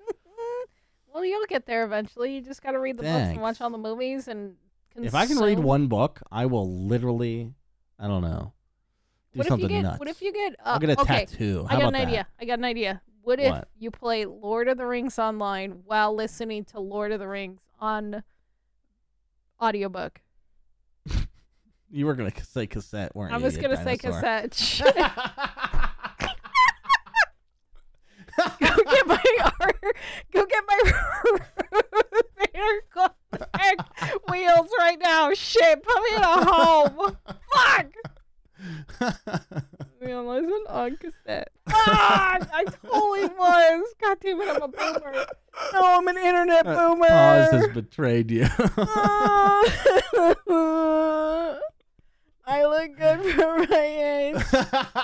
well, 1.17 1.25
you'll 1.25 1.45
get 1.47 1.65
there 1.65 1.83
eventually. 1.83 2.35
You 2.35 2.41
just 2.41 2.61
got 2.61 2.71
to 2.73 2.79
read 2.79 2.95
the 2.97 3.01
books 3.03 3.29
and 3.29 3.41
watch 3.41 3.59
all 3.59 3.71
the 3.71 3.77
movies 3.79 4.27
and. 4.27 4.53
If 4.95 5.15
I 5.15 5.25
can 5.25 5.37
read 5.37 5.55
consume- 5.55 5.63
one 5.63 5.87
book, 5.87 6.21
I 6.31 6.45
will 6.45 6.71
literally, 6.87 7.53
I 7.99 8.07
don't 8.07 8.21
know, 8.21 8.53
do 9.33 9.39
what 9.39 9.45
if 9.45 9.45
you 9.45 9.49
something 9.49 9.67
get? 9.69 9.81
nuts. 9.81 9.99
What 9.99 10.07
if 10.09 10.21
you 10.21 10.31
get? 10.33 10.53
Uh, 10.59 10.63
I'll 10.65 10.79
get 10.79 10.89
a 10.91 11.01
okay, 11.01 11.25
tattoo. 11.25 11.65
I 11.67 11.73
got 11.73 11.77
about 11.81 11.87
an 11.87 11.93
that? 11.93 12.07
idea. 12.07 12.27
I 12.39 12.45
got 12.45 12.59
an 12.59 12.65
idea. 12.65 13.01
What 13.23 13.39
if 13.39 13.51
What? 13.51 13.67
you 13.77 13.89
play 13.91 14.25
Lord 14.25 14.67
of 14.67 14.77
the 14.77 14.85
Rings 14.85 15.17
online 15.19 15.81
while 15.85 16.13
listening 16.15 16.65
to 16.65 16.79
Lord 16.79 17.11
of 17.11 17.19
the 17.19 17.27
Rings 17.27 17.61
on 17.79 18.23
audiobook? 19.61 20.21
You 21.89 22.05
were 22.05 22.15
gonna 22.15 22.33
say 22.43 22.67
cassette, 22.67 23.15
weren't 23.15 23.31
you? 23.31 23.35
I 23.35 23.39
you? 23.39 23.45
was 23.45 23.55
you 23.55 23.61
gonna 23.61 23.77
say 23.81 23.95
dinosaur? 23.95 24.21
cassette. 24.49 24.81
Go 28.59 28.75
get 28.83 29.07
my 29.07 29.46
go 30.33 30.45
get 30.45 30.63
my 30.67 30.79
wheels 34.29 34.69
right 34.79 34.99
now. 35.01 35.33
Shit, 35.33 35.83
put 35.83 36.01
me 36.03 36.15
in 36.15 36.23
a 36.23 36.45
home. 36.45 37.17
Fuck. 37.53 37.87
We 39.99 40.13
listen 40.13 40.63
on 40.69 40.95
cassette. 40.97 41.49
Ah, 41.69 42.37
I 42.53 42.63
totally 42.65 43.25
was. 43.25 43.93
God 43.99 44.17
damn 44.21 44.39
it, 44.41 44.47
I'm 44.47 44.61
a 44.61 44.67
boomer. 44.67 45.25
No, 45.73 45.81
I'm 45.97 46.07
an 46.07 46.17
internet 46.17 46.65
boomer. 46.65 47.07
Oz 47.09 47.51
has 47.51 47.67
betrayed 47.69 48.29
you. 48.29 48.47
I 52.49 52.65
look 52.65 52.95
good 52.97 53.19
for 53.35 53.57
my 53.57 53.85
age. 53.85 54.41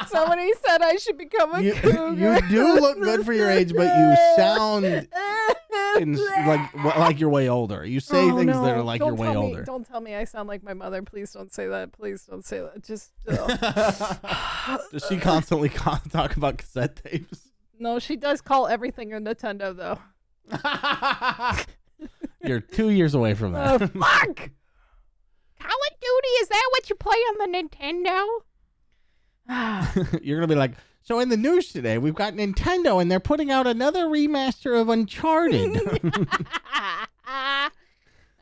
Somebody 0.07 0.51
said 0.65 0.81
I 0.81 0.95
should 0.97 1.17
become 1.17 1.53
a 1.55 1.61
you, 1.61 1.73
cougar. 1.75 2.15
you 2.39 2.49
do 2.49 2.79
look 2.79 2.99
good 3.01 3.25
for 3.25 3.33
your 3.33 3.49
age, 3.49 3.73
but 3.75 3.83
you 3.83 4.15
sound 4.37 4.85
in, 5.99 6.15
like 6.47 6.73
like 6.97 7.19
you're 7.19 7.29
way 7.29 7.49
older. 7.49 7.85
You 7.85 7.99
say 7.99 8.29
Oh, 8.31 8.37
things 8.37 8.47
no. 8.53 8.63
that 8.63 8.77
are 8.77 8.81
like 8.81 8.99
Don't 8.99 9.09
you're 9.09 9.15
way 9.17 9.29
me- 9.31 9.35
older. 9.35 9.63
Don't 9.63 9.85
tell 9.85 9.99
me 9.99 10.15
I 10.15 10.23
sound 10.23 10.47
like 10.47 10.63
my 10.63 10.73
mother. 10.73 11.01
Please 11.03 11.31
don't 11.33 11.53
say 11.53 11.67
that. 11.67 11.91
Please 11.91 12.23
don't 12.23 12.45
say 12.45 12.59
that. 12.61 12.81
Just 12.83 13.11
ugh. 13.27 14.79
Does 14.91 15.05
she 15.09 15.17
constantly 15.17 15.67
talk 15.69 16.37
about 16.37 16.57
cassette 16.57 16.95
tapes? 17.03 17.49
no. 17.77 17.99
She 17.99 18.15
does 18.15 18.39
call 18.39 18.67
everything 18.67 19.11
a 19.13 19.17
Nintendo 19.17 19.75
though. 19.75 19.99
You're 22.43 22.59
two 22.61 22.89
years 22.89 23.13
away 23.15 23.33
from 23.33 23.55
Oh 23.55 23.77
that. 23.77 23.91
fuck! 23.93 24.49
Call 25.63 25.79
of 25.91 25.99
Duty 25.99 26.27
is 26.41 26.49
that 26.49 26.67
what 26.71 26.89
you 26.89 26.95
play 26.95 27.15
on 27.15 27.37
the 27.39 27.47
Nintendo? 27.57 28.43
You're 30.23 30.37
gonna 30.37 30.47
be 30.47 30.55
like, 30.55 30.73
so 31.03 31.19
in 31.19 31.29
the 31.29 31.37
news 31.37 31.71
today, 31.71 31.97
we've 31.97 32.15
got 32.15 32.33
Nintendo, 32.33 33.01
and 33.01 33.11
they're 33.11 33.19
putting 33.19 33.51
out 33.51 33.67
another 33.67 34.05
remaster 34.05 34.79
of 34.79 34.89
Uncharted. 34.89 35.75
uh, 37.27 37.69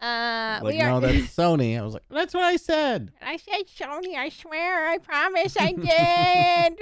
like, 0.01 0.63
we 0.63 0.81
are. 0.81 0.89
no, 0.89 0.99
that's 0.99 1.17
Sony. 1.36 1.77
I 1.79 1.84
was 1.84 1.93
like, 1.93 2.03
that's 2.10 2.34
what 2.34 2.43
I 2.43 2.57
said. 2.57 3.12
I 3.21 3.38
said 3.38 3.63
Sony. 3.67 4.15
I 4.15 4.29
swear. 4.29 4.88
I 4.89 4.99
promise 4.99 5.55
I 5.60 5.71
did. 5.73 6.79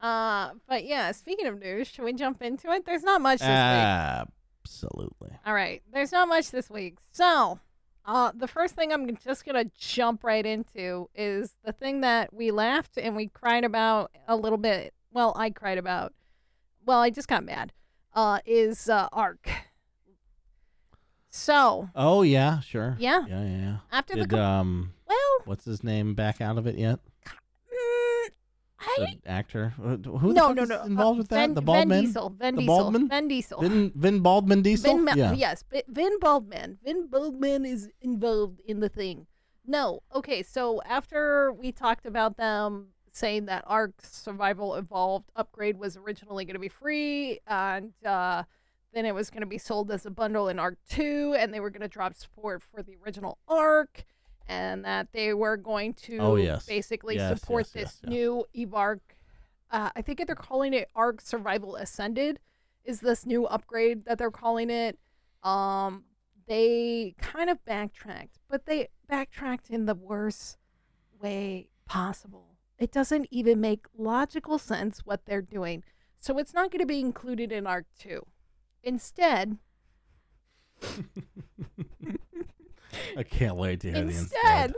uh, 0.00 0.50
but 0.68 0.84
yeah. 0.84 1.10
Speaking 1.12 1.46
of 1.46 1.58
news, 1.60 1.88
should 1.88 2.04
we 2.04 2.12
jump 2.12 2.42
into 2.42 2.70
it? 2.70 2.86
There's 2.86 3.02
not 3.02 3.20
much 3.20 3.40
this 3.40 3.48
week. 3.48 4.28
Absolutely. 4.64 5.30
All 5.44 5.54
right. 5.54 5.82
There's 5.92 6.12
not 6.12 6.28
much 6.28 6.50
this 6.52 6.70
week. 6.70 6.98
So, 7.10 7.58
uh, 8.06 8.32
the 8.34 8.46
first 8.48 8.74
thing 8.74 8.92
I'm 8.92 9.16
just 9.16 9.44
going 9.44 9.62
to 9.64 9.70
jump 9.78 10.24
right 10.24 10.44
into 10.44 11.08
is 11.14 11.56
the 11.64 11.72
thing 11.72 12.02
that 12.02 12.32
we 12.34 12.50
laughed 12.50 12.98
and 12.98 13.16
we 13.16 13.28
cried 13.28 13.64
about 13.64 14.10
a 14.28 14.36
little 14.36 14.58
bit. 14.58 14.92
Well, 15.12 15.32
I 15.36 15.50
cried 15.50 15.78
about. 15.78 16.12
Well, 16.84 17.00
I 17.00 17.10
just 17.10 17.28
got 17.28 17.44
mad. 17.44 17.72
Uh, 18.12 18.40
is 18.46 18.88
uh, 18.88 19.08
Ark. 19.12 19.48
So, 21.30 21.88
Oh 21.96 22.22
yeah, 22.22 22.60
sure. 22.60 22.96
yeah. 22.98 23.24
Yeah, 23.28 23.42
yeah. 23.44 23.58
yeah. 23.58 23.76
After 23.90 24.14
the. 24.14 24.20
Did 24.20 24.30
Com- 24.30 24.38
um, 24.40 24.92
well, 25.08 25.16
what's 25.46 25.64
his 25.64 25.82
name 25.82 26.14
back 26.14 26.40
out 26.40 26.58
of 26.58 26.66
it 26.68 26.76
yet? 26.76 27.00
mm, 27.26 28.13
I. 28.86 29.18
The 29.24 29.30
actor. 29.30 29.74
Uh, 29.82 29.96
Who 29.96 30.32
no, 30.32 30.52
no, 30.52 30.62
is 30.62 30.68
no. 30.68 30.82
involved 30.82 31.16
uh, 31.16 31.20
with 31.20 31.28
that? 31.28 31.40
Vin, 31.46 31.54
the 31.54 31.60
Vin 31.60 31.66
Baldman. 31.66 32.00
Diesel. 32.04 32.30
Vin 32.30 32.54
The 32.54 32.60
Diesel. 32.60 32.76
Baldman? 32.78 33.08
Vin 33.08 33.28
Diesel. 33.28 33.60
Vin 33.60 33.92
Vin 33.94 34.20
Baldman 34.20 34.62
Diesel. 34.62 34.94
Vin, 34.94 35.04
Ma- 35.04 35.12
yeah. 35.14 35.32
Yes, 35.32 35.64
Vi- 35.70 35.82
Vin 35.88 36.18
Baldman. 36.20 36.78
Vin 36.84 37.08
Baldman 37.08 37.64
is 37.64 37.88
involved 38.00 38.60
in 38.66 38.80
the 38.80 38.88
thing. 38.88 39.26
No. 39.66 40.00
Okay, 40.14 40.42
so 40.42 40.82
after 40.84 41.52
we 41.52 41.72
talked 41.72 42.06
about 42.06 42.36
them 42.36 42.88
saying 43.12 43.46
that 43.46 43.62
Ark 43.66 43.94
Survival 44.02 44.74
Evolved 44.74 45.30
upgrade 45.36 45.78
was 45.78 45.96
originally 45.96 46.44
going 46.44 46.54
to 46.54 46.60
be 46.60 46.68
free, 46.68 47.38
and 47.46 47.92
uh, 48.04 48.42
then 48.92 49.06
it 49.06 49.14
was 49.14 49.30
going 49.30 49.40
to 49.42 49.46
be 49.46 49.56
sold 49.58 49.90
as 49.92 50.04
a 50.04 50.10
bundle 50.10 50.48
in 50.48 50.58
Ark 50.58 50.78
2, 50.90 51.36
and 51.38 51.54
they 51.54 51.60
were 51.60 51.70
going 51.70 51.80
to 51.82 51.88
drop 51.88 52.14
support 52.14 52.62
for 52.62 52.82
the 52.82 52.96
original 53.04 53.38
Ark, 53.46 54.04
and 54.46 54.84
that 54.84 55.08
they 55.12 55.32
were 55.34 55.56
going 55.56 55.94
to 55.94 56.18
Oh, 56.18 56.36
yes. 56.36 56.66
basically 56.66 57.16
Yes, 57.16 57.40
support 57.40 57.68
yes, 57.74 57.96
this 58.00 58.00
new 58.10 58.44
Evark. 58.56 59.00
Uh, 59.70 59.90
I 59.96 60.02
think 60.02 60.24
they're 60.26 60.36
calling 60.36 60.74
it 60.74 60.88
Ark 60.94 61.20
Survival 61.20 61.76
Ascended. 61.76 62.38
Is 62.84 63.00
this 63.00 63.24
new 63.24 63.46
upgrade 63.46 64.04
that 64.04 64.18
they're 64.18 64.30
calling 64.30 64.70
it? 64.70 64.98
Um, 65.42 66.04
they 66.46 67.14
kind 67.18 67.48
of 67.48 67.64
backtracked, 67.64 68.38
but 68.48 68.66
they 68.66 68.88
backtracked 69.08 69.70
in 69.70 69.86
the 69.86 69.94
worst 69.94 70.58
way 71.20 71.68
possible. 71.86 72.56
It 72.78 72.92
doesn't 72.92 73.28
even 73.30 73.60
make 73.60 73.86
logical 73.96 74.58
sense 74.58 75.00
what 75.04 75.24
they're 75.26 75.40
doing. 75.42 75.82
So 76.20 76.38
it's 76.38 76.52
not 76.54 76.70
going 76.70 76.80
to 76.80 76.86
be 76.86 77.00
included 77.00 77.50
in 77.52 77.66
Ark 77.66 77.86
2. 77.98 78.26
Instead, 78.82 79.56
I 83.16 83.22
can't 83.22 83.56
wait 83.56 83.80
to 83.80 83.88
hear 83.92 84.02
the 84.04 84.08
instead, 84.10 84.20
instead. 84.42 84.74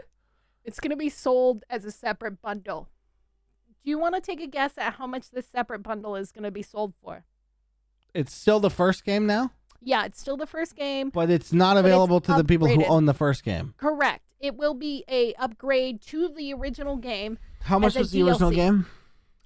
it's 0.65 0.81
going 0.81 0.91
to 0.91 0.97
be 0.97 1.09
sold 1.09 1.65
as 1.71 1.85
a 1.85 1.91
separate 1.91 2.41
bundle. 2.43 2.89
Do 3.85 3.91
you 3.91 3.99
want 3.99 4.15
to 4.17 4.21
take 4.21 4.41
a 4.41 4.47
guess 4.47 4.73
at 4.79 4.95
how 4.95 5.07
much 5.07 5.31
this 5.31 5.47
separate 5.47 5.81
bundle 5.83 6.17
is 6.17 6.33
going 6.33 6.45
to 6.45 6.51
be 6.51 6.63
sold 6.63 6.95
for? 7.03 7.25
It's 8.15 8.35
still 8.35 8.61
the 8.61 8.71
first 8.71 9.05
game 9.05 9.27
now, 9.27 9.53
Yeah, 9.83 10.05
it's 10.07 10.21
still 10.21 10.37
the 10.37 10.47
first 10.47 10.75
game. 10.75 11.11
but 11.11 11.31
it's 11.31 11.53
not 11.53 11.75
But 11.75 11.79
it's 11.81 11.87
available 11.87 12.21
to 12.23 12.35
the 12.35 12.45
people 12.45 12.67
who 12.69 12.85
own 12.85 13.05
the 13.07 13.15
first 13.15 13.45
game. 13.45 13.75
Correct. 13.77 14.23
It 14.41 14.57
will 14.57 14.75
be 14.75 15.05
a 15.09 15.33
upgrade 15.35 16.01
to 16.09 16.29
the 16.29 16.53
original 16.55 16.97
game. 16.97 17.39
How 17.63 17.79
much 17.79 17.95
was 17.97 18.11
the 18.11 18.23
original 18.23 18.51
game? 18.51 18.87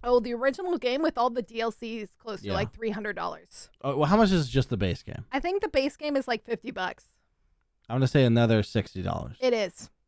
Oh, 0.02 0.18
the 0.18 0.32
original 0.32 0.78
game 0.78 1.02
with 1.02 1.18
all 1.18 1.28
the 1.30 1.42
DLC 1.42 2.02
is 2.02 2.08
close 2.18 2.42
Yeah. 2.42 2.52
to 2.52 2.54
like 2.56 2.72
three 2.72 2.90
hundred 2.90 3.16
dollars. 3.16 3.68
Oh, 3.82 3.96
well, 3.98 4.08
how 4.08 4.16
much 4.16 4.30
is 4.30 4.48
just 4.48 4.70
the 4.70 4.76
base 4.76 5.02
game? 5.02 5.24
I 5.30 5.40
think 5.40 5.60
the 5.62 5.68
base 5.68 5.96
game 5.96 6.16
is 6.16 6.26
like 6.26 6.42
fifty 6.44 6.70
bucks. 6.70 7.04
I'm 7.90 7.96
gonna 7.96 8.06
say 8.08 8.24
another 8.24 8.62
sixty 8.62 9.02
dollars. 9.02 9.36
It 9.40 9.52
is. 9.52 9.90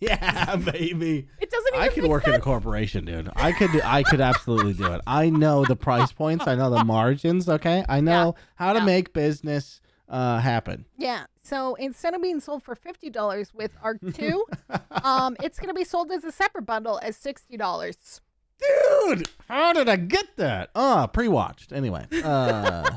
Yeah, 0.00 0.54
baby. 0.54 1.26
It 1.40 1.50
doesn't 1.50 1.74
even 1.74 1.80
I 1.80 1.88
could 1.88 2.04
work 2.04 2.28
in 2.28 2.34
a 2.34 2.38
corporation, 2.40 3.04
dude. 3.06 3.28
I 3.34 3.50
could. 3.50 3.80
I 3.82 4.04
could 4.04 4.20
absolutely 4.20 4.72
do 4.72 4.92
it. 4.92 5.00
I 5.04 5.30
know 5.30 5.64
the 5.64 5.74
price 5.74 6.12
points. 6.22 6.46
I 6.46 6.54
know 6.54 6.70
the 6.70 6.84
margins. 6.84 7.48
Okay, 7.48 7.84
I 7.88 8.00
know 8.00 8.36
how 8.54 8.72
to 8.72 8.78
Yeah. 8.78 8.84
make 8.84 9.12
business 9.12 9.80
uh, 10.08 10.38
happen. 10.38 10.86
Yeah. 10.96 11.24
So 11.42 11.74
instead 11.74 12.14
of 12.14 12.22
being 12.22 12.38
sold 12.38 12.62
for 12.62 12.76
fifty 12.76 13.10
dollars 13.10 13.52
with 13.52 13.72
Ark 13.82 13.98
Two, 14.14 14.44
um, 15.02 15.36
it's 15.42 15.58
gonna 15.58 15.74
be 15.74 15.82
sold 15.84 16.12
as 16.12 16.22
a 16.22 16.30
separate 16.30 16.66
bundle 16.66 17.00
as 17.02 17.16
sixty 17.16 17.56
dollars. 17.56 18.20
Dude, 18.60 19.28
how 19.48 19.72
did 19.72 19.88
I 19.88 19.96
get 19.96 20.36
that? 20.36 20.70
Uh, 20.76 21.08
pre-watched. 21.08 21.72
Anyway, 21.72 22.06
uh, 22.22 22.88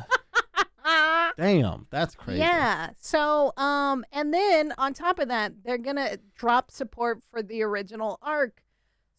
damn, 1.37 1.87
that's 1.89 2.15
crazy. 2.15 2.39
Yeah. 2.39 2.91
So, 2.99 3.53
um, 3.57 4.05
and 4.11 4.33
then 4.33 4.73
on 4.77 4.93
top 4.93 5.19
of 5.19 5.27
that, 5.27 5.53
they're 5.63 5.77
gonna 5.77 6.17
drop 6.35 6.71
support 6.71 7.19
for 7.29 7.41
the 7.41 7.61
original 7.63 8.19
Ark 8.21 8.63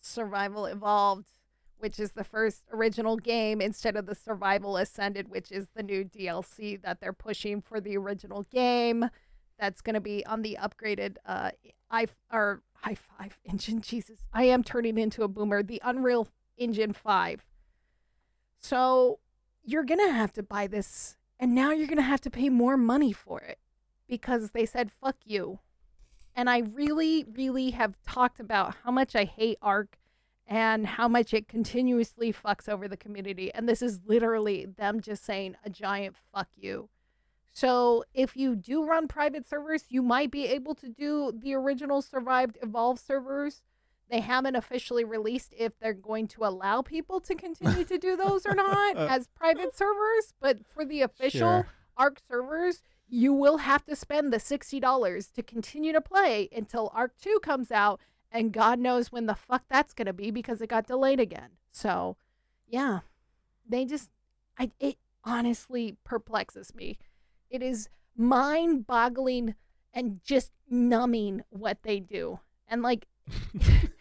Survival 0.01 0.67
Evolved, 0.67 1.29
which 1.79 1.99
is 1.99 2.13
the 2.13 2.25
first 2.25 2.65
original 2.73 3.17
game, 3.17 3.61
instead 3.61 3.97
of 3.97 4.07
the 4.07 4.15
Survival 4.15 4.77
Ascended, 4.77 5.29
which 5.29 5.53
is 5.53 5.69
the 5.75 5.83
new 5.83 6.05
DLC 6.05 6.81
that 6.83 7.01
they're 7.01 7.13
pushing 7.13 7.61
for 7.61 7.81
the 7.81 7.97
original 7.97 8.45
game. 8.45 9.11
That's 9.59 9.81
gonna 9.81 10.01
be 10.01 10.25
on 10.27 10.43
the 10.43 10.57
upgraded 10.61 11.17
uh 11.27 11.51
i 11.91 12.07
or 12.33 12.63
i 12.85 12.95
five 12.95 13.39
engine. 13.45 13.81
Jesus, 13.81 14.21
I 14.33 14.45
am 14.45 14.63
turning 14.63 14.99
into 14.99 15.23
a 15.23 15.29
boomer. 15.29 15.63
The 15.63 15.81
Unreal 15.85 16.29
Engine 16.57 16.93
five. 16.93 17.45
So 18.59 19.21
you're 19.63 19.85
gonna 19.85 20.11
have 20.11 20.33
to 20.33 20.43
buy 20.43 20.67
this 20.67 21.18
and 21.39 21.55
now 21.55 21.71
you're 21.71 21.87
going 21.87 21.97
to 21.97 22.03
have 22.03 22.21
to 22.23 22.31
pay 22.31 22.49
more 22.49 22.77
money 22.77 23.13
for 23.13 23.41
it 23.41 23.59
because 24.09 24.51
they 24.51 24.67
said 24.67 24.91
fuck 24.91 25.17
you. 25.25 25.59
And 26.35 26.49
I 26.49 26.59
really 26.59 27.25
really 27.25 27.71
have 27.71 27.97
talked 28.03 28.41
about 28.41 28.77
how 28.85 28.91
much 28.91 29.17
I 29.17 29.25
hate 29.25 29.59
Ark 29.61 29.99
and 30.47 30.87
how 30.87 31.09
much 31.09 31.35
it 31.35 31.49
continuously 31.49 32.33
fucks 32.33 32.69
over 32.69 32.89
the 32.89 32.97
community 32.97 33.53
and 33.53 33.69
this 33.69 33.83
is 33.83 34.01
literally 34.07 34.67
them 34.67 35.01
just 35.01 35.25
saying 35.25 35.57
a 35.65 35.71
giant 35.71 36.17
fuck 36.33 36.49
you. 36.57 36.89
So, 37.53 38.05
if 38.15 38.37
you 38.37 38.55
do 38.55 38.85
run 38.85 39.09
private 39.09 39.45
servers, 39.45 39.83
you 39.89 40.01
might 40.01 40.31
be 40.31 40.47
able 40.47 40.77
to 40.77 40.89
do 40.89 41.33
the 41.37 41.55
original 41.55 42.03
survived 42.03 42.57
evolve 42.63 43.01
servers. 43.01 43.63
They 44.11 44.21
haven't 44.21 44.57
officially 44.57 45.05
released 45.05 45.55
if 45.59 45.79
they're 45.79 45.93
going 45.93 46.29
to 46.29 46.45
allow 46.45 46.83
people 46.83 47.21
to 47.21 47.35
continue 47.35 47.85
to 47.85 47.99
do 47.99 48.17
those 48.17 48.47
or 48.47 48.55
not 48.55 48.97
as 48.97 49.29
private 49.29 49.77
servers, 49.77 50.35
but 50.41 50.59
for 50.67 50.85
the 50.85 51.03
official 51.03 51.39
Sure. 51.39 51.67
Ark 51.97 52.21
servers, 52.31 52.83
you 53.09 53.33
will 53.33 53.59
have 53.59 53.85
to 53.87 53.97
spend 53.97 54.33
the 54.33 54.39
$60 54.39 55.33
to 55.33 55.43
continue 55.43 55.93
to 55.93 56.01
play 56.01 56.49
until 56.55 56.91
Ark 56.95 57.13
2 57.21 57.41
comes 57.43 57.71
out, 57.71 58.01
and 58.31 58.53
God 58.53 58.79
knows 58.79 59.11
when 59.13 59.27
the 59.27 59.35
fuck 59.35 59.65
that's 59.69 59.95
going 59.95 60.07
to 60.07 60.13
be 60.13 60.31
because 60.31 60.61
it 60.61 60.69
got 60.69 60.87
delayed 60.87 61.21
again. 61.21 61.51
So, 61.71 62.17
yeah. 62.67 63.01
They 63.69 63.85
just 63.85 64.11
I 64.59 64.71
it 64.81 64.97
honestly 65.25 65.97
perplexes 66.05 66.75
me. 66.75 66.99
It 67.51 67.63
is 67.63 67.89
mind-boggling 68.17 69.55
and 69.93 70.21
just 70.25 70.53
numbing 70.71 71.43
what 71.51 71.83
they 71.83 72.01
do. 72.01 72.41
And 72.67 72.83
like 72.83 73.07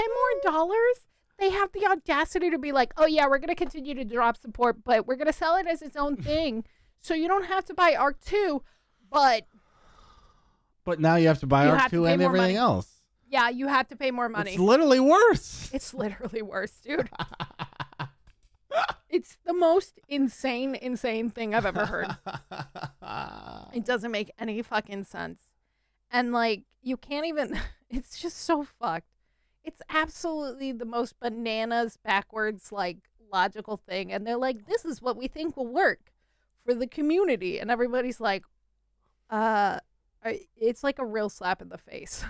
it's 0.00 0.42
ten 0.44 0.52
more 0.52 0.52
dollars. 0.58 1.06
They 1.38 1.50
have 1.50 1.72
the 1.72 1.86
audacity 1.86 2.50
to 2.50 2.58
be 2.58 2.72
like, 2.72 2.92
"Oh 2.96 3.06
yeah, 3.06 3.26
we're 3.26 3.38
gonna 3.38 3.54
continue 3.54 3.94
to 3.94 4.04
drop 4.04 4.36
support, 4.36 4.84
but 4.84 5.06
we're 5.06 5.16
gonna 5.16 5.32
sell 5.32 5.56
it 5.56 5.66
as 5.66 5.80
its 5.82 5.96
own 5.96 6.16
thing, 6.22 6.64
so 7.00 7.14
you 7.14 7.28
don't 7.28 7.46
have 7.46 7.64
to 7.66 7.74
buy 7.74 7.94
Ark 7.94 8.18
Two, 8.24 8.62
but 9.10 9.44
But 10.84 11.00
now 11.00 11.16
you 11.16 11.28
have 11.28 11.40
to 11.40 11.46
buy 11.46 11.64
You 11.66 11.70
Ark 11.72 11.90
Two 11.90 12.06
and 12.06 12.20
everything 12.20 12.54
money. 12.54 12.56
else. 12.56 12.88
yeah, 13.28 13.48
you 13.48 13.68
have 13.68 13.88
to 13.88 13.96
pay 13.96 14.10
more 14.10 14.28
money. 14.28 14.52
It's 14.52 14.60
literally 14.60 15.00
worse. 15.00 15.70
It's 15.72 15.94
literally 16.02 16.42
worse, 16.42 16.72
dude. 16.80 17.08
it's 19.08 19.36
the 19.44 19.52
most 19.54 19.98
insane, 20.08 20.74
insane 20.74 21.30
thing 21.30 21.54
I've 21.54 21.66
ever 21.66 21.86
heard. 21.86 22.16
It 23.72 23.84
doesn't 23.84 24.10
make 24.10 24.30
any 24.38 24.62
fucking 24.62 25.04
sense. 25.04 25.40
And 26.10 26.32
like 26.32 26.64
you 26.82 26.96
can't 26.96 27.26
even 27.26 27.58
it's 27.88 28.18
just 28.18 28.36
so 28.38 28.64
fucked. 28.64 29.06
It's 29.62 29.82
absolutely 29.88 30.72
the 30.72 30.84
most 30.84 31.18
bananas 31.20 31.96
backwards 31.96 32.72
like 32.72 32.98
logical 33.32 33.76
thing 33.76 34.12
and 34.12 34.26
they're 34.26 34.36
like 34.36 34.66
this 34.66 34.84
is 34.84 35.00
what 35.00 35.16
we 35.16 35.28
think 35.28 35.56
will 35.56 35.66
work 35.66 36.12
for 36.64 36.74
the 36.74 36.86
community 36.86 37.60
and 37.60 37.70
everybody's 37.70 38.20
like 38.20 38.42
uh 39.30 39.78
it's 40.56 40.84
like 40.84 40.98
a 40.98 41.04
real 41.04 41.28
slap 41.28 41.62
in 41.62 41.68
the 41.68 41.78
face. 41.78 42.24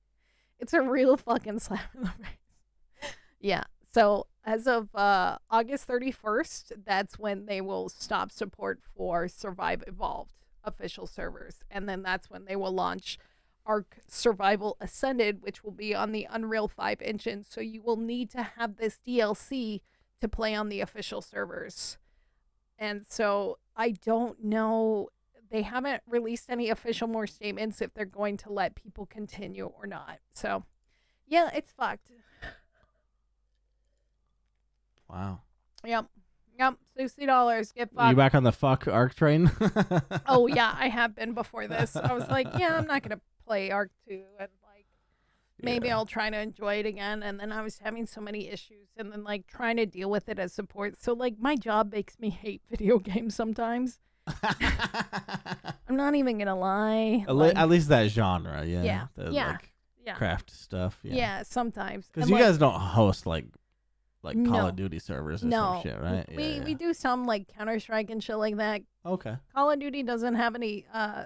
it's 0.58 0.72
a 0.72 0.82
real 0.82 1.16
fucking 1.16 1.58
slap 1.60 1.94
in 1.94 2.02
the 2.02 2.10
face. 2.10 3.12
yeah. 3.40 3.64
So 3.92 4.26
as 4.44 4.66
of 4.66 4.94
uh, 4.94 5.38
August 5.50 5.88
31st, 5.88 6.72
that's 6.84 7.18
when 7.18 7.46
they 7.46 7.60
will 7.60 7.88
stop 7.88 8.30
support 8.30 8.80
for 8.96 9.28
Survive 9.28 9.82
Evolved 9.86 10.34
official 10.62 11.06
servers. 11.06 11.64
And 11.70 11.88
then 11.88 12.02
that's 12.02 12.30
when 12.30 12.44
they 12.44 12.56
will 12.56 12.72
launch 12.72 13.18
Ark 13.66 13.98
Survival 14.08 14.76
Ascended, 14.80 15.42
which 15.42 15.62
will 15.62 15.72
be 15.72 15.94
on 15.94 16.12
the 16.12 16.26
Unreal 16.30 16.68
5 16.68 17.00
engine. 17.02 17.44
So 17.44 17.60
you 17.60 17.82
will 17.82 17.96
need 17.96 18.30
to 18.30 18.42
have 18.42 18.76
this 18.76 18.98
DLC 19.06 19.80
to 20.20 20.28
play 20.28 20.54
on 20.54 20.68
the 20.68 20.80
official 20.80 21.22
servers. 21.22 21.98
And 22.78 23.04
so 23.08 23.58
I 23.76 23.90
don't 23.90 24.42
know. 24.44 25.08
They 25.50 25.62
haven't 25.62 26.02
released 26.06 26.46
any 26.48 26.70
official 26.70 27.08
more 27.08 27.26
statements 27.26 27.80
if 27.80 27.92
they're 27.92 28.04
going 28.04 28.36
to 28.38 28.52
let 28.52 28.74
people 28.74 29.06
continue 29.06 29.66
or 29.66 29.86
not. 29.86 30.18
So, 30.32 30.64
yeah, 31.26 31.50
it's 31.54 31.72
fucked. 31.72 32.10
wow. 35.08 35.40
Yep. 35.84 36.06
Yep. 36.58 36.74
Sixty 36.96 37.26
dollars. 37.26 37.72
Get 37.72 37.88
you 37.92 38.14
back 38.14 38.34
on 38.34 38.44
the 38.44 38.52
fuck 38.52 38.86
Ark 38.86 39.14
train? 39.14 39.50
oh 40.26 40.46
yeah, 40.46 40.74
I 40.78 40.88
have 40.88 41.14
been 41.14 41.32
before 41.32 41.66
this. 41.66 41.96
I 41.96 42.12
was 42.12 42.28
like, 42.28 42.46
yeah, 42.58 42.76
I'm 42.76 42.86
not 42.86 43.02
gonna 43.02 43.20
play 43.50 43.70
Ark 43.72 43.90
Two, 44.06 44.22
and 44.38 44.48
like 44.64 44.86
maybe 45.60 45.88
Yeah. 45.88 45.96
I'll 45.96 46.06
try 46.06 46.30
to 46.30 46.38
enjoy 46.38 46.76
it 46.76 46.86
again. 46.86 47.22
And 47.24 47.40
then 47.40 47.50
I 47.50 47.62
was 47.62 47.78
having 47.78 48.06
so 48.06 48.20
many 48.20 48.48
issues, 48.48 48.88
and 48.96 49.10
then 49.10 49.24
like 49.24 49.46
trying 49.48 49.76
to 49.78 49.86
deal 49.86 50.08
with 50.08 50.28
it 50.28 50.38
as 50.38 50.52
support. 50.52 50.96
So 51.02 51.12
like 51.14 51.34
my 51.40 51.56
job 51.56 51.90
makes 51.92 52.18
me 52.20 52.30
hate 52.30 52.62
video 52.70 52.98
games 53.10 53.34
sometimes. 53.34 53.98
I'm 55.88 55.96
not 55.96 56.14
even 56.14 56.38
gonna 56.38 56.56
lie. 56.56 57.24
at, 57.28 57.34
le- 57.34 57.46
Like, 57.46 57.56
at 57.56 57.68
least 57.68 57.88
that 57.88 58.08
genre, 58.10 58.64
yeah. 58.64 58.82
Yeah, 58.84 59.06
The, 59.16 59.32
yeah, 59.32 59.46
Like, 59.48 59.72
yeah, 60.06 60.14
craft 60.14 60.50
stuff. 60.50 60.98
yeah, 61.02 61.14
Yeah. 61.14 61.42
sometimes. 61.42 62.06
Because 62.06 62.28
you 62.30 62.36
like, 62.36 62.44
guys 62.44 62.58
don't 62.58 62.78
host 62.78 63.26
like 63.26 63.46
like 64.22 64.36
Call 64.36 64.44
No. 64.62 64.68
of 64.68 64.76
Duty 64.76 64.98
servers 64.98 65.42
or 65.42 65.46
no, 65.46 65.56
some 65.56 65.82
shit, 65.82 66.00
right? 66.00 66.26
we 66.36 66.44
yeah, 66.58 66.64
we 66.64 66.70
yeah. 66.72 66.76
do 66.76 66.94
some 66.94 67.24
like 67.24 67.48
Counter 67.48 67.80
Strike 67.80 68.10
and 68.10 68.22
shit 68.22 68.36
like 68.36 68.56
that. 68.58 68.82
Okay. 69.04 69.34
Call 69.54 69.70
of 69.70 69.80
Duty 69.80 70.02
doesn't 70.02 70.34
have 70.34 70.54
any 70.54 70.84
uh, 70.92 71.24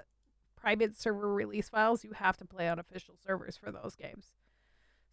private 0.65 0.99
server 0.99 1.31
release 1.31 1.69
files. 1.69 2.03
You 2.03 2.11
have 2.13 2.37
to 2.37 2.45
play 2.45 2.67
on 2.67 2.79
official 2.79 3.13
servers 3.23 3.55
for 3.55 3.71
those 3.71 3.95
games. 3.95 4.25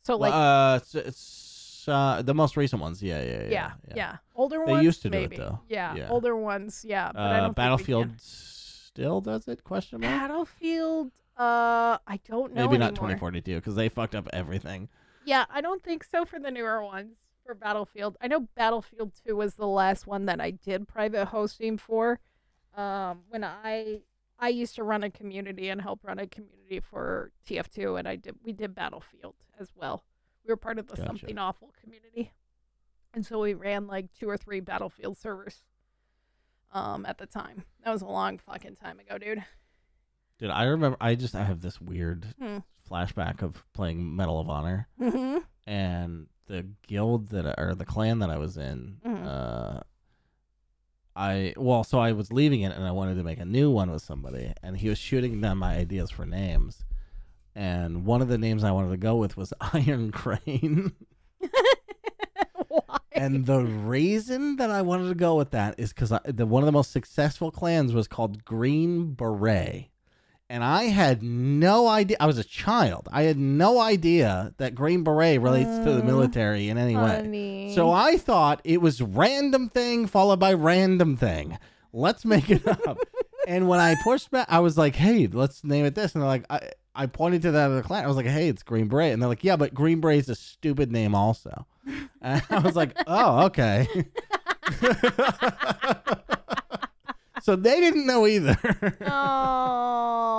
So 0.03 0.17
like, 0.17 0.33
Well, 0.33 0.73
uh, 0.73 0.77
it's, 0.79 0.95
it's 0.95 1.85
uh, 1.87 2.23
the 2.23 2.33
most 2.33 2.57
recent 2.57 2.81
ones. 2.81 3.03
Yeah, 3.03 3.23
yeah, 3.23 3.43
yeah. 3.43 3.49
yeah, 3.51 3.71
yeah, 3.95 4.17
older 4.35 4.63
They 4.65 4.73
ones. 4.73 4.85
used 4.85 5.03
to 5.03 5.11
do 5.11 5.19
it, 5.19 5.37
though. 5.37 5.61
Yeah, 5.69 5.95
Yeah. 5.95 6.09
older 6.09 6.35
ones. 6.35 6.87
Yeah, 6.89 7.11
but 7.13 7.21
I 7.21 7.25
Uh, 7.25 7.29
don't 7.33 7.41
think 7.49 7.49
we 7.49 7.63
Battlefield 7.63 8.11
still 8.21 9.21
does 9.21 9.47
it? 9.47 9.63
Question 9.63 10.01
mark. 10.01 10.11
Battlefield. 10.13 11.09
Uh, 11.37 11.99
I 12.07 12.19
don't 12.27 12.55
know. 12.55 12.67
Maybe 12.67 12.79
not 12.79 12.95
2042 12.95 13.57
because 13.57 13.75
they 13.75 13.91
fucked 13.91 14.15
up 14.15 14.29
everything. 14.33 14.89
Yeah, 15.27 15.45
I 15.51 15.61
don't 15.61 15.83
think 15.83 16.03
so 16.03 16.25
for 16.25 16.39
the 16.39 16.51
newer 16.51 16.83
ones 16.83 17.17
for 17.45 17.55
Battlefield. 17.55 18.17
I 18.23 18.27
know 18.29 18.41
Battlefield 18.55 19.13
2 19.27 19.37
was 19.37 19.55
the 19.57 19.67
last 19.67 20.07
one 20.07 20.25
that 20.27 20.41
I 20.41 20.51
did 20.53 20.89
private 20.89 21.27
hosting 21.27 21.77
for. 21.77 22.21
Um, 22.75 23.21
when 23.29 23.45
I 23.45 24.01
I 24.43 24.49
used 24.49 24.75
to 24.75 24.83
run 24.83 25.05
a 25.05 25.11
community 25.11 25.69
and 25.69 25.81
help 25.81 26.01
run 26.05 26.19
a 26.19 26.27
community 26.27 26.81
for 26.81 27.31
TF2 27.49 27.99
and 27.99 28.09
I 28.09 28.17
did 28.17 28.35
we 28.43 28.53
did 28.53 28.75
Battlefield 28.75 29.37
as 29.61 29.71
well. 29.75 30.05
We 30.45 30.53
were 30.53 30.57
part 30.57 30.79
of 30.79 30.89
the 30.89 30.97
Gotcha. 30.97 31.07
something 31.09 31.39
awful 31.39 31.73
community. 31.81 32.33
And 33.15 33.25
so 33.25 33.39
we 33.41 33.55
ran 33.55 33.87
like 33.87 34.13
two 34.19 34.29
or 34.29 34.37
three 34.37 34.61
Battlefield 34.61 35.17
servers 35.17 35.63
um 36.73 37.07
at 37.07 37.19
the 37.19 37.27
time. 37.27 37.65
That 37.85 37.93
was 37.93 38.03
a 38.03 38.07
long 38.07 38.39
fucking 38.39 38.77
time 38.77 38.99
ago, 38.99 39.17
dude. 39.19 39.45
Dude, 40.39 40.51
I 40.51 40.65
remember. 40.65 40.97
I 41.01 41.15
just 41.15 41.35
I 41.37 41.45
have 41.45 41.61
this 41.61 41.81
weird 41.81 42.35
Hmm. 42.41 42.59
flashback 42.91 43.43
of 43.43 43.65
playing 43.73 44.17
Medal 44.17 44.41
of 44.41 44.49
Honor 44.51 44.89
Mhm. 45.01 45.45
and 45.67 46.27
the 46.47 46.67
guild 46.89 47.29
that 47.29 47.55
or 47.61 47.75
the 47.77 47.85
clan 47.85 48.19
that 48.19 48.31
I 48.31 48.39
was 48.39 48.57
in. 48.57 48.99
Mhm. 49.05 49.25
Uh, 49.25 49.81
I 51.15 51.55
well, 51.57 51.85
so 51.85 51.99
I 51.99 52.13
was 52.13 52.33
leaving 52.33 52.63
it 52.63 52.73
and 52.75 52.85
I 52.85 52.93
wanted 52.93 53.17
to 53.17 53.23
make 53.23 53.39
a 53.39 53.45
new 53.45 53.71
one 53.71 53.91
with 53.91 54.03
somebody, 54.03 54.53
and 54.63 54.77
he 54.77 54.89
was 54.89 54.99
shooting 54.99 55.41
down 55.41 55.59
my 55.59 55.77
ideas 55.77 56.11
for 56.11 56.25
names. 56.25 56.85
And 57.55 58.07
one 58.07 58.23
of 58.23 58.29
the 58.29 58.39
names 58.39 58.65
I 58.65 58.71
wanted 58.71 58.91
to 58.91 58.97
go 58.97 59.17
with 59.17 59.37
was 59.37 59.53
Iron 59.73 60.11
Crane. 60.11 60.93
Why? 62.69 62.99
and 63.13 63.45
the 63.45 63.61
reason 63.61 64.57
that 64.57 64.71
I 64.71 64.81
wanted 64.83 65.09
to 65.09 65.15
go 65.15 65.37
with 65.37 65.51
that 65.51 65.75
is 65.79 65.93
because 65.93 66.13
the 66.25 66.47
one 66.47 66.63
of 66.63 66.67
the 66.67 66.73
most 66.73 66.93
successful 66.93 67.51
clans 67.51 67.93
was 67.93 68.09
called 68.09 68.45
Green 68.45 69.13
Beret, 69.13 69.91
and 70.53 70.63
I 70.63 70.85
had 70.85 71.23
no 71.23 71.89
idea. 71.89 72.19
I 72.21 72.27
was 72.27 72.37
a 72.39 72.45
child. 72.45 73.09
I 73.11 73.23
had 73.23 73.39
no 73.39 73.81
idea 73.81 74.53
that 74.59 74.75
Green 74.75 75.03
Beret 75.03 75.41
relates 75.41 75.79
to 75.79 75.93
the 75.95 76.03
Mm. 76.03 76.07
military 76.07 76.69
in 76.69 76.77
any 76.77 76.95
way. 76.95 77.73
So 77.75 77.91
I 77.91 78.19
thought 78.19 78.61
it 78.63 78.83
was 78.83 79.01
random 79.01 79.71
thing 79.71 80.07
followed 80.07 80.39
by 80.39 80.53
random 80.53 81.17
thing. 81.17 81.59
Let's 81.95 82.25
make 82.27 82.51
it 82.51 82.67
up. 82.69 82.99
and 83.49 83.67
when 83.67 83.81
I 83.81 83.97
pushed 84.05 84.31
back, 84.31 84.47
I 84.51 84.61
was 84.61 84.77
like, 84.77 84.95
"Hey, 84.95 85.27
let's 85.27 85.65
name 85.65 85.87
it 85.87 85.95
this." 85.95 86.15
And 86.15 86.23
they're 86.23 86.29
like, 86.29 86.45
"I." 86.51 86.61
I 86.95 87.07
pointed 87.07 87.41
to 87.43 87.53
that 87.53 87.71
other 87.71 87.81
clan. 87.83 88.05
I 88.05 88.07
was 88.07 88.19
like, 88.19 88.27
"Hey, 88.27 88.49
it's 88.49 88.63
Green 88.63 88.87
Beret," 88.89 89.15
and 89.15 89.23
they're 89.23 89.29
like, 89.31 89.43
"Yeah, 89.45 89.57
but 89.57 89.73
Green 89.73 90.03
Beret 90.03 90.19
is 90.19 90.29
a 90.29 90.35
stupid 90.35 90.93
name, 90.93 91.15
also." 91.15 91.67
And 92.21 92.43
I 92.51 92.59
was 92.59 92.77
like, 92.77 92.93
"Oh, 93.07 93.47
okay." 93.47 93.89
so 97.43 97.57
they 97.57 97.81
didn't 97.81 98.07
know 98.07 98.27
either. 98.27 98.57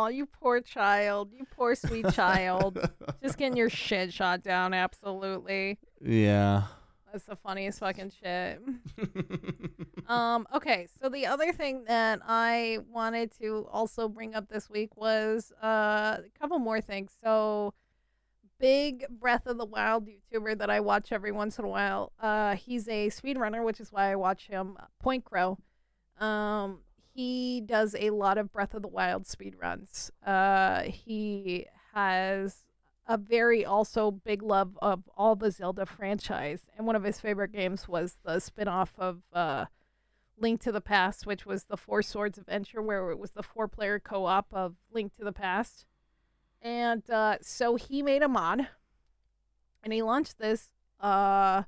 Oh, 0.06 0.08
you 0.08 0.26
poor 0.26 0.60
child. 0.60 1.32
You 1.34 1.46
poor 1.56 1.76
sweet 1.76 2.10
child. 2.14 2.78
Just 3.22 3.38
getting 3.38 3.56
your 3.56 3.70
shit 3.70 4.12
shot 4.12 4.44
down, 4.44 4.74
absolutely. 4.74 5.78
yeah. 6.04 6.64
That's 7.12 7.26
the 7.26 7.36
funniest 7.36 7.80
fucking 7.80 8.12
shit. 8.22 8.60
Um, 10.08 10.46
okay, 10.54 10.88
so 11.02 11.08
the 11.08 11.28
other 11.28 11.54
thing 11.54 11.86
that 11.86 12.20
I 12.28 12.80
wanted 12.92 13.32
to 13.40 13.66
also 13.72 14.10
bring 14.10 14.36
up 14.36 14.50
this 14.50 14.70
week 14.70 14.98
was 14.98 15.54
uh, 15.64 16.18
a 16.20 16.40
couple 16.40 16.60
more 16.60 16.82
things. 16.82 17.14
So, 17.24 17.74
big 18.60 19.06
Breath 19.10 19.46
of 19.48 19.58
the 19.58 19.66
Wild 19.66 20.08
YouTuber 20.08 20.58
that 20.58 20.70
I 20.70 20.82
watch 20.82 21.14
every 21.14 21.32
once 21.32 21.58
in 21.58 21.64
a 21.64 21.70
while. 21.70 22.12
Uh, 22.20 22.56
he's 22.58 22.88
a 22.90 23.08
speedrunner, 23.12 23.64
which 23.64 23.80
is 23.80 23.94
why 23.94 24.12
I 24.12 24.16
watch 24.18 24.48
him. 24.48 24.78
PointCrow. 25.04 25.58
Um, 26.20 26.80
he 27.14 27.62
does 27.62 27.96
a 28.00 28.10
lot 28.10 28.38
of 28.38 28.52
Breath 28.52 28.74
of 28.74 28.82
the 28.82 28.88
Wild 28.88 29.26
speedruns. 29.26 30.10
Uh, 30.26 30.84
he 30.84 31.68
has 31.94 32.66
a 33.08 33.18
very 33.18 33.66
also 33.66 34.12
big 34.12 34.42
love 34.42 34.78
of 34.82 35.04
all 35.16 35.36
the 35.36 35.52
Zelda 35.52 35.86
franchise, 35.86 36.66
and 36.78 36.88
one 36.88 36.96
of 36.96 37.04
his 37.04 37.20
favorite 37.20 37.52
games 37.52 37.88
was 37.88 38.18
the 38.26 38.40
spin-off 38.40 38.94
of 38.98 39.22
uh, 39.34 39.66
Link 40.38 40.62
to 40.62 40.72
the 40.72 40.82
Past, 40.82 41.26
which 41.26 41.46
was 41.46 41.66
the 41.66 41.78
Four 41.78 42.02
Swords 42.02 42.38
Adventure, 42.38 42.82
where 42.82 43.12
it 43.12 43.20
was 43.20 43.32
the 43.32 43.44
four-player 43.44 44.00
co-op 44.00 44.48
of 44.52 44.76
Link 44.92 45.16
to 45.18 45.24
the 45.24 45.34
Past. 45.34 45.86
And 46.62 47.08
uh, 47.10 47.38
so 47.42 47.76
he 47.76 48.02
made 48.02 48.24
a 48.24 48.28
mod, 48.30 48.68
and 49.84 49.94
he 49.94 50.02
launched 50.02 50.40
this 50.40 50.70
uh, 51.00 51.64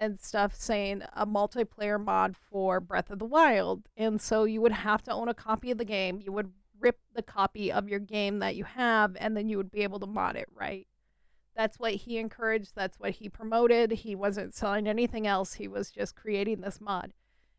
and 0.00 0.18
stuff 0.18 0.54
saying 0.56 1.02
a 1.14 1.26
multiplayer 1.26 2.02
mod 2.02 2.34
for 2.34 2.80
Breath 2.80 3.10
of 3.10 3.18
the 3.18 3.26
Wild. 3.26 3.82
And 3.96 4.20
so 4.20 4.44
you 4.44 4.60
would 4.62 4.72
have 4.72 5.02
to 5.02 5.12
own 5.12 5.28
a 5.28 5.34
copy 5.34 5.70
of 5.70 5.78
the 5.78 5.84
game. 5.84 6.20
You 6.20 6.32
would 6.32 6.50
rip 6.80 6.98
the 7.14 7.22
copy 7.22 7.70
of 7.70 7.88
your 7.88 7.98
game 8.00 8.38
that 8.38 8.56
you 8.56 8.64
have, 8.64 9.14
and 9.20 9.36
then 9.36 9.50
you 9.50 9.58
would 9.58 9.70
be 9.70 9.82
able 9.82 10.00
to 10.00 10.06
mod 10.06 10.36
it, 10.36 10.48
right? 10.54 10.86
That's 11.54 11.78
what 11.78 11.92
he 11.92 12.16
encouraged. 12.16 12.72
That's 12.74 12.98
what 12.98 13.10
he 13.10 13.28
promoted. 13.28 13.92
He 13.92 14.14
wasn't 14.14 14.54
selling 14.54 14.86
anything 14.88 15.26
else. 15.26 15.54
He 15.54 15.68
was 15.68 15.90
just 15.90 16.16
creating 16.16 16.62
this 16.62 16.80
mod. 16.80 17.12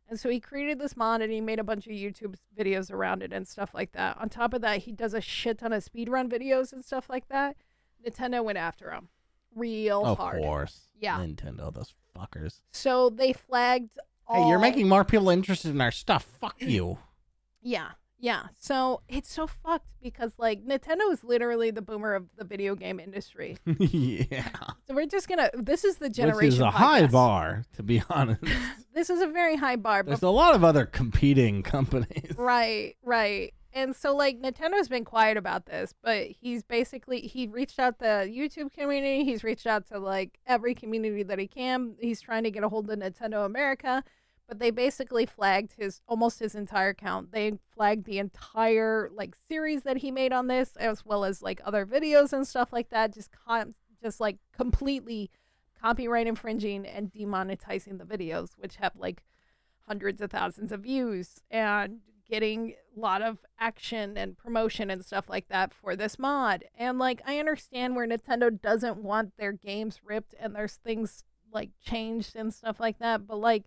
And 0.09 0.19
so 0.19 0.27
he 0.27 0.39
created 0.39 0.79
this 0.79 0.97
mod 0.97 1.21
and 1.21 1.31
he 1.31 1.39
made 1.39 1.59
a 1.59 1.63
bunch 1.63 1.85
of 1.85 1.93
YouTube 1.93 2.35
videos 2.57 2.91
around 2.91 3.21
it 3.21 3.31
and 3.31 3.47
stuff 3.47 3.73
like 3.73 3.91
that. 3.91 4.17
On 4.19 4.27
top 4.27 4.53
of 4.53 4.61
that, 4.61 4.79
he 4.79 4.91
does 4.91 5.13
a 5.13 5.21
shit 5.21 5.59
ton 5.59 5.71
of 5.71 5.85
speedrun 5.85 6.29
videos 6.29 6.73
and 6.73 6.83
stuff 6.83 7.09
like 7.09 7.29
that. 7.29 7.55
Nintendo 8.05 8.43
went 8.43 8.57
after 8.57 8.91
him 8.91 9.09
real 9.55 10.05
of 10.05 10.17
hard. 10.17 10.39
Of 10.39 10.43
course. 10.43 10.81
Yeah. 10.99 11.19
Nintendo, 11.19 11.73
those 11.73 11.93
fuckers. 12.18 12.62
So 12.72 13.09
they 13.09 13.34
flagged. 13.34 13.97
All, 14.28 14.43
Hey, 14.43 14.49
you're 14.49 14.59
making 14.59 14.88
more 14.88 15.03
people 15.03 15.30
interested 15.30 15.72
in 15.72 15.82
our 15.82 15.91
stuff. 15.91 16.24
Fuck 16.39 16.55
you. 16.59 16.97
Yeah, 17.62 17.89
yeah. 18.20 18.43
So 18.57 19.01
it's 19.07 19.32
so 19.32 19.47
fucked 19.47 19.88
because 20.01 20.32
like 20.38 20.66
Nintendo 20.66 21.12
is 21.12 21.24
literally 21.24 21.72
the 21.72 21.82
boomer 21.82 22.14
of 22.16 22.26
the 22.38 22.43
video 22.45 22.76
game 22.76 22.99
industry. 22.99 23.57
yeah. 23.80 24.47
So 24.88 24.95
we're 24.95 25.05
just 25.07 25.28
gonna. 25.28 25.49
This 25.53 25.84
is 25.84 25.97
the 25.97 26.09
generation. 26.09 26.38
Which 26.45 26.53
is 26.53 26.59
a 26.59 26.72
high 26.72 27.07
bar, 27.07 27.66
to 27.76 27.84
be 27.84 28.01
honest. 28.09 28.43
This 28.93 29.09
is 29.09 29.22
a 29.22 29.28
very 29.28 29.55
high 29.55 29.76
bar, 29.76 30.03
but 30.03 30.09
There's 30.12 30.24
a 30.24 30.30
lot 30.30 30.55
of 30.55 30.64
other 30.64 30.86
competing 30.86 31.64
companies. 31.64 32.34
Right, 32.38 32.95
right. 33.03 33.53
And 33.74 33.95
so 33.95 34.15
like 34.15 34.41
Nintendo's 34.41 34.89
been 34.89 35.05
quiet 35.05 35.38
about 35.38 35.65
this, 35.65 35.93
but 36.03 36.28
he's 36.28 36.63
basically 36.63 37.22
he 37.22 37.47
reached 37.47 37.80
out 37.80 37.99
the 37.99 38.30
YouTube 38.30 38.74
community, 38.74 39.24
he's 39.24 39.43
reached 39.43 39.67
out 39.67 39.88
to 39.88 39.99
like 39.99 40.39
every 40.45 40.76
community 40.76 41.24
that 41.24 41.39
he 41.39 41.47
can. 41.47 41.95
He's 41.99 42.22
trying 42.22 42.43
to 42.43 42.51
get 42.51 42.63
a 42.63 42.69
hold 42.69 42.89
of 42.89 42.99
Nintendo 42.99 43.45
America, 43.45 44.03
but 44.47 44.59
they 44.59 44.72
basically 44.72 45.26
flagged 45.26 45.74
his 45.78 46.01
almost 46.07 46.39
his 46.39 46.53
entire 46.53 46.89
account. 46.89 47.32
They 47.32 47.53
flagged 47.74 48.05
the 48.05 48.19
entire 48.19 49.09
like 49.13 49.36
series 49.47 49.84
that 49.84 49.97
he 49.97 50.11
made 50.11 50.34
on 50.34 50.47
this 50.47 50.76
as 50.76 51.05
well 51.05 51.24
as 51.24 51.41
like 51.41 51.61
other 51.63 51.86
videos 51.86 52.34
and 52.34 52.45
stuff 52.45 52.74
like 52.74 52.89
that 52.89 53.13
just 53.13 53.32
con- 53.32 53.76
just 54.03 54.19
like 54.19 54.38
completely 54.51 55.32
copyright 55.82 56.28
infringing 56.28 56.86
and 56.86 57.11
demonetizing 57.11 57.97
the 57.97 58.05
videos 58.05 58.49
which 58.57 58.76
have 58.76 58.95
like 58.97 59.24
hundreds 59.88 60.22
of 60.22 60.30
thousands 60.30 60.72
of 60.72 60.82
views 60.82 61.41
and 61.49 61.99
getting 62.32 62.73
a 62.95 62.99
lot 62.99 63.21
of 63.21 63.39
action 63.59 64.15
and 64.17 64.38
promotion 64.38 64.89
and 64.89 65.03
stuff 65.05 65.25
like 65.29 65.49
that 65.49 65.73
for 65.73 65.95
this 65.97 66.17
mod. 66.17 66.63
And 66.77 66.97
like 66.97 67.21
I 67.27 67.38
understand 67.39 67.95
where 67.95 68.07
Nintendo 68.07 68.49
doesn't 68.59 68.97
want 69.03 69.34
their 69.38 69.51
games 69.51 69.99
ripped 70.03 70.34
and 70.39 70.55
there's 70.55 70.75
things 70.75 71.25
like 71.53 71.71
changed 71.86 72.36
and 72.38 72.53
stuff 72.53 72.79
like 72.79 72.99
that, 72.99 73.27
but 73.27 73.36
like 73.38 73.65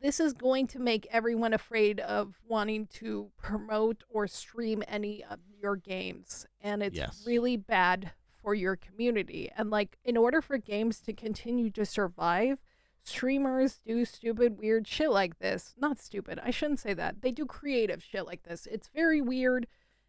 this 0.00 0.20
is 0.20 0.32
going 0.32 0.66
to 0.68 0.78
make 0.78 1.06
everyone 1.10 1.52
afraid 1.52 1.98
of 2.00 2.34
wanting 2.48 2.86
to 2.86 3.30
promote 3.36 4.04
or 4.08 4.26
stream 4.28 4.82
any 4.86 5.22
of 5.28 5.38
your 5.60 5.74
games 5.76 6.46
and 6.60 6.82
it's 6.82 6.96
Yes. 6.96 7.24
really 7.26 7.56
bad 7.56 8.12
for 8.42 8.54
your 8.54 8.76
community. 8.76 9.50
And 9.56 9.70
like 9.70 9.98
in 10.04 10.16
order 10.16 10.40
for 10.40 10.56
games 10.58 11.00
to 11.00 11.12
continue 11.12 11.70
to 11.70 11.84
survive, 11.84 12.58
streamers 13.04 13.80
do 13.84 14.04
stupid 14.04 14.58
weird 14.58 14.86
shit 14.86 15.10
like 15.10 15.38
this 15.40 15.74
not 15.78 15.98
stupid 15.98 16.38
i 16.44 16.50
shouldn't 16.50 16.78
say 16.78 16.94
that 16.94 17.20
they 17.20 17.32
do 17.32 17.44
creative 17.44 18.02
shit 18.02 18.24
like 18.26 18.42
this 18.44 18.66
it's 18.70 18.88
very 18.94 19.20
weird 19.20 19.66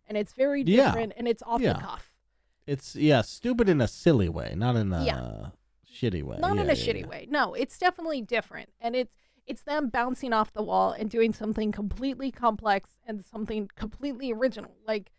and 0.07 0.17
it's 0.17 0.33
very 0.33 0.61
Yeah. 0.63 0.85
different 0.87 1.13
and 1.17 1.27
it's 1.27 1.41
off 1.43 1.61
Yeah. 1.61 1.73
the 1.73 1.79
cuff 1.79 2.13
It's 2.67 2.95
yeah, 2.95 3.21
stupid 3.23 3.67
in 3.67 3.81
a 3.81 3.87
silly 3.89 4.29
way, 4.29 4.53
not 4.55 4.75
in 4.77 4.93
a 4.93 5.03
Yeah. 5.03 5.49
shitty 5.91 6.23
way. 6.23 6.37
not 6.39 6.57
in 6.57 6.69
a 6.69 6.73
yeah, 6.73 6.85
shitty 6.85 7.01
yeah. 7.01 7.07
way 7.07 7.27
no 7.29 7.53
it's 7.53 7.77
definitely 7.77 8.21
different 8.21 8.69
and 8.79 8.95
it's 8.95 9.13
it's 9.45 9.63
them 9.63 9.89
bouncing 9.89 10.31
off 10.31 10.53
the 10.53 10.63
wall 10.63 10.91
and 10.91 11.09
doing 11.09 11.33
something 11.33 11.71
completely 11.71 12.31
complex 12.31 12.91
and 13.05 13.25
something 13.25 13.69
completely 13.75 14.31
original 14.31 14.75
like 14.87 15.11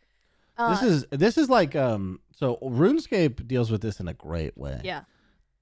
uh, 0.56 0.70
This 0.80 0.82
is 0.82 1.06
this 1.10 1.36
is 1.38 1.50
like 1.50 1.74
um 1.76 2.20
so 2.30 2.56
RuneScape 2.62 3.46
deals 3.46 3.70
with 3.70 3.82
this 3.82 3.98
in 4.00 4.06
a 4.08 4.14
great 4.14 4.56
way. 4.56 4.80
yeah 4.84 5.02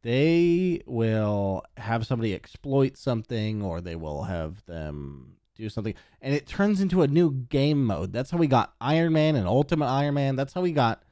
They 0.03 0.81
will 0.87 1.63
have 1.77 2.07
somebody 2.07 2.35
exploit 2.35 2.97
something 2.97 3.63
or 3.63 3.81
they 3.81 3.97
will 3.97 4.25
have 4.25 4.65
them 4.67 5.37
do 5.55 5.69
something 5.69 5.95
and 6.23 6.35
it 6.35 6.47
turns 6.47 6.81
into 6.81 7.03
a 7.03 7.07
new 7.09 7.31
game 7.31 7.85
mode. 7.85 8.13
That's 8.13 8.31
how 8.31 8.39
we 8.39 8.47
got 8.47 8.75
Iron 8.81 9.13
Man 9.13 9.37
and 9.37 9.47
Ultimate 9.47 9.87
Iron 9.87 10.15
Man. 10.15 10.35
That's 10.35 10.53
how 10.55 10.61
we 10.63 10.73
got 10.73 11.03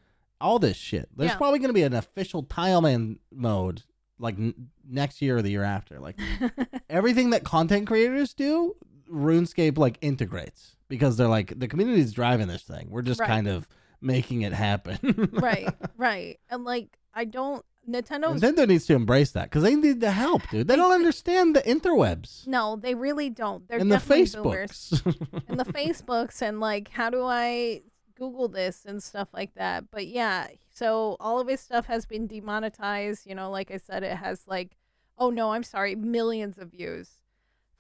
all 0.41 0.59
this 0.59 0.77
shit. 0.77 1.09
There's 1.17 1.31
Yeah. 1.33 1.37
probably 1.37 1.59
going 1.59 1.69
to 1.69 1.75
be 1.75 1.83
an 1.83 1.93
official 1.95 2.43
Tileman 2.43 3.19
mode 3.31 3.83
like 4.19 4.35
n- 4.39 4.71
next 4.89 5.23
year 5.23 5.37
or 5.37 5.43
the 5.43 5.51
year 5.51 5.63
after. 5.63 6.01
Like 6.01 6.19
everything 6.91 7.31
that 7.31 7.45
content 7.45 7.87
creators 7.87 8.35
do, 8.35 8.75
RuneScape 9.11 9.79
like 9.79 9.99
integrates 10.01 10.77
because 10.89 11.17
they're 11.17 11.29
like 11.29 11.59
the 11.59 11.69
community's 11.69 12.13
driving 12.13 12.49
this 12.49 12.63
thing. 12.63 12.89
We're 12.91 13.03
just 13.03 13.21
Right. 13.21 13.29
kind 13.29 13.47
of 13.47 13.69
making 14.01 14.43
it 14.43 14.53
happen. 14.53 15.29
right 15.33 15.69
right 15.99 16.41
and 16.49 16.65
like 16.65 16.97
i 17.13 17.25
don't 17.27 17.63
nintendo's 17.93 18.41
Nintendo 18.41 18.67
needs 18.67 18.87
to 18.87 18.95
embrace 18.95 19.33
that 19.33 19.45
because 19.45 19.63
they 19.63 19.75
need 19.75 20.01
the 20.01 20.11
help, 20.11 20.49
dude. 20.51 20.69
They 20.69 20.77
don't 20.77 20.93
understand 20.93 21.55
the 21.57 21.63
interwebs 21.63 22.47
no 22.47 22.77
they 22.77 22.95
really 22.95 23.31
don't 23.31 23.67
they're 23.69 23.79
and 23.79 23.91
the. 23.91 23.97
Facebooks. 23.97 25.05
and 25.49 25.59
the 25.59 25.65
Facebooks 25.65 26.43
and 26.43 26.61
like 26.61 26.89
how 26.89 27.11
do 27.11 27.23
I 27.25 27.83
Google 28.21 28.49
this 28.49 28.85
and 28.85 29.03
stuff 29.03 29.29
like 29.33 29.55
that. 29.55 29.91
But 29.91 30.07
yeah, 30.07 30.49
so 30.69 31.17
all 31.19 31.41
of 31.41 31.49
his 31.49 31.61
stuff 31.61 31.87
has 31.87 32.05
been 32.05 32.27
demonetized. 32.27 33.27
You 33.27 33.35
know, 33.35 33.51
like 33.51 33.71
I 33.71 33.79
said, 33.79 34.05
it 34.05 34.17
has 34.17 34.47
like, 34.47 34.77
oh 35.19 35.31
no, 35.31 35.53
I'm 35.53 35.65
sorry, 35.65 35.97
millions 35.97 36.59
of 36.59 36.71
views. 36.71 37.09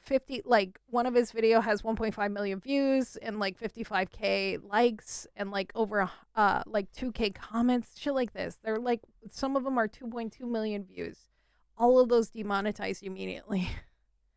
50 0.01 0.43
like 0.45 0.79
one 0.89 1.07
of 1.07 1.15
his 1.15 1.33
video 1.33 1.61
has 1.61 1.83
1.5 1.83 2.33
million 2.33 2.61
views 2.61 3.17
and 3.17 3.39
like 3.39 3.59
55k 3.59 4.61
likes 4.69 5.27
and 5.37 5.51
like 5.51 5.73
over 5.75 6.11
uh 6.37 6.63
like 6.67 6.91
2k 6.93 7.35
comments 7.35 7.99
shit 7.99 8.15
like 8.15 8.33
this 8.33 8.59
they're 8.63 8.79
like 8.79 9.01
some 9.31 9.57
of 9.57 9.65
them 9.65 9.79
are 9.79 9.89
2.2 9.89 10.41
million 10.41 10.85
views 10.85 11.29
all 11.77 11.99
of 12.01 12.09
those 12.09 12.31
demonetized 12.31 13.03
immediately 13.03 13.69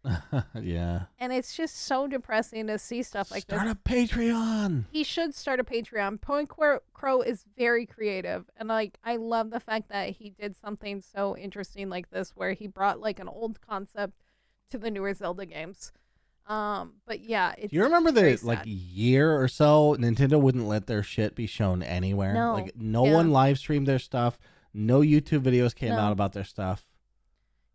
yeah. 0.62 1.04
and 1.18 1.32
it's 1.32 1.56
just 1.56 1.84
so 1.84 2.08
depressing 2.08 2.68
to 2.68 2.78
see 2.78 3.04
stuff 3.04 3.32
like 3.32 3.48
this 3.48 3.58
Start 3.58 3.72
a 3.72 3.90
Patreon. 3.90 4.86
he 4.92 5.04
should 5.04 5.34
start 5.34 5.60
a 5.60 5.64
Patreon. 5.64 6.20
PointCrow 6.20 7.26
is 7.26 7.46
very 7.58 7.86
creative, 7.86 8.50
and 8.58 8.68
like 8.68 8.98
I 9.04 9.16
love 9.16 9.50
the 9.50 9.62
fact 9.62 9.90
that 9.90 10.10
he 10.10 10.30
did 10.30 10.56
something 10.58 11.02
so 11.02 11.38
interesting 11.38 11.90
like 11.90 12.10
this, 12.10 12.32
where 12.36 12.52
he 12.54 12.68
brought 12.68 13.00
like 13.00 13.20
an 13.20 13.30
old 13.30 13.62
concept 13.62 14.23
to 14.74 14.78
the 14.78 14.92
newer 14.92 15.14
Zelda 15.14 15.46
games. 15.46 15.92
Um, 16.46 16.96
but 17.08 17.22
yeah, 17.22 17.54
it's 17.58 17.72
you 17.72 17.82
remember 17.84 18.12
the 18.12 18.38
like 18.44 18.60
year 18.66 19.34
or 19.40 19.48
so 19.48 19.96
Nintendo 19.98 20.40
wouldn't 20.42 20.68
let 20.68 20.88
their 20.88 21.02
shit 21.02 21.36
be 21.36 21.48
shown 21.48 21.82
anywhere? 21.82 22.34
No. 22.34 22.54
Like 22.54 22.76
no 22.76 23.06
Yeah. 23.06 23.14
one 23.14 23.32
live 23.32 23.58
streamed 23.58 23.88
their 23.88 24.00
stuff. 24.00 24.38
No 24.74 25.00
YouTube 25.00 25.40
videos 25.42 25.74
came 25.74 25.92
No. 25.92 26.00
out 26.00 26.12
about 26.12 26.34
their 26.34 26.44
stuff. 26.44 26.86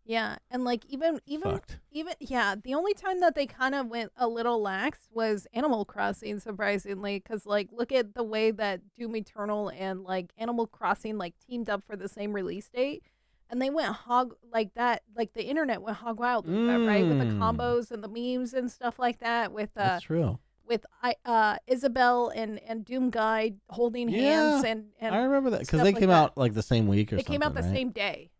yeah, 0.05 0.37
and 0.51 0.63
like 0.63 0.85
even 0.85 1.19
even 1.27 1.51
Fucked. 1.51 1.79
even 1.91 2.13
yeah, 2.19 2.55
the 2.63 2.73
only 2.75 2.93
time 2.93 3.19
that 3.21 3.33
they 3.35 3.45
kind 3.47 3.73
of 3.75 3.87
went 3.87 4.11
a 4.17 4.27
little 4.27 4.59
lax 4.61 5.07
was 5.11 5.45
Animal 5.53 5.85
Crossing, 5.85 6.39
surprisingly, 6.39 7.17
because 7.19 7.45
like 7.45 7.69
look 7.71 7.91
at 7.91 8.13
the 8.15 8.23
way 8.23 8.51
that 8.51 8.81
Doom 8.95 9.15
Eternal 9.15 9.69
and 9.69 10.03
like 10.03 10.31
Animal 10.37 10.65
Crossing 10.67 11.17
like 11.17 11.33
teamed 11.47 11.69
up 11.69 11.83
for 11.83 11.95
the 11.95 12.07
same 12.09 12.33
release 12.33 12.69
date, 12.69 13.03
and 13.49 13.61
they 13.61 13.69
went 13.69 13.93
hog 13.95 14.35
like 14.51 14.73
that, 14.75 15.01
like 15.15 15.33
the 15.33 15.43
internet 15.43 15.81
went 15.81 15.97
hog 15.97 16.19
wild 16.19 16.45
with 16.47 16.67
that, 16.67 16.85
right? 16.85 17.07
With 17.07 17.17
the 17.19 17.25
Mm. 17.25 17.39
combos 17.39 17.91
and 17.91 18.03
the 18.03 18.07
memes 18.07 18.53
and 18.53 18.69
stuff 18.71 18.99
like 18.99 19.19
that, 19.19 19.51
with 19.51 19.69
uh 19.77 19.83
That's 19.83 20.03
true. 20.03 20.39
with 20.65 20.85
I 21.01 21.15
uh 21.25 21.57
Isabelle 21.67 22.29
and 22.29 22.59
and 22.59 22.85
Doom 22.85 23.09
Guy 23.09 23.53
holding 23.69 24.07
hands 24.09 24.63
and 24.63 24.89
and 24.99 25.15
I 25.15 25.19
remember 25.23 25.49
that 25.51 25.61
because 25.61 25.81
they 25.81 25.91
like 25.91 25.99
came 25.99 26.09
that. 26.09 26.15
out 26.23 26.37
like 26.37 26.53
the 26.53 26.61
same 26.63 26.87
week 26.87 27.11
or 27.11 27.15
they 27.17 27.23
something. 27.23 27.33
came 27.33 27.43
out 27.43 27.55
the 27.55 27.61
right? 27.61 27.71
same 27.73 27.89
day. 27.91 28.31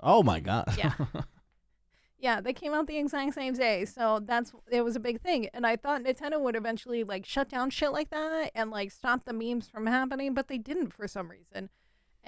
Oh 0.00 0.22
my 0.22 0.40
god. 0.40 0.66
Yeah. 0.76 0.92
Yeah, 2.20 2.40
they 2.40 2.52
came 2.52 2.74
out 2.74 2.88
the 2.88 2.96
exact 2.98 3.34
same 3.34 3.54
day. 3.54 3.84
So 3.84 4.18
that's 4.20 4.52
it 4.72 4.82
was 4.82 4.96
a 4.96 5.00
big 5.00 5.20
thing. 5.20 5.46
And 5.54 5.64
I 5.64 5.76
thought 5.76 6.02
Nintendo 6.02 6.40
would 6.40 6.56
eventually 6.56 7.04
like 7.04 7.24
shut 7.24 7.48
down 7.48 7.70
shit 7.70 7.92
like 7.92 8.10
that 8.10 8.50
and 8.56 8.72
like 8.72 8.90
stop 8.90 9.24
the 9.24 9.32
memes 9.32 9.68
from 9.68 9.86
happening, 9.86 10.34
but 10.34 10.48
they 10.48 10.58
didn't 10.58 10.92
for 10.92 11.06
some 11.06 11.30
reason. 11.30 11.70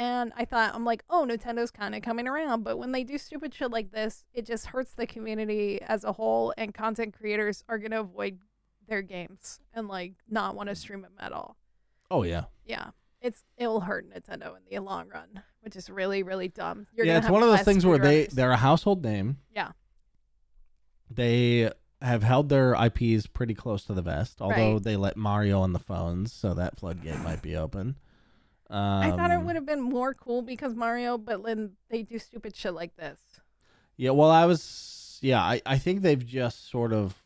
And 0.00 0.32
I 0.34 0.46
thought 0.46 0.74
I'm 0.74 0.84
like, 0.86 1.04
"Oh, 1.10 1.26
Nintendo's 1.28 1.70
kind 1.70 1.94
of 1.94 2.00
coming 2.00 2.26
around." 2.26 2.62
But 2.64 2.78
when 2.78 2.92
they 2.92 3.04
do 3.04 3.18
stupid 3.18 3.52
shit 3.52 3.70
like 3.70 3.92
this, 3.92 4.24
it 4.32 4.46
just 4.46 4.66
hurts 4.66 4.94
the 4.94 5.06
community 5.06 5.80
as 5.82 6.04
a 6.04 6.12
whole 6.12 6.54
and 6.56 6.72
content 6.72 7.12
creators 7.12 7.62
are 7.68 7.76
going 7.78 7.90
to 7.90 8.00
avoid 8.00 8.38
their 8.88 9.02
games 9.02 9.60
and 9.74 9.88
like 9.88 10.14
not 10.28 10.54
want 10.56 10.68
to 10.70 10.74
stream 10.74 11.02
them 11.02 11.12
at 11.20 11.32
all. 11.32 11.56
oh 12.10 12.22
yeah. 12.22 12.44
Yeah. 12.64 12.90
It's 13.20 13.44
it 13.58 13.66
will 13.66 13.80
hurt 13.80 14.06
Nintendo 14.10 14.56
in 14.56 14.62
the 14.70 14.78
long 14.78 15.08
run, 15.10 15.42
which 15.60 15.76
is 15.76 15.90
really 15.90 16.22
really 16.22 16.48
dumb. 16.48 16.86
You're 16.94 17.04
yeah, 17.04 17.18
it's 17.18 17.28
one 17.28 17.42
of 17.42 17.50
those 17.50 17.60
things 17.60 17.84
where 17.84 17.98
they 17.98 18.24
they're 18.24 18.52
a 18.52 18.56
household 18.56 19.04
name. 19.04 19.36
Yeah. 19.54 19.72
They 21.10 21.70
have 22.00 22.22
held 22.22 22.48
their 22.48 22.72
IPs 22.74 23.26
pretty 23.26 23.52
close 23.54 23.84
to 23.84 23.92
the 23.92 24.00
vest, 24.02 24.40
although 24.40 24.74
Right. 24.74 24.82
they 24.82 24.96
let 24.96 25.18
Mario 25.18 25.60
on 25.60 25.74
the 25.74 25.78
phones, 25.78 26.32
so 26.32 26.54
that 26.54 26.78
floodgate 26.78 27.18
might 27.20 27.42
be 27.42 27.54
open. 27.54 27.96
Um, 28.70 29.02
I 29.02 29.10
thought 29.10 29.30
it 29.32 29.42
would 29.42 29.56
have 29.56 29.66
been 29.66 29.80
more 29.82 30.14
cool 30.14 30.42
because 30.42 30.74
Mario, 30.74 31.18
but 31.18 31.42
then 31.44 31.72
they 31.90 32.02
do 32.02 32.18
stupid 32.18 32.54
shit 32.54 32.72
like 32.72 32.96
this. 32.96 33.18
Yeah, 33.96 34.10
well, 34.10 34.30
I 34.30 34.46
was. 34.46 35.18
Yeah, 35.22 35.40
I, 35.42 35.60
I 35.66 35.76
think 35.76 36.02
they've 36.02 36.24
just 36.24 36.70
sort 36.70 36.92
of. 36.92 37.20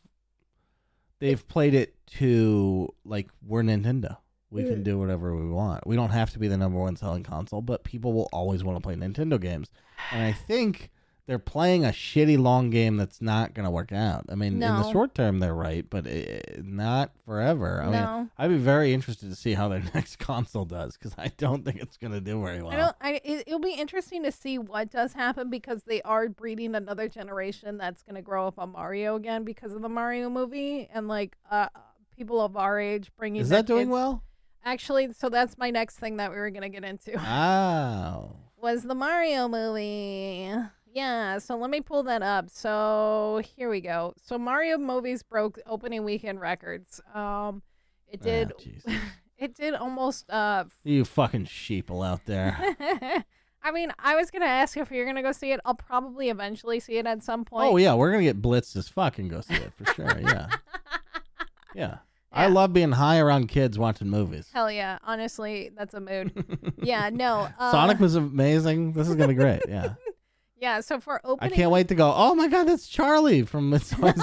They've 1.19 1.47
played 1.47 1.73
it 1.73 1.95
to 2.17 2.93
like 3.05 3.29
we're 3.45 3.61
Nintendo. 3.61 4.17
We 4.49 4.63
can 4.63 4.81
Mm. 4.81 4.83
do 4.83 4.99
whatever 4.99 5.35
we 5.35 5.49
want. 5.49 5.85
We 5.87 5.95
don't 5.95 6.11
have 6.11 6.31
to 6.31 6.39
be 6.39 6.47
the 6.47 6.57
number 6.57 6.77
one 6.79 6.95
selling 6.95 7.23
console, 7.23 7.61
but 7.61 7.83
people 7.83 8.13
will 8.13 8.29
always 8.31 8.63
want 8.63 8.77
to 8.77 8.81
play 8.81 8.95
Nintendo 8.95 9.39
games. 9.39 9.69
And 10.11 10.23
I 10.23 10.31
think 10.31 10.91
they're 11.27 11.39
playing 11.39 11.83
a 11.83 11.89
shitty 11.89 12.37
long 12.37 12.69
game 12.69 12.97
that's 12.97 13.21
not 13.21 13.53
going 13.55 13.63
to 13.63 13.71
work 13.71 13.91
out. 13.91 14.25
I 14.29 14.35
mean, 14.35 14.53
in 14.53 14.59
the 14.59 14.91
short 14.91 15.15
term, 15.15 15.39
they're 15.39 15.55
right, 15.55 15.85
but 15.89 16.05
it, 16.05 16.63
not 16.63 17.11
forever. 17.25 17.81
I 17.81 17.85
mean, 17.85 17.93
no. 17.93 18.29
I'd 18.37 18.49
be 18.49 18.57
very 18.57 18.93
interested 18.93 19.29
to 19.29 19.35
see 19.35 19.53
how 19.53 19.67
their 19.69 19.81
next 19.95 20.19
console 20.19 20.65
does 20.65 20.97
because 20.97 21.15
I 21.17 21.31
don't 21.37 21.65
think 21.65 21.81
it's 21.81 21.97
going 21.97 22.11
to 22.13 22.21
do 22.21 22.43
very 22.43 22.61
well. 22.61 22.71
I 22.71 22.75
don't. 22.77 22.95
I, 23.01 23.21
it, 23.23 23.43
it'll 23.47 23.59
be 23.59 23.73
interesting 23.73 24.23
to 24.23 24.31
see 24.31 24.59
what 24.59 24.91
does 24.91 25.13
happen 25.13 25.49
because 25.49 25.83
they 25.83 26.01
are 26.03 26.29
breeding 26.29 26.75
another 26.75 27.09
generation 27.09 27.77
that's 27.77 28.03
going 28.03 28.15
to 28.15 28.21
grow 28.21 28.47
up 28.47 28.59
on 28.59 28.71
Mario 28.73 29.15
again 29.15 29.43
because 29.43 29.73
of 29.73 29.81
the 29.81 29.89
Mario 29.89 30.29
movie 30.29 30.87
and 30.93 31.07
like 31.07 31.35
uh 31.49 31.69
people 32.15 32.39
of 32.39 32.55
our 32.55 32.79
age 32.79 33.11
bringing. 33.17 33.41
Is 33.41 33.49
that 33.49 33.65
doing 33.65 33.81
kids- 33.87 33.91
well? 33.91 34.21
Actually, 34.63 35.13
so 35.13 35.29
that's 35.29 35.57
my 35.59 35.69
next 35.69 35.97
thing 35.97 36.17
that 36.17 36.31
we 36.31 36.37
were 36.37 36.49
going 36.49 36.63
to 36.63 36.69
get 36.69 36.83
into 36.83 37.19
Oh. 37.19 38.35
was 38.57 38.81
the 38.81 38.95
Mario 38.95 39.47
movie. 39.47 40.51
Yeah, 40.95 41.39
so 41.39 41.57
let 41.57 41.69
me 41.69 41.81
pull 41.81 42.03
that 42.03 42.23
up. 42.23 42.49
So 42.49 43.41
here 43.57 43.69
we 43.69 43.81
go. 43.81 44.13
So 44.23 44.37
Mario 44.37 44.77
movies 44.77 45.23
broke 45.23 45.59
opening 45.67 46.05
weekend 46.05 46.39
records. 46.39 47.01
Um, 47.13 47.61
it 48.07 48.21
did. 48.21 48.53
Ah, 48.55 48.61
Jesus. 48.61 48.93
it 49.37 49.53
did 49.55 49.73
almost 49.75 50.29
uh 50.29 50.63
you 50.85 51.03
fucking 51.03 51.47
sheeple 51.47 52.07
out 52.07 52.25
there. 52.25 52.57
I 53.61 53.71
mean, 53.73 53.91
I 53.99 54.15
was 54.15 54.31
gonna 54.31 54.45
ask 54.45 54.77
if 54.77 54.89
you're 54.89 55.05
gonna 55.05 55.21
go 55.21 55.33
see 55.33 55.51
it. 55.51 55.59
I'll 55.65 55.75
probably 55.75 56.29
eventually 56.29 56.79
see 56.79 56.97
it 56.97 57.05
at 57.05 57.21
some 57.23 57.43
point. 57.43 57.69
oh 57.69 57.75
yeah, 57.75 57.93
we're 57.93 58.11
gonna 58.11 58.23
get 58.23 58.41
blitzed 58.41 58.77
as 58.77 58.87
fuck 58.87 59.19
and 59.19 59.29
go 59.29 59.41
see 59.41 59.55
it 59.55 59.73
for 59.73 59.91
sure. 59.93 60.17
Yeah, 60.17 60.47
yeah. 61.75 61.97
I 62.31 62.47
love 62.47 62.73
being 62.73 62.91
high 62.91 63.17
around 63.19 63.47
kids 63.47 63.77
watching 63.79 64.09
movies. 64.09 64.49
Hell 64.53 64.71
yeah! 64.71 64.99
Honestly, 65.03 65.71
that's 65.75 65.93
a 65.93 65.99
mood. 65.99 66.31
yeah, 66.81 67.09
no. 67.09 67.49
Uh, 67.59 67.71
Sonic 67.71 67.99
was 67.99 68.15
amazing. 68.15 68.93
This 68.93 69.09
is 69.09 69.15
gonna 69.15 69.29
be 69.29 69.35
great. 69.35 69.61
Yeah, 69.67 69.95
Yeah, 70.57 70.79
so 70.81 70.99
for 70.99 71.19
opening, 71.23 71.51
I 71.51 71.55
can't 71.55 71.71
wait 71.71 71.87
to 71.89 71.95
go. 71.95 72.13
Oh 72.15 72.33
my 72.35 72.47
god, 72.47 72.67
that's 72.67 72.87
Charlie 72.87 73.43
from 73.43 73.71
Always 73.73 73.89
Charlie, 73.93 74.13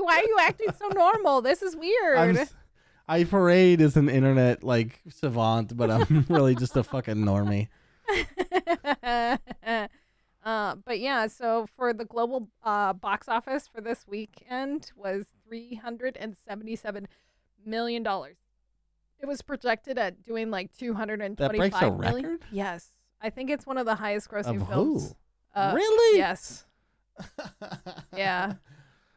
why 0.00 0.18
are 0.18 0.24
you 0.28 0.36
acting 0.40 0.68
so 0.78 0.88
normal? 0.88 1.42
This 1.42 1.62
is 1.62 1.76
weird. 1.76 2.36
s- 2.36 2.54
I 3.08 3.24
parade 3.24 3.80
as 3.80 3.96
an 3.96 4.08
internet 4.08 4.62
like 4.62 5.00
savant, 5.10 5.76
but 5.76 5.90
I'm 5.90 6.24
really 6.28 6.54
just 6.54 6.76
a 6.76 6.84
fucking 6.84 7.16
normie. 7.16 7.68
uh, 9.02 9.36
but 10.84 10.98
yeah, 10.98 11.26
so 11.26 11.66
for 11.76 11.92
the 11.92 12.04
global 12.04 12.48
uh, 12.62 12.92
box 12.92 13.28
office 13.28 13.68
for 13.68 13.80
this 13.80 14.04
weekend 14.08 14.90
was 14.96 15.26
three 15.46 15.74
hundred 15.76 16.16
and 16.16 16.36
seventy-seven 16.48 17.08
million 17.64 18.02
dollars. 18.02 18.36
It 19.20 19.26
was 19.26 19.42
projected 19.42 19.98
at 19.98 20.24
doing 20.24 20.50
like 20.50 20.76
two 20.76 20.94
hundred 20.94 21.20
and 21.22 21.36
That 21.36 21.52
breaks 21.56 21.76
a 21.80 21.90
record? 21.90 22.42
Yes, 22.50 22.90
I 23.22 23.30
think 23.30 23.50
it's 23.50 23.66
one 23.66 23.78
of 23.78 23.86
the 23.86 23.94
highest 23.94 24.28
grossing 24.30 24.60
Of 24.60 24.68
films. 24.68 25.08
who? 25.54 25.60
Uh, 25.60 25.72
really? 25.74 26.18
Yes. 26.18 26.64
Yeah. 28.16 28.54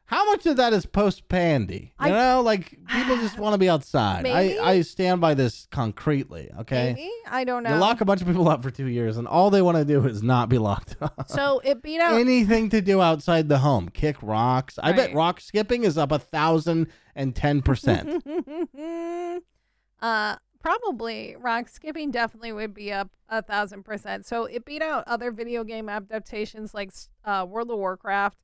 How 0.07 0.23
much 0.31 0.45
of 0.45 0.57
that 0.57 0.71
is 0.71 0.85
post 0.85 1.27
pandy? 1.29 1.93
You 1.99 2.05
I- 2.07 2.09
know, 2.09 2.41
like 2.41 2.77
people 2.87 3.15
just 3.17 3.39
want 3.39 3.53
to 3.55 3.57
be 3.57 3.67
outside. 3.67 4.21
Maybe. 4.21 4.59
I, 4.59 4.71
I 4.73 4.81
stand 4.81 5.19
by 5.19 5.33
this 5.33 5.67
concretely. 5.71 6.51
Okay. 6.59 6.93
Maybe 6.95 7.09
I 7.27 7.43
don't 7.43 7.63
know. 7.63 7.71
You 7.73 7.79
lock 7.79 8.01
a 8.01 8.05
bunch 8.05 8.21
of 8.21 8.27
people 8.27 8.47
up 8.47 8.61
for 8.61 8.69
two 8.69 8.85
years, 8.85 9.17
and 9.17 9.27
all 9.27 9.49
they 9.49 9.63
want 9.63 9.77
to 9.77 9.85
do 9.85 10.05
is 10.05 10.21
not 10.21 10.47
be 10.49 10.59
locked 10.59 10.95
up. 11.01 11.25
so 11.27 11.59
it 11.63 11.81
beat 11.81 11.99
out. 11.99 12.19
Anything 12.19 12.69
to 12.69 12.81
do 12.81 13.01
outside 13.01 13.49
the 13.49 13.57
home, 13.59 13.89
kick 13.89 14.17
rocks. 14.21 14.77
I 14.83 14.91
bet 14.91 15.07
Right. 15.07 15.15
rock 15.15 15.41
skipping 15.41 15.83
is 15.83 15.97
up 15.97 16.11
a 16.11 16.19
thousand 16.19 16.87
and 17.15 17.35
ten 17.35 17.63
percent. 17.63 18.23
uh, 20.01 20.35
probably 20.65 21.35
rock 21.39 21.69
skipping 21.69 22.09
definitely 22.09 22.51
would 22.51 22.73
be 22.73 22.91
up 22.91 23.09
a 23.29 23.41
thousand 23.41 23.83
percent. 23.83 24.25
So 24.25 24.45
it 24.45 24.65
beat 24.65 24.81
out 24.81 25.03
other 25.07 25.31
video 25.31 25.63
game 25.63 25.89
adaptations 25.89 26.73
like 26.73 26.91
uh, 27.23 27.45
World 27.47 27.69
of 27.69 27.77
Warcraft 27.77 28.37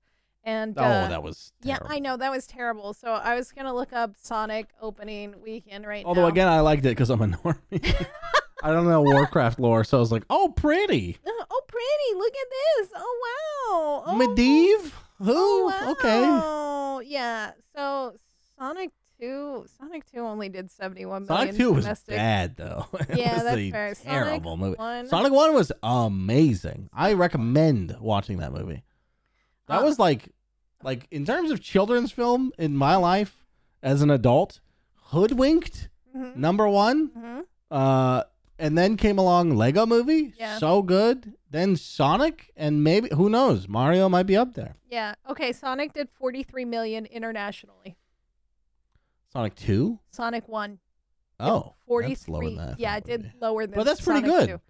and 0.44 0.78
Oh, 0.78 0.84
uh, 0.84 1.08
that 1.10 1.24
was 1.24 1.52
yeah. 1.64 1.80
I 1.86 2.00
know 2.00 2.18
that 2.18 2.32
was 2.32 2.46
terrible. 2.46 2.94
So 2.94 3.12
I 3.12 3.36
was 3.36 3.52
gonna 3.52 3.74
look 3.74 3.92
up 3.94 4.16
Sonic 4.22 4.68
opening 4.82 5.36
weekend 5.42 5.86
right 5.88 6.06
Although 6.06 6.22
now. 6.22 6.26
Although 6.26 6.34
again, 6.34 6.48
I 6.48 6.60
liked 6.60 6.86
it 6.86 6.90
because 6.90 7.10
I'm 7.10 7.22
a 7.22 7.28
normie. 7.28 8.06
I 8.64 8.72
don't 8.72 8.88
know 8.88 9.02
Warcraft 9.02 9.60
lore, 9.60 9.84
so 9.84 9.98
I 9.98 10.00
was 10.00 10.12
like, 10.12 10.24
"Oh, 10.30 10.54
pretty 10.56 11.18
oh, 11.26 11.46
oh, 11.52 11.62
pretty! 11.68 12.20
Look 12.20 12.34
at 12.34 12.48
this! 12.50 12.90
Oh 12.96 13.22
wow! 13.26 14.04
Oh, 14.06 14.20
Medivh." 14.20 14.92
Who? 15.26 15.34
Oh, 15.36 15.92
Okay. 16.00 16.22
wow. 16.22 17.00
Yeah. 17.00 17.52
So 17.76 18.14
Sonic 18.58 18.92
Two, 19.22 19.66
Sonic 19.78 20.06
Two 20.12 20.20
only 20.22 20.50
did 20.50 20.72
seventy-one 20.72 21.26
million. 21.28 21.48
Sonic 21.48 21.56
Two 21.56 21.74
was 21.74 21.86
domestic. 21.86 22.16
bad 22.16 22.56
though. 22.58 22.88
It 23.10 23.18
Yeah, 23.18 23.34
was 23.36 23.44
that's 23.44 23.58
a 23.58 23.72
fair. 23.72 23.96
terrible 23.96 24.52
Sonic 24.58 24.60
movie. 24.60 24.78
One, 24.78 25.08
Sonic 25.08 25.32
One 25.32 25.54
was 25.54 25.72
amazing. 25.84 26.90
I 26.94 27.14
recommend 27.14 27.96
watching 28.00 28.38
that 28.38 28.52
movie. 28.52 28.84
That 29.68 29.82
Uh, 29.82 29.86
was 29.86 30.00
like, 30.00 30.30
like 30.84 31.08
in 31.12 31.26
terms 31.26 31.52
of 31.52 31.62
children's 31.62 32.12
film 32.12 32.52
in 32.58 32.76
my 32.76 32.96
life 32.96 33.46
as 33.84 34.02
an 34.02 34.10
adult, 34.10 34.60
Hoodwinked 35.12 35.90
Mhm, 36.16 36.36
number 36.36 36.68
one. 36.68 37.10
mhm. 37.10 37.44
Uh, 37.70 38.24
and 38.60 38.78
then 38.78 38.98
came 38.98 39.18
along 39.18 39.56
Lego 39.56 39.86
Movie, 39.86 40.34
Yeah. 40.38 40.58
so 40.58 40.82
good. 40.82 41.34
Then 41.50 41.76
Sonic, 41.76 42.52
and 42.56 42.84
maybe 42.84 43.10
who 43.14 43.30
knows, 43.30 43.68
Mario 43.68 44.08
might 44.10 44.24
be 44.28 44.36
up 44.38 44.54
there. 44.56 44.76
Yeah. 44.90 45.16
Okay. 45.30 45.52
Sonic 45.54 45.94
did 45.94 46.10
forty-three 46.10 46.66
million 46.66 47.06
internationally. 47.06 47.96
Sonic 49.34 49.56
Two. 49.56 50.00
Sonic 50.12 50.48
One. 50.48 50.80
Oh, 51.40 51.74
forty-three. 51.88 52.14
that's 52.14 52.30
lower 52.30 52.50
than 52.50 52.60
I 52.60 52.76
yeah, 52.78 52.98
it 52.98 53.06
did 53.06 53.32
lower 53.42 53.66
than. 53.66 53.76
But 53.76 53.86
that's 53.86 54.02
pretty 54.02 54.22
Sonic 54.28 54.40
good. 54.40 54.50
2. 54.50 54.62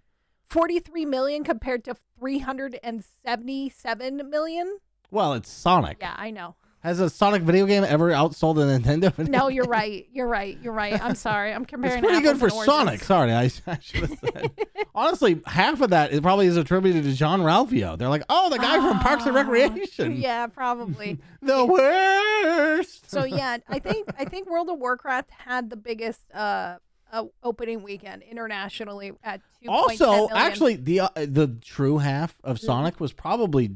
Forty-three 0.48 1.04
million 1.06 1.44
compared 1.44 1.84
to 1.84 1.96
three 2.18 2.38
hundred 2.38 2.78
and 2.82 3.04
seventy-seven 3.24 4.30
million. 4.30 4.78
Well, 5.10 5.34
it's 5.34 5.50
Sonic. 5.50 5.98
Yeah, 6.00 6.14
I 6.16 6.30
know. 6.30 6.54
Has 6.82 6.98
a 6.98 7.08
Sonic 7.08 7.42
video 7.42 7.64
game 7.66 7.84
ever 7.84 8.10
outsold 8.10 8.56
a 8.56 8.78
Nintendo 8.80 9.14
video 9.14 9.30
No, 9.30 9.46
you're 9.48 9.66
right. 9.66 10.08
You're 10.12 10.26
right. 10.26 10.58
You're 10.60 10.72
right. 10.72 11.00
I'm 11.00 11.14
sorry. 11.14 11.52
I'm 11.52 11.62
It's 11.62 11.70
comparing. 11.70 12.02
pretty 12.02 12.22
good 12.22 12.38
for 12.38 12.50
Sonic. 12.50 13.04
Sorry, 13.04 13.32
I, 13.32 13.44
I 13.68 13.78
should 13.80 14.00
have 14.00 14.18
said. 14.18 14.50
Honestly, 14.94 15.40
half 15.46 15.80
of 15.80 15.90
that 15.90 16.10
is 16.10 16.20
probably 16.20 16.46
is 16.48 16.56
attributed 16.56 17.04
to 17.04 17.12
Jean-Ralphio. 17.12 17.96
They're 17.96 18.08
like, 18.08 18.24
oh, 18.28 18.50
the 18.50 18.58
guy 18.58 18.78
from 18.78 18.98
Parks 18.98 19.26
and 19.26 19.36
Ah, 19.36 19.42
Recreation. 19.42 20.16
Yeah, 20.16 20.48
probably. 20.48 21.18
The 21.44 21.64
worst. 21.66 23.10
So 23.10 23.24
yeah, 23.24 23.58
I 23.68 23.78
think 23.80 24.08
I 24.18 24.24
think 24.24 24.48
World 24.48 24.68
of 24.70 24.78
Warcraft 24.78 25.30
had 25.30 25.70
the 25.70 25.76
biggest 25.76 26.20
uh, 26.32 26.76
uh 27.12 27.24
opening 27.42 27.82
weekend 27.82 28.22
internationally 28.22 29.12
at 29.24 29.40
two. 29.60 29.68
also, 29.68 30.28
actually, 30.30 30.76
the 30.76 31.00
uh, 31.00 31.08
the 31.16 31.56
true 31.60 31.98
half 31.98 32.36
of 32.44 32.58
Mm-hmm. 32.58 32.66
Sonic 32.66 33.00
was 33.00 33.12
probably 33.12 33.72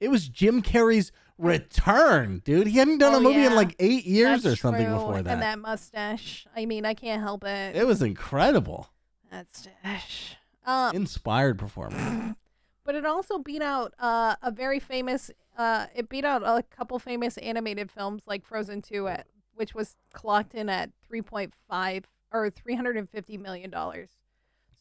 it 0.00 0.08
was 0.08 0.28
Jim 0.28 0.62
Carrey's 0.62 1.12
return, 1.38 2.40
dude. 2.44 2.66
He 2.66 2.78
hadn't 2.78 2.98
done 2.98 3.14
Oh, 3.14 3.18
a 3.18 3.20
movie 3.20 3.44
in 3.44 3.54
like 3.54 3.74
eight 3.78 4.04
years 4.04 4.42
That's 4.42 4.54
or 4.54 4.56
something 4.56 4.86
true. 4.86 4.94
before 4.94 5.22
that. 5.22 5.32
And 5.32 5.42
that 5.42 5.58
mustache. 5.58 6.46
I 6.56 6.66
mean, 6.66 6.84
I 6.84 6.94
can't 6.94 7.22
help 7.22 7.44
it. 7.44 7.76
It 7.76 7.86
was 7.86 8.02
incredible, 8.02 8.88
that 9.30 9.46
stash. 9.54 10.36
Um, 10.64 10.94
inspired 10.96 11.58
performance. 11.58 12.36
but 12.84 12.94
it 12.94 13.06
also 13.06 13.38
beat 13.38 13.62
out 13.62 13.94
uh, 13.98 14.36
a 14.42 14.50
very 14.50 14.80
famous. 14.80 15.30
Uh, 15.56 15.86
it 15.94 16.08
beat 16.08 16.24
out 16.24 16.42
a 16.42 16.62
couple 16.70 16.98
famous 16.98 17.38
animated 17.38 17.90
films 17.90 18.24
like 18.26 18.44
Frozen 18.44 18.82
Two, 18.82 19.06
at 19.08 19.26
which 19.54 19.74
was 19.74 19.96
clocked 20.12 20.54
in 20.54 20.68
at 20.68 20.90
three 21.06 21.22
point 21.22 21.54
five 21.68 22.04
or 22.32 22.50
three 22.50 22.74
hundred 22.74 22.96
and 22.96 23.08
fifty 23.08 23.38
million 23.38 23.70
dollars. 23.70 24.10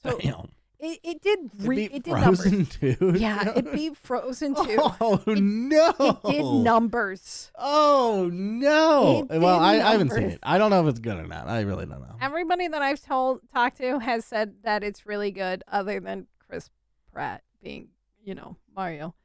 So 0.03 0.17
Damn, 0.17 0.49
it, 0.79 0.99
it 1.03 1.21
did 1.21 1.39
it 1.39 1.51
re- 1.59 1.75
beat 1.75 1.91
it 1.93 2.03
did 2.03 2.11
numbers. 2.13 2.41
Frozen 2.41 2.65
too. 2.65 3.13
Yeah, 3.17 3.53
it 3.55 3.71
beat 3.73 3.97
Frozen 3.97 4.55
Two. 4.55 4.77
Oh 4.79 5.21
no! 5.27 6.19
It 6.25 6.31
did 6.31 6.63
numbers. 6.63 7.51
Oh 7.57 8.29
no! 8.31 9.27
It 9.29 9.39
well, 9.39 9.59
I, 9.59 9.75
I 9.75 9.91
haven't 9.91 10.11
seen 10.11 10.23
it. 10.29 10.39
I 10.43 10.57
don't 10.57 10.69
know 10.69 10.81
if 10.85 10.89
it's 10.91 10.99
good 10.99 11.17
or 11.17 11.27
not. 11.27 11.47
I 11.47 11.61
really 11.61 11.85
don't 11.85 12.01
know. 12.01 12.15
Everybody 12.21 12.67
that 12.67 12.81
I've 12.81 13.01
told 13.01 13.41
talked 13.53 13.77
to 13.77 13.99
has 13.99 14.25
said 14.25 14.55
that 14.63 14.83
it's 14.83 15.05
really 15.05 15.31
good, 15.31 15.63
other 15.67 15.99
than 15.99 16.27
Chris 16.47 16.69
Pratt 17.13 17.41
being, 17.63 17.89
you 18.23 18.35
know, 18.35 18.57
Mario. 18.75 19.15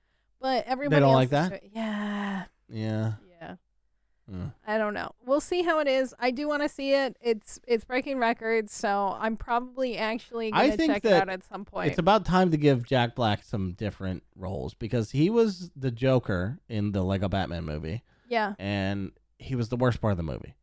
But 0.40 0.66
everybody 0.66 1.00
don't 1.00 1.10
else 1.10 1.16
like 1.16 1.30
that? 1.30 1.52
re- 1.52 1.70
Yeah, 1.74 2.44
Yeah. 2.68 3.12
Mm. 4.30 4.52
I 4.66 4.78
don't 4.78 4.94
know. 4.94 5.12
We'll 5.26 5.40
see 5.40 5.62
how 5.62 5.80
it 5.80 5.88
is. 5.88 6.14
I 6.20 6.30
do 6.30 6.46
want 6.46 6.62
to 6.62 6.68
see 6.68 6.94
it. 6.94 7.16
It's 7.20 7.58
it's 7.66 7.84
breaking 7.84 8.18
records, 8.18 8.72
so 8.72 9.16
I'm 9.18 9.36
probably 9.36 9.96
actually 9.96 10.52
gonna 10.52 10.76
think 10.76 10.92
check 10.92 11.04
it 11.04 11.12
out 11.12 11.28
at 11.28 11.42
some 11.44 11.64
point. 11.64 11.88
It's 11.88 11.98
about 11.98 12.24
time 12.24 12.50
to 12.52 12.56
give 12.56 12.84
Jack 12.84 13.14
Black 13.14 13.42
some 13.42 13.72
different 13.72 14.22
roles 14.36 14.74
because 14.74 15.10
he 15.10 15.30
was 15.30 15.70
the 15.74 15.90
Joker 15.90 16.58
in 16.68 16.92
the 16.92 17.02
Lego 17.02 17.28
Batman 17.28 17.64
movie, 17.64 18.02
yeah. 18.28 18.54
and 18.58 19.12
he 19.38 19.56
was 19.56 19.68
the 19.68 19.76
worst 19.76 20.00
part 20.00 20.12
of 20.12 20.16
the 20.16 20.22
movie. 20.22 20.54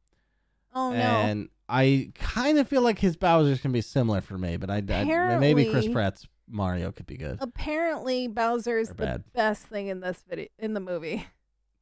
Oh 0.74 0.92
no. 0.92 0.98
And 0.98 1.50
I 1.68 2.12
kind 2.16 2.60
of 2.60 2.68
feel 2.68 2.82
like 2.82 3.00
his 3.00 3.18
Bowser's 3.18 3.60
can 3.60 3.72
be 3.72 3.82
similar 3.82 4.22
for 4.22 4.38
me, 4.38 4.58
but 4.58 4.70
I, 4.70 4.78
I 4.78 5.38
maybe 5.38 5.70
Chris 5.70 5.88
Pratt's 5.88 6.28
Mario 6.48 6.92
could 6.92 7.08
be 7.08 7.18
good. 7.18 7.40
Apparently, 7.42 8.28
Bowser's 8.28 8.90
the 8.90 8.96
bad. 8.96 9.24
best 9.34 9.64
thing 9.64 9.88
in 9.88 10.00
this 10.00 10.24
video 10.30 10.48
in 10.58 10.74
the 10.74 10.80
movie. 10.80 11.26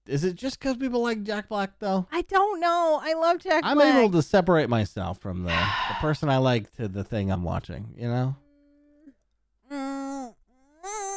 Is 0.07 0.23
it 0.23 0.35
just 0.35 0.59
because 0.59 0.77
people 0.77 1.01
like 1.01 1.23
Jack 1.23 1.49
Black 1.49 1.79
though? 1.79 2.07
I 2.11 2.21
don't 2.23 2.59
know. 2.59 2.99
I 3.01 3.13
love 3.13 3.39
Jack 3.39 3.61
Black. 3.61 3.71
I'm 3.71 3.77
Black. 3.77 3.95
able 3.95 4.11
to 4.11 4.21
separate 4.21 4.69
myself 4.69 5.19
from 5.19 5.43
the 5.43 5.49
the 5.49 5.95
person 5.99 6.29
I 6.29 6.37
like 6.37 6.71
to 6.73 6.87
the 6.87 7.03
thing 7.03 7.31
I'm 7.31 7.43
watching. 7.43 7.93
You 7.97 8.07
know. 8.09 8.35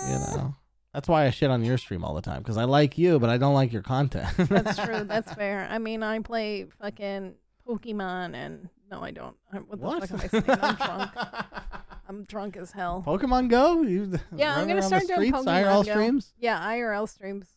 You 0.07 0.14
know, 0.14 0.55
that's 0.95 1.09
why 1.09 1.26
I 1.26 1.30
shit 1.30 1.51
on 1.51 1.64
your 1.64 1.76
stream 1.76 2.05
all 2.05 2.14
the 2.14 2.22
time 2.22 2.39
because 2.39 2.57
I 2.57 2.64
like 2.64 2.97
you, 2.97 3.18
but 3.18 3.28
I 3.28 3.36
don't 3.36 3.55
like 3.55 3.72
your 3.72 3.82
content. 3.82 4.28
That's 4.36 4.78
true. 4.78 5.05
That's 5.05 5.32
fair. 5.32 5.66
I 5.68 5.78
mean, 5.78 6.03
I 6.03 6.20
play 6.20 6.66
fucking 6.80 7.34
Pokemon, 7.66 8.34
and 8.34 8.68
no, 8.91 9.03
I 9.03 9.11
don't. 9.11 9.36
I, 9.53 9.57
what 9.59 9.80
the 9.80 9.86
what? 9.86 10.09
fuck 10.09 10.12
am 10.12 10.20
I 10.20 10.28
saying? 10.28 10.45
I'm 10.62 10.76
drunk. 10.76 11.11
I'm 12.09 12.24
drunk 12.24 12.57
as 12.57 12.70
hell. 12.70 13.03
Pokemon 13.07 13.51
Go? 13.51 13.82
You 13.82 14.18
Yeah, 14.34 14.57
I'm 14.57 14.66
gonna 14.66 14.82
start 14.82 15.07
doing 15.07 15.28
streets, 15.32 15.39
Pokemon 15.39 15.64
IRL 15.64 15.84
Go. 15.84 15.91
streams. 15.91 16.32
Yeah, 16.39 16.59
IRL 16.61 17.09
streams. 17.09 17.49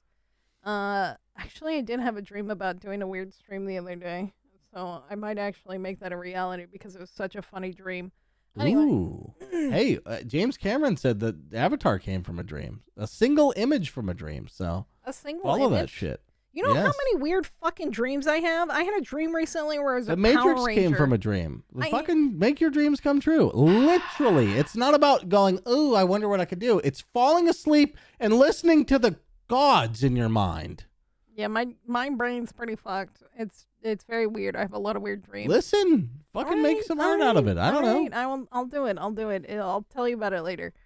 Uh, 0.63 1.13
actually, 1.37 1.77
I 1.77 1.81
did 1.81 1.99
have 1.99 2.17
a 2.17 2.21
dream 2.21 2.49
about 2.51 2.79
doing 2.79 3.01
a 3.01 3.07
weird 3.07 3.33
stream 3.33 3.65
the 3.65 3.77
other 3.77 3.95
day, 3.95 4.33
so 4.73 5.03
I 5.09 5.15
might 5.15 5.37
actually 5.37 5.77
make 5.77 5.99
that 5.99 6.11
a 6.11 6.17
reality 6.17 6.65
because 6.71 6.95
it 6.95 7.01
was 7.01 7.09
such 7.09 7.35
a 7.35 7.41
funny 7.41 7.71
dream. 7.73 8.11
Anyway. 8.59 8.81
Ooh. 8.83 9.33
hey, 9.51 9.97
uh, 10.05 10.21
James 10.21 10.57
Cameron 10.57 10.97
said 10.97 11.19
that 11.21 11.53
Avatar 11.53 11.99
came 11.99 12.21
from 12.23 12.37
a 12.39 12.43
dream, 12.43 12.81
a 12.97 13.07
single 13.07 13.53
image 13.55 13.89
from 13.89 14.09
a 14.09 14.13
dream. 14.13 14.47
So 14.49 14.85
A 15.05 15.13
single 15.13 15.43
follow 15.43 15.69
that 15.69 15.89
shit. 15.89 16.21
You 16.53 16.63
know 16.63 16.73
how 16.73 16.81
many 16.81 17.15
weird 17.15 17.47
fucking 17.47 17.91
dreams 17.91 18.27
I 18.27 18.39
have? 18.39 18.69
I 18.69 18.83
had 18.83 18.93
a 18.95 19.01
dream 19.01 19.33
recently 19.33 19.79
where 19.79 19.93
I 19.93 19.97
was 19.99 20.07
The 20.07 20.13
a 20.13 20.17
Matrix 20.17 20.43
Power 20.43 20.65
Ranger. 20.65 20.81
came 20.81 20.93
from 20.95 21.13
a 21.13 21.17
dream. 21.17 21.63
I- 21.79 21.89
Fucking 21.89 22.37
make 22.37 22.59
your 22.59 22.69
dreams 22.71 22.99
come 22.99 23.21
true. 23.21 23.51
Literally, 23.53 24.51
it's 24.59 24.75
not 24.75 24.93
about 24.93 25.29
going. 25.29 25.61
Ooh, 25.69 25.95
I 25.95 26.03
wonder 26.03 26.27
what 26.27 26.41
I 26.41 26.45
could 26.45 26.59
do. 26.59 26.79
It's 26.83 27.05
falling 27.13 27.47
asleep 27.47 27.97
and 28.19 28.33
listening 28.33 28.83
to 28.87 28.99
the 28.99 29.15
gods 29.47 30.03
in 30.03 30.17
your 30.17 30.27
mind. 30.27 30.83
Yeah, 31.41 31.47
my 31.47 31.67
my 31.85 32.09
brain's 32.09 32.51
pretty 32.51 32.75
fucked. 32.75 33.21
It's 33.37 33.65
it's 33.83 34.03
very 34.05 34.27
weird. 34.27 34.55
I 34.55 34.61
have 34.61 34.73
a 34.73 34.79
lot 34.79 34.95
of 34.95 35.01
weird 35.01 35.23
dreams. 35.23 35.49
Listen, 35.49 36.09
fucking 36.33 36.61
make 36.61 36.83
some 36.83 36.99
art 36.99 37.21
out 37.21 37.35
of 37.37 37.47
it. 37.47 37.57
I 37.57 37.71
don't 37.71 37.83
alright, 37.83 38.11
know. 38.11 38.17
I 38.17 38.25
will. 38.27 38.47
I'll 38.51 38.65
do 38.65 38.85
it. 38.85 38.97
I'll 38.99 39.11
do 39.11 39.29
it. 39.29 39.45
I'll 39.49 39.85
tell 39.93 40.07
you 40.07 40.15
about 40.15 40.33
it 40.33 40.41
later. 40.43 40.73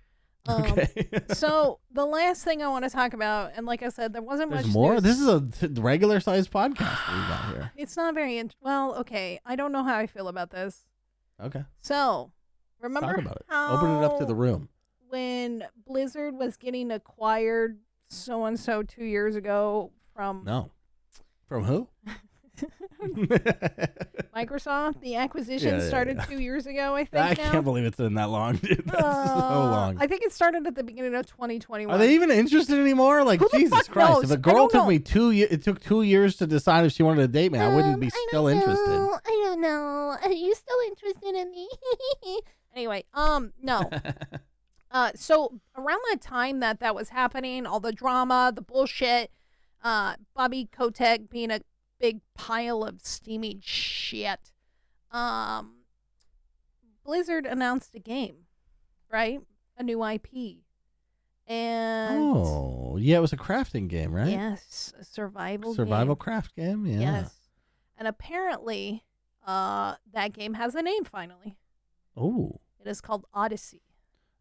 Um, 0.48 0.62
Okay. 0.64 0.88
so 1.34 1.80
the 1.92 2.06
last 2.06 2.44
thing 2.44 2.62
I 2.62 2.68
want 2.68 2.86
to 2.86 2.90
talk 2.92 3.14
about, 3.16 3.54
and 3.56 3.66
like 3.66 3.82
I 3.82 3.90
said, 3.90 4.14
there 4.14 4.22
wasn't 4.22 4.52
There's 4.52 4.66
much. 4.68 4.74
more. 4.76 4.94
news. 4.94 5.02
This 5.02 5.20
is 5.20 5.28
a 5.28 5.42
th- 5.42 5.80
regular 5.80 6.20
sized 6.20 6.52
podcast 6.52 7.00
we 7.12 7.20
got 7.28 7.46
here. 7.52 7.72
It's 7.76 7.98
not 7.98 8.14
very. 8.14 8.38
Int- 8.38 8.56
well, 8.62 8.94
okay. 8.98 9.40
I 9.44 9.56
don't 9.56 9.72
know 9.72 9.84
how 9.84 9.96
I 9.98 10.06
feel 10.06 10.28
about 10.28 10.52
this. 10.52 10.86
Okay. 11.42 11.64
So 11.82 12.32
Let's 12.80 12.84
remember 12.94 13.16
talk 13.16 13.26
about 13.26 13.36
it. 13.38 13.46
how 13.50 13.76
Open 13.78 13.90
it 13.96 14.04
up 14.04 14.20
to 14.20 14.26
the 14.26 14.36
room. 14.36 14.70
when 15.10 15.64
Blizzard 15.88 16.36
was 16.38 16.58
getting 16.58 16.92
acquired 16.92 17.80
so 18.10 18.46
and 18.46 18.60
so 18.60 18.84
two 18.84 19.04
years 19.04 19.36
ago 19.36 19.92
from 20.16 20.44
No. 20.46 20.72
From 21.48 21.64
who? 21.66 21.88
Microsoft. 24.36 25.02
The 25.02 25.16
acquisition 25.16 25.76
Yeah, 25.76 25.82
yeah, 25.82 25.88
started 25.88 26.20
two 26.28 26.42
years 26.42 26.66
ago, 26.66 26.96
I 26.96 27.06
think. 27.06 27.24
I 27.24 27.30
now. 27.44 27.52
can't 27.52 27.64
believe 27.66 27.86
it's 27.86 27.98
been 27.98 28.14
that 28.16 28.30
long, 28.30 28.56
dude. 28.58 28.82
That's 28.86 29.00
so 29.02 29.06
Uh, 29.08 29.70
long. 29.72 29.98
I 30.00 30.08
think 30.08 30.24
it 30.24 30.32
started 30.32 30.66
at 30.68 30.76
the 30.76 30.84
beginning 30.84 31.16
of 31.16 31.26
2021. 31.28 31.94
Are 31.94 31.98
they 31.98 32.14
even 32.14 32.32
interested 32.32 32.80
anymore? 32.80 33.24
Like 33.24 33.40
Who 33.42 33.50
the 33.52 33.58
Jesus 33.60 33.78
fuck 33.78 33.88
Christ! 33.90 34.10
knows? 34.10 34.24
If 34.24 34.32
a 34.32 34.38
girl 34.38 34.54
don't 34.56 34.72
took 34.72 34.82
know. 34.84 34.88
me 34.88 35.00
two, 35.00 35.32
ye- 35.32 35.44
it 35.44 35.64
took 35.64 35.82
two 35.82 36.02
years 36.04 36.38
to 36.38 36.48
decide 36.48 36.86
if 36.86 36.94
she 36.94 37.04
wanted 37.04 37.22
to 37.24 37.28
date 37.28 37.52
me. 37.52 37.60
I 37.60 37.68
wouldn't 37.74 37.96
Um, 37.96 38.00
be 38.00 38.10
still 38.10 38.48
interested. 38.48 38.88
know. 38.90 39.20
I 39.26 39.42
don't 39.46 39.62
know. 39.62 40.16
Are 40.24 40.32
you 40.32 40.56
still 40.56 40.78
interested 40.88 41.36
in 41.36 41.52
me? 41.52 41.68
anyway, 42.74 43.04
um, 43.14 43.54
no. 43.62 43.90
Uh, 44.92 45.12
so 45.16 45.60
around 45.76 46.00
that 46.12 46.22
time 46.22 46.62
that 46.62 46.80
that 46.80 46.96
was 46.96 47.10
happening, 47.10 47.66
all 47.66 47.82
the 47.82 47.92
drama, 47.92 48.54
the 48.56 48.62
bullshit, 48.62 49.30
uh, 49.86 50.16
Bobby 50.36 50.68
Kotick 50.72 51.30
being 51.30 51.52
a 51.52 51.62
big 52.00 52.20
pile 52.34 52.84
of 52.84 53.02
steaming 53.04 53.62
shit, 53.64 54.52
um, 55.12 55.76
Blizzard 57.04 57.46
announced 57.46 57.94
a 57.96 58.00
game, 58.00 58.48
right? 59.12 59.40
A 59.78 59.84
new 59.84 60.04
IP, 60.04 60.58
and 61.48 62.18
Oh, 62.36 62.98
yeah, 62.98 63.18
it 63.18 63.22
was 63.22 63.34
a 63.34 63.38
crafting 63.38 63.88
game, 63.88 64.12
right? 64.14 64.30
yes, 64.30 64.94
a 65.00 65.04
survival 65.06 65.74
Survival 65.76 66.16
game. 66.16 66.20
craft 66.20 66.56
game. 66.56 66.86
Yeah. 66.88 67.00
Yes, 67.00 67.34
and 67.98 68.08
apparently, 68.08 69.04
uh, 69.46 69.96
that 70.14 70.34
game 70.34 70.56
has 70.56 70.74
a 70.76 70.82
name 70.82 71.04
finally. 71.04 71.58
Oh, 72.18 72.60
It 72.80 72.88
is 72.88 73.02
called 73.02 73.26
Odyssey. 73.34 73.82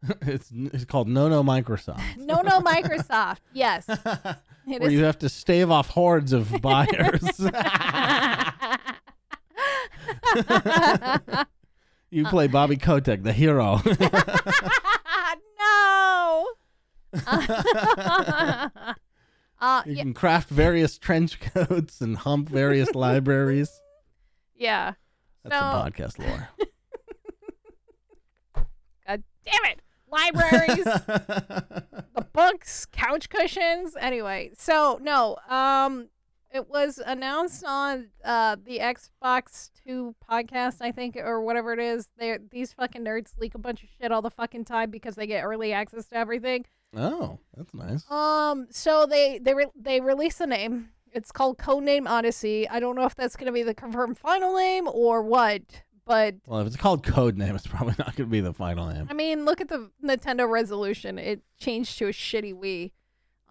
it's 0.22 0.50
it's 0.52 0.84
called 0.84 1.08
No 1.08 1.28
No 1.28 1.42
Microsoft. 1.42 2.00
No, 2.16 2.40
no, 2.42 2.60
Microsoft. 2.60 3.38
Yes, 3.52 3.86
it 3.88 4.00
Where 4.66 4.82
is. 4.88 4.92
you 4.92 5.04
have 5.04 5.18
to 5.20 5.28
stave 5.28 5.70
off 5.70 5.88
hordes 5.90 6.32
of 6.32 6.50
buyers. 6.60 7.22
you 12.10 12.24
play 12.26 12.46
Bobby 12.46 12.76
Kotick, 12.76 13.22
the 13.22 13.32
hero. 13.32 13.80
no. 15.58 16.46
uh, 19.60 19.82
you 19.86 19.92
yeah, 19.92 20.02
can 20.02 20.14
craft 20.14 20.48
various 20.48 20.98
trench 20.98 21.38
coats 21.40 22.00
and 22.00 22.16
hump 22.18 22.48
various 22.48 22.94
libraries. 22.94 23.70
yeah. 24.56 24.94
That's 25.44 25.56
So- 25.56 25.60
the 25.60 25.90
podcast 25.90 26.18
lore. 26.18 26.48
God 29.06 29.22
damn 29.44 29.64
it. 29.72 29.80
Libraries, 30.14 30.84
the 32.14 32.26
books, 32.32 32.86
couch 32.86 33.28
cushions. 33.28 33.96
Anyway, 33.98 34.50
so 34.56 34.98
no, 35.02 35.36
um, 35.48 36.08
it 36.52 36.68
was 36.68 37.00
announced 37.04 37.64
on 37.66 38.08
uh 38.24 38.56
the 38.64 38.78
Xbox 38.78 39.70
Two 39.84 40.14
podcast, 40.30 40.76
I 40.80 40.92
think, 40.92 41.16
or 41.16 41.42
whatever 41.42 41.72
it 41.72 41.80
is. 41.80 42.08
They 42.18 42.38
these 42.50 42.72
fucking 42.72 43.04
nerds 43.04 43.32
leak 43.38 43.54
a 43.54 43.58
bunch 43.58 43.82
of 43.82 43.88
shit 44.00 44.12
all 44.12 44.22
the 44.22 44.30
fucking 44.30 44.64
time 44.64 44.90
because 44.90 45.16
they 45.16 45.26
get 45.26 45.42
early 45.44 45.72
access 45.72 46.06
to 46.06 46.16
everything. 46.16 46.64
oh, 46.96 47.38
that's 47.56 47.74
nice. 47.74 48.08
Um, 48.10 48.66
so 48.70 49.06
they 49.06 49.38
they 49.38 49.54
re- 49.54 49.66
they 49.74 50.00
release 50.00 50.40
a 50.40 50.46
name. 50.46 50.90
It's 51.12 51.30
called 51.30 51.58
Codename 51.58 52.08
Odyssey. 52.08 52.68
I 52.68 52.80
don't 52.80 52.96
know 52.96 53.04
if 53.04 53.14
that's 53.14 53.36
gonna 53.36 53.52
be 53.52 53.62
the 53.62 53.74
confirmed 53.74 54.18
final 54.18 54.56
name 54.56 54.88
or 54.88 55.22
what, 55.22 55.62
but 56.06 56.34
Well, 56.46 56.60
if 56.60 56.66
it's 56.66 56.76
called 56.76 57.02
code 57.02 57.36
name, 57.38 57.54
it's 57.54 57.66
probably 57.66 57.94
not 57.98 58.16
going 58.16 58.28
to 58.28 58.32
be 58.32 58.40
the 58.40 58.52
final 58.52 58.86
name. 58.86 59.06
I 59.10 59.14
mean, 59.14 59.44
look 59.44 59.60
at 59.60 59.68
the 59.68 59.90
Nintendo 60.02 60.48
resolution. 60.48 61.18
It 61.18 61.42
changed 61.58 61.98
to 61.98 62.06
a 62.06 62.12
shitty 62.12 62.54
Wii. 62.54 62.92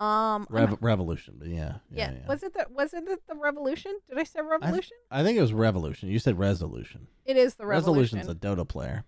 Um, 0.03 0.47
Rev- 0.49 0.77
Revolution, 0.81 1.35
but 1.37 1.47
yeah, 1.47 1.75
yeah. 1.91 2.11
yeah, 2.11 2.11
yeah. 2.21 2.27
Was 2.27 2.41
it 2.43 2.53
the 2.53 2.65
was 2.69 2.93
it 2.93 3.05
the, 3.05 3.35
Revolution? 3.35 3.93
Did 4.09 4.17
I 4.17 4.23
say 4.23 4.41
Revolution? 4.41 4.97
I 5.11 5.23
think 5.23 5.37
it 5.37 5.41
was 5.41 5.53
Revolution. 5.53 6.09
You 6.09 6.17
said 6.19 6.37
Resolution. 6.39 7.07
it 7.25 7.37
is 7.37 7.55
the 7.55 7.65
Revolution. 7.65 8.17
Resolution's 8.17 8.29
a 8.29 8.35
Dota 8.35 8.67
player. 8.67 9.05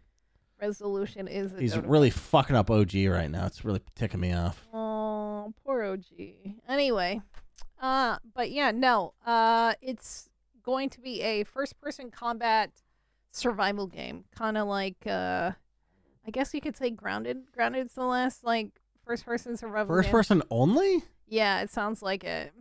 resolution 0.62 1.28
is. 1.28 1.54
A 1.54 1.60
He's 1.60 1.74
Dota- 1.74 1.90
really 1.90 2.12
fucking 2.12 2.56
up 2.56 2.70
OG 2.70 2.94
right 3.08 3.30
now. 3.30 3.46
It's 3.48 3.66
really 3.66 3.82
ticking 3.96 4.20
me 4.20 4.32
off. 4.34 4.64
Oh, 4.74 5.54
poor 5.66 5.84
OG. 5.84 6.06
Anyway, 6.70 7.22
uh, 7.82 8.18
but 8.34 8.52
yeah, 8.52 8.72
no, 8.72 9.14
uh, 9.26 9.74
it's 9.82 10.30
going 10.64 10.90
to 10.92 11.02
be 11.02 11.22
a 11.22 11.44
first-person 11.44 12.10
combat 12.12 12.72
survival 13.36 13.88
game, 13.88 14.24
kind 14.38 14.58
of 14.58 14.68
like, 14.68 15.06
uh, 15.06 15.52
I 16.28 16.32
guess 16.32 16.54
you 16.54 16.62
could 16.62 16.76
say 16.78 16.90
Grounded. 16.90 17.52
Grounded's 17.54 17.94
the 17.94 18.04
last 18.06 18.44
like 18.44 18.70
first-person 19.06 19.58
survival. 19.58 19.96
First 19.96 20.08
game. 20.08 20.12
person 20.12 20.42
only? 20.50 21.04
Yeah, 21.28 21.62
it 21.62 21.70
sounds 21.70 22.02
like 22.02 22.24
it. 22.24 22.54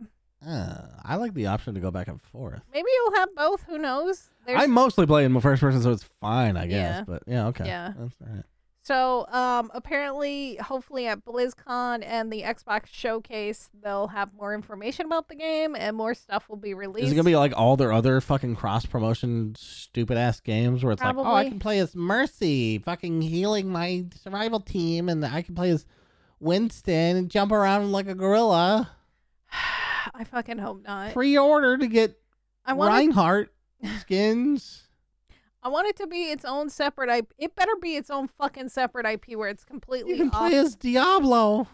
Uh, 0.45 0.77
I 1.03 1.15
like 1.15 1.33
the 1.33 1.47
option 1.47 1.73
to 1.73 1.79
go 1.79 1.89
back 1.91 2.07
and 2.07 2.21
forth. 2.21 2.61
Maybe 2.73 2.87
you'll 2.93 3.15
have 3.15 3.29
both. 3.35 3.63
Who 3.63 3.77
knows? 3.79 4.29
There's- 4.45 4.61
I 4.61 4.67
mostly 4.67 5.07
play 5.07 5.25
in 5.25 5.31
my 5.31 5.39
first 5.39 5.61
person, 5.61 5.81
so 5.81 5.91
it's 5.91 6.03
fine, 6.21 6.55
I 6.57 6.67
guess. 6.67 6.97
Yeah. 6.99 7.03
But 7.07 7.23
yeah, 7.25 7.47
okay. 7.47 7.65
Yeah. 7.65 7.93
That's 7.97 8.15
all 8.21 8.27
right. 8.35 8.43
So, 8.85 9.25
um, 9.31 9.71
apparently, 9.73 10.57
hopefully 10.57 11.07
at 11.07 11.25
BlizzCon 11.25 12.03
and 12.05 12.31
the 12.31 12.43
Xbox 12.43 12.85
Showcase, 12.85 13.71
they'll 13.83 14.09
have 14.09 14.31
more 14.35 14.53
information 14.53 15.07
about 15.07 15.27
the 15.27 15.33
game 15.33 15.75
and 15.75 15.97
more 15.97 16.13
stuff 16.13 16.47
will 16.47 16.55
be 16.55 16.75
released. 16.75 17.07
Is 17.07 17.13
it 17.13 17.15
gonna 17.15 17.25
be 17.25 17.35
like 17.35 17.53
all 17.57 17.77
their 17.77 17.91
other 17.91 18.21
fucking 18.21 18.55
cross 18.55 18.85
promotion 18.85 19.55
stupid 19.57 20.17
ass 20.17 20.39
games 20.39 20.83
where 20.83 20.93
it's 20.93 21.01
like, 21.01 21.15
oh, 21.17 21.33
I 21.33 21.49
can 21.49 21.57
play 21.57 21.79
as 21.79 21.95
Mercy, 21.95 22.77
fucking 22.77 23.23
healing 23.23 23.69
my 23.69 24.05
survival 24.21 24.59
team, 24.59 25.09
and 25.09 25.25
I 25.25 25.41
can 25.41 25.55
play 25.55 25.71
as 25.71 25.87
Winston 26.39 27.17
and 27.17 27.31
jump 27.31 27.51
around 27.51 27.91
like 27.91 28.07
a 28.07 28.13
gorilla. 28.13 28.91
I 30.13 30.25
fucking 30.25 30.59
hope 30.59 30.83
not. 30.85 31.13
Pre-order 31.13 31.79
to 31.79 31.87
get 31.87 32.21
I 32.63 32.73
want 32.73 32.89
it, 32.89 32.97
Reinhardt 32.97 33.51
skins. 33.99 34.83
I 35.65 35.67
want 35.67 35.87
it 35.87 35.95
to 35.95 36.05
be 36.05 36.25
its 36.25 36.45
own 36.45 36.69
separate 36.69 37.09
IP. 37.09 37.33
It 37.39 37.55
better 37.55 37.71
be 37.81 37.95
its 37.95 38.11
own 38.11 38.27
fucking 38.27 38.69
separate 38.69 39.07
IP 39.07 39.35
where 39.35 39.49
it's 39.49 39.65
completely 39.65 40.11
You 40.11 40.17
can 40.17 40.29
off. 40.29 40.37
play 40.47 40.55
as 40.59 40.75
Diablo. 40.75 41.63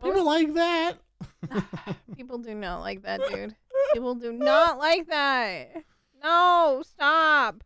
People 0.00 0.24
like 0.24 0.54
that. 0.54 0.92
people 2.16 2.38
do 2.38 2.54
not 2.54 2.78
like 2.78 3.02
that, 3.02 3.20
dude. 3.28 3.56
People 3.92 4.14
do 4.14 4.32
not 4.32 4.78
like 4.78 5.08
that. 5.08 5.82
No, 6.22 6.84
stop. 6.86 7.64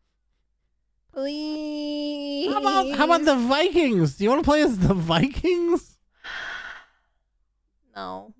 Please. 1.12 2.50
How 2.50 2.60
about 2.60 2.90
how 2.96 3.04
about 3.04 3.24
the 3.26 3.36
Vikings? 3.36 4.16
Do 4.16 4.24
you 4.24 4.30
want 4.30 4.42
to 4.42 4.48
play 4.48 4.62
as 4.62 4.78
the 4.78 4.94
Vikings? 4.94 5.98
No. 7.94 8.34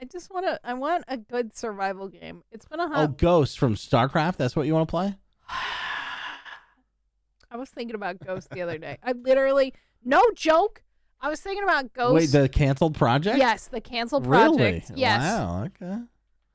I 0.00 0.04
just 0.04 0.32
want 0.32 0.46
to. 0.46 0.60
I 0.62 0.74
want 0.74 1.04
a 1.08 1.16
good 1.16 1.56
survival 1.56 2.08
game. 2.08 2.42
It's 2.52 2.66
been 2.66 2.80
a 2.80 2.88
hot. 2.88 3.08
Oh. 3.10 3.14
Ghost 3.16 3.58
from 3.58 3.74
StarCraft. 3.74 4.36
That's 4.36 4.54
what 4.54 4.66
you 4.66 4.74
want 4.74 4.88
to 4.88 4.90
play? 4.90 5.16
I 7.50 7.56
was 7.56 7.70
thinking 7.70 7.94
about 7.94 8.18
Ghost 8.24 8.50
the 8.50 8.62
other 8.62 8.78
day. 8.78 8.98
I 9.02 9.12
literally, 9.12 9.74
no 10.04 10.22
joke. 10.34 10.82
I 11.20 11.28
was 11.28 11.40
thinking 11.40 11.64
about 11.64 11.92
Ghost. 11.94 12.14
Wait, 12.14 12.26
the 12.26 12.48
canceled 12.48 12.94
project? 12.94 13.38
yes, 13.38 13.66
the 13.66 13.80
canceled 13.80 14.26
Really? 14.26 14.56
project. 14.56 14.92
Yes. 14.94 15.20
Wow. 15.20 15.64
Okay. 15.64 15.98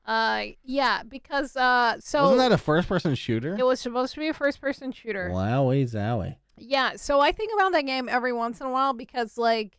Uh, 0.05 0.43
yeah, 0.63 1.01
because 1.03 1.55
uh, 1.55 1.95
so 1.99 2.23
Wasn't 2.23 2.39
that 2.39 2.51
a 2.51 2.57
first-person 2.57 3.15
shooter? 3.15 3.55
it 3.57 3.65
was 3.65 3.79
supposed 3.79 4.13
to 4.13 4.19
be 4.19 4.27
a 4.27 4.33
first-person 4.33 4.91
shooter. 4.91 5.29
Wowie 5.33 5.89
zowie. 5.89 6.35
Yeah, 6.57 6.97
so 6.97 7.19
I 7.19 7.31
think 7.31 7.51
about 7.53 7.71
that 7.71 7.85
game 7.85 8.07
every 8.07 8.33
once 8.33 8.61
in 8.61 8.67
a 8.67 8.69
while 8.69 8.93
because 8.93 9.37
like 9.37 9.77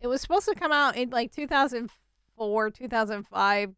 it 0.00 0.08
was 0.08 0.20
supposed 0.20 0.46
to 0.46 0.54
come 0.54 0.72
out 0.72 0.96
in 0.96 1.10
like 1.10 1.32
2004, 2.36 2.70
2005 2.70 3.74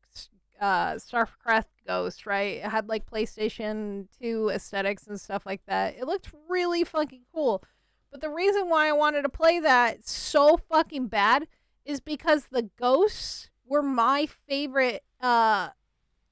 uh 0.61 0.95
StarCraft 0.95 1.65
Ghost, 1.87 2.27
right? 2.27 2.57
It 2.57 2.65
had 2.65 2.89
like 2.89 3.11
PlayStation 3.11 4.07
2 4.21 4.51
aesthetics 4.55 5.07
and 5.07 5.21
stuff 5.21 5.45
like 5.45 5.61
that. 5.67 5.97
It 5.99 6.07
looked 6.07 6.33
really 6.49 6.85
fucking 6.85 7.23
cool. 7.35 7.63
But 8.11 8.21
the 8.21 8.31
reason 8.31 8.69
why 8.69 8.89
I 8.89 8.93
wanted 8.93 9.23
to 9.23 9.29
play 9.29 9.61
that 9.61 10.07
so 10.09 10.57
fucking 10.57 11.09
bad 11.09 11.47
is 11.85 12.01
because 12.01 12.47
the 12.47 12.71
ghosts 12.79 13.51
were 13.67 13.83
my 13.83 14.29
favorite 14.49 15.03
uh 15.21 15.69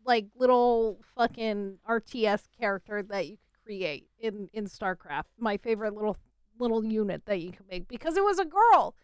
like 0.06 0.26
little 0.36 1.00
fucking 1.16 1.78
RTS 1.88 2.44
character 2.58 3.02
that 3.02 3.26
you 3.26 3.36
could 3.36 3.64
create 3.64 4.06
in 4.18 4.48
in 4.52 4.66
StarCraft. 4.66 5.24
My 5.38 5.56
favorite 5.56 5.94
little 5.94 6.16
little 6.58 6.84
unit 6.84 7.22
that 7.26 7.40
you 7.40 7.52
could 7.52 7.66
make 7.68 7.88
because 7.88 8.16
it 8.16 8.24
was 8.24 8.38
a 8.38 8.44
girl. 8.44 8.94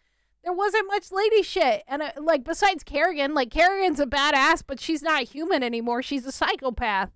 There 0.43 0.53
wasn't 0.53 0.87
much 0.87 1.11
lady 1.11 1.43
shit, 1.43 1.83
and 1.87 2.01
uh, 2.01 2.11
like 2.19 2.43
besides 2.43 2.83
Kerrigan, 2.83 3.33
like 3.35 3.51
Kerrigan's 3.51 3.99
a 3.99 4.07
badass, 4.07 4.63
but 4.65 4.79
she's 4.79 5.03
not 5.03 5.23
human 5.23 5.61
anymore. 5.61 6.01
She's 6.01 6.25
a 6.25 6.31
psychopath. 6.31 7.11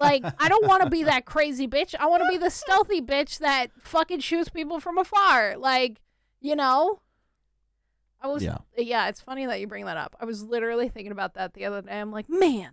Like 0.00 0.24
I 0.38 0.48
don't 0.48 0.66
want 0.66 0.82
to 0.84 0.90
be 0.90 1.02
that 1.04 1.24
crazy 1.24 1.66
bitch. 1.66 1.94
I 1.98 2.06
want 2.06 2.22
to 2.22 2.28
be 2.28 2.36
the 2.36 2.50
stealthy 2.50 3.00
bitch 3.00 3.38
that 3.38 3.68
fucking 3.82 4.20
shoots 4.20 4.48
people 4.50 4.78
from 4.78 4.98
afar. 4.98 5.56
Like 5.56 6.00
you 6.40 6.54
know. 6.54 7.00
I 8.22 8.26
was 8.28 8.42
Yeah. 8.42 8.58
yeah. 8.76 9.08
It's 9.08 9.22
funny 9.22 9.46
that 9.46 9.60
you 9.60 9.66
bring 9.66 9.86
that 9.86 9.96
up. 9.96 10.14
I 10.20 10.26
was 10.26 10.42
literally 10.44 10.90
thinking 10.90 11.12
about 11.12 11.34
that 11.34 11.54
the 11.54 11.64
other 11.64 11.80
day. 11.80 11.98
I'm 11.98 12.12
like, 12.12 12.28
man, 12.28 12.72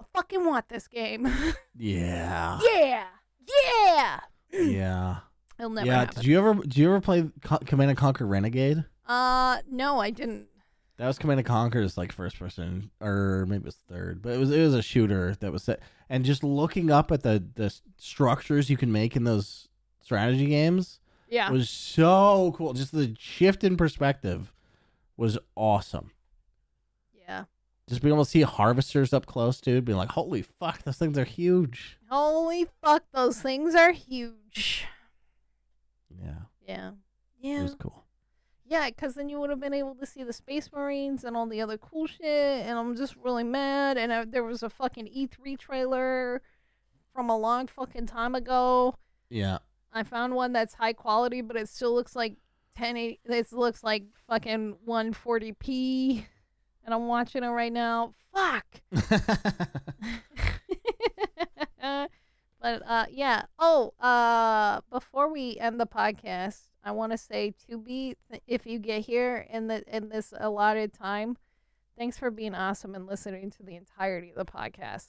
I 0.00 0.02
fucking 0.12 0.44
want 0.44 0.68
this 0.68 0.88
game. 0.88 1.26
yeah. 1.76 2.58
yeah, 2.64 3.04
yeah. 3.46 4.20
Yeah. 4.52 5.16
It'll 5.58 5.70
never 5.70 5.86
yeah. 5.86 6.00
happen. 6.00 6.14
Did 6.16 6.24
you 6.26 6.38
ever 6.38 6.54
did 6.54 6.76
you 6.76 6.88
ever 6.88 7.00
play 7.00 7.30
Co- 7.42 7.58
Command 7.58 7.90
and 7.90 7.98
Conquer 7.98 8.26
Renegade? 8.26 8.84
Uh, 9.06 9.58
no, 9.70 9.98
I 10.00 10.10
didn't. 10.10 10.46
That 10.98 11.06
was 11.06 11.18
Command 11.18 11.38
and 11.40 11.46
Conquer's 11.46 11.96
like 11.96 12.12
first 12.12 12.38
person, 12.38 12.90
or 13.00 13.46
maybe 13.48 13.62
it 13.62 13.66
was 13.66 13.76
third, 13.88 14.20
but 14.22 14.32
it 14.32 14.38
was 14.38 14.50
it 14.50 14.60
was 14.60 14.74
a 14.74 14.82
shooter 14.82 15.34
that 15.40 15.52
was 15.52 15.62
set. 15.62 15.80
And 16.08 16.24
just 16.24 16.42
looking 16.44 16.90
up 16.90 17.10
at 17.12 17.22
the 17.22 17.42
the 17.54 17.74
structures 17.96 18.68
you 18.70 18.76
can 18.76 18.90
make 18.92 19.14
in 19.16 19.24
those 19.24 19.68
strategy 20.00 20.46
games 20.46 21.00
Yeah, 21.28 21.50
was 21.50 21.68
so 21.70 22.52
cool. 22.56 22.72
Just 22.72 22.92
the 22.92 23.14
shift 23.18 23.62
in 23.64 23.76
perspective 23.76 24.52
was 25.16 25.38
awesome. 25.56 26.12
yeah. 27.14 27.44
Just 27.88 28.02
being 28.02 28.12
able 28.14 28.24
to 28.24 28.30
see 28.30 28.42
harvesters 28.42 29.12
up 29.14 29.24
close, 29.26 29.60
dude, 29.60 29.84
being 29.84 29.96
like, 29.98 30.10
"Holy 30.10 30.42
fuck, 30.42 30.82
those 30.82 30.96
things 30.96 31.16
are 31.16 31.24
huge." 31.24 31.96
Holy 32.10 32.66
fuck, 32.82 33.04
those 33.12 33.40
things 33.40 33.74
are 33.74 33.92
huge. 33.92 34.84
Yeah, 36.20 36.34
Yeah, 36.66 36.90
Yeah. 37.40 37.60
it 37.60 37.62
was 37.62 37.74
cool. 37.76 38.04
yeah. 38.64 38.88
Because 38.90 39.14
then 39.14 39.28
you 39.28 39.38
would 39.40 39.50
have 39.50 39.60
been 39.60 39.74
able 39.74 39.94
to 39.96 40.06
see 40.06 40.22
the 40.24 40.32
Space 40.32 40.70
Marines 40.72 41.24
and 41.24 41.36
all 41.36 41.46
the 41.46 41.60
other 41.60 41.78
cool 41.78 42.06
shit. 42.06 42.66
And 42.66 42.78
I'm 42.78 42.96
just 42.96 43.16
really 43.16 43.44
mad. 43.44 43.96
And 43.98 44.10
uh 44.12 44.24
there 44.28 44.44
was 44.44 44.62
a 44.62 44.70
fucking 44.70 45.06
E3 45.06 45.58
trailer 45.58 46.42
from 47.14 47.30
a 47.30 47.36
long 47.36 47.66
fucking 47.66 48.06
time 48.06 48.34
ago. 48.34 48.94
Yeah, 49.30 49.58
I 49.92 50.02
found 50.02 50.34
one 50.34 50.52
that's 50.52 50.74
high 50.74 50.92
quality, 50.92 51.40
but 51.42 51.56
it 51.56 51.68
still 51.68 51.94
looks 51.94 52.14
like 52.16 52.32
1080. 52.76 53.20
This 53.24 53.52
looks 53.52 53.82
like 53.84 54.04
fucking 54.28 54.76
140p, 54.86 56.24
and 56.84 56.94
I'm 56.94 57.06
watching 57.08 57.42
it 57.44 57.48
right 57.48 57.72
now. 57.72 58.14
Fuck. 58.32 58.66
but 62.60 62.82
uh, 62.86 63.06
yeah. 63.10 63.42
Oh, 63.58 63.92
uh, 64.00 64.80
before 64.80 64.87
we 65.38 65.56
end 65.60 65.78
the 65.78 65.86
podcast, 65.86 66.62
I 66.82 66.90
want 66.90 67.12
to 67.12 67.18
say 67.18 67.54
to 67.68 67.78
be 67.78 68.16
if 68.48 68.66
you 68.66 68.80
get 68.80 69.02
here 69.02 69.46
in 69.48 69.68
the 69.68 69.84
in 69.86 70.08
this 70.08 70.34
allotted 70.36 70.92
time, 70.92 71.36
thanks 71.96 72.18
for 72.18 72.32
being 72.32 72.56
awesome 72.56 72.96
and 72.96 73.06
listening 73.06 73.52
to 73.52 73.62
the 73.62 73.76
entirety 73.76 74.30
of 74.30 74.34
the 74.34 74.44
podcast. 74.44 75.06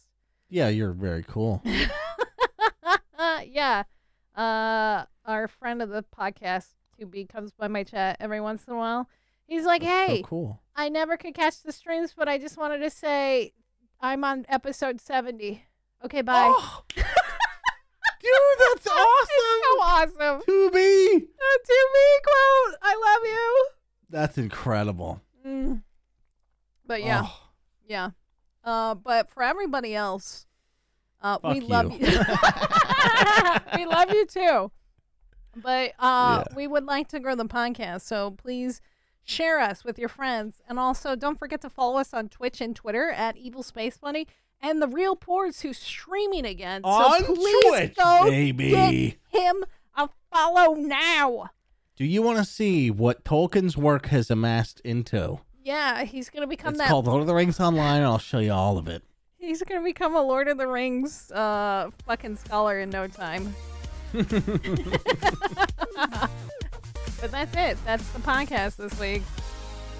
yeah, 0.47 0.69
you're 0.69 0.91
very 0.91 1.23
cool. 1.23 1.63
yeah. 3.43 3.84
Uh, 4.36 5.05
our 5.25 5.47
friend 5.47 5.82
of 5.82 5.89
the 5.89 6.05
podcast, 6.15 6.67
2B, 7.01 7.27
comes 7.27 7.51
by 7.51 7.67
my 7.67 7.84
chat 7.84 8.17
every 8.19 8.39
once 8.39 8.65
in 8.67 8.73
a 8.73 8.77
while. 8.77 9.09
He's 9.47 9.65
like, 9.65 9.82
That's 9.82 10.11
hey, 10.11 10.21
so 10.21 10.27
cool. 10.27 10.61
I 10.75 10.89
never 10.89 11.17
could 11.17 11.34
catch 11.34 11.63
the 11.63 11.71
streams, 11.71 12.13
but 12.15 12.30
I 12.30 12.38
just 12.38 12.55
wanted 12.55 12.80
to 12.80 12.91
say 12.91 13.53
I'm 13.99 14.23
on 14.23 14.45
episode 14.47 15.01
70. 15.01 15.63
Okay, 16.05 16.21
bye. 16.21 16.53
Oh, 16.55 16.84
dude, 18.22 18.32
that's 18.59 18.88
awesome. 18.88 19.59
so 19.63 19.82
awesome. 19.82 20.41
To 20.45 20.72
be. 20.72 21.15
A 21.15 21.20
2B 21.20 22.24
quote. 22.24 22.78
I 22.82 22.95
love 22.95 23.24
you. 23.32 23.67
That's 24.09 24.38
incredible. 24.38 25.22
Mm. 25.45 25.82
But 26.86 27.03
yeah, 27.03 27.24
Oh, 27.26 27.39
yeah. 27.88 28.09
Uh, 28.63 28.95
but 28.95 29.30
for 29.30 29.43
everybody 29.43 29.95
else, 29.95 30.45
uh, 31.22 31.38
we 31.43 31.59
Fuck 31.61 31.70
love 31.70 31.91
you. 32.01 32.07
you. 32.07 32.20
we 33.78 33.86
love 33.86 34.09
you 34.11 34.26
too. 34.26 34.72
But 35.55 35.91
uh, 35.99 36.43
Yeah. 36.49 36.55
we 36.55 36.67
would 36.67 36.86
like 36.86 37.07
to 37.09 37.20
grow 37.20 37.36
the 37.36 37.45
podcast, 37.45 38.01
so 38.01 38.32
please 38.32 38.82
share 39.24 39.59
us 39.59 39.84
with 39.84 39.99
your 39.99 40.09
friends, 40.09 40.61
and 40.67 40.80
also 40.80 41.15
don't 41.15 41.38
forget 41.38 41.61
to 41.61 41.70
follow 41.70 41.97
us 41.99 42.13
on 42.13 42.30
Twitch 42.30 42.61
and 42.61 42.76
Twitter 42.76 43.09
at 43.11 43.38
Evil 43.38 43.63
Space 43.63 43.97
Bunny 43.97 44.28
and 44.62 44.82
the 44.82 44.88
Real 44.88 45.16
Portz 45.16 45.62
who's 45.62 45.78
streaming 45.78 46.45
again. 46.45 46.82
on 46.84 47.24
so 47.24 47.36
please 47.36 47.66
Twitch, 47.70 47.95
go 47.95 48.26
baby. 48.30 48.72
get 48.72 49.41
him 49.41 49.64
a 49.95 50.10
follow 50.32 50.76
now. 50.76 51.49
Do 51.95 52.05
you 52.05 52.22
want 52.22 52.38
to 52.38 52.45
see 52.45 52.89
what 52.91 53.24
Tolkien's 53.26 53.76
work 53.78 54.07
has 54.07 54.30
amassed 54.32 54.80
into? 54.82 55.39
Yeah, 55.64 56.03
he's 56.03 56.30
gonna 56.30 56.47
become 56.47 56.70
It's 56.76 56.80
that. 56.80 56.88
called 56.89 57.07
Lord 57.07 57.22
of 57.22 57.28
the 57.28 57.36
Rings 57.36 57.60
Online, 57.60 57.97
and 57.97 58.05
I'll 58.05 58.18
show 58.18 58.39
you 58.39 58.53
all 58.53 58.78
of 58.78 58.88
it. 58.88 59.03
He's 59.38 59.62
gonna 59.64 59.84
become 59.84 60.16
a 60.16 60.22
Lord 60.22 60.47
of 60.47 60.57
the 60.57 60.68
Rings 60.68 61.30
uh 61.32 61.89
fucking 62.05 62.38
scholar 62.38 62.80
in 62.80 62.89
no 62.89 63.07
time. 63.07 63.53
but 64.14 64.32
that's 67.32 67.55
it. 67.55 67.78
That's 67.86 68.07
the 68.10 68.20
podcast 68.20 68.78
this 68.78 68.97
week. 68.99 69.22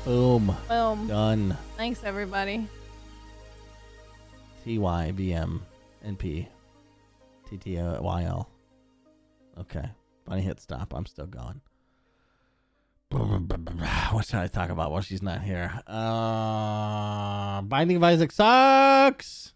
Boom. 0.06 0.56
Boom. 0.68 1.08
Done. 1.08 1.58
Thanks 1.78 2.04
everybody. 2.04 2.68
T 4.70 4.78
Y 4.78 5.12
B 5.14 5.34
M 5.34 5.66
N 6.06 6.16
P 6.16 6.48
T 7.50 7.58
T 7.58 7.82
Y 7.82 8.24
L. 8.24 8.48
Okay. 9.58 9.90
Bunny 10.26 10.44
hit 10.44 10.60
stop. 10.60 10.94
I'm 10.94 11.08
still 11.08 11.26
going. 11.26 11.60
What 14.12 14.26
should 14.28 14.40
I 14.40 14.46
talk 14.46 14.70
about 14.70 14.92
while 14.92 15.02
she's 15.02 15.24
not 15.24 15.42
here? 15.42 15.82
Uh, 15.88 17.64
Binding 17.64 17.98
of 17.98 18.04
Isaac 18.04 18.32
sucks. 18.32 19.56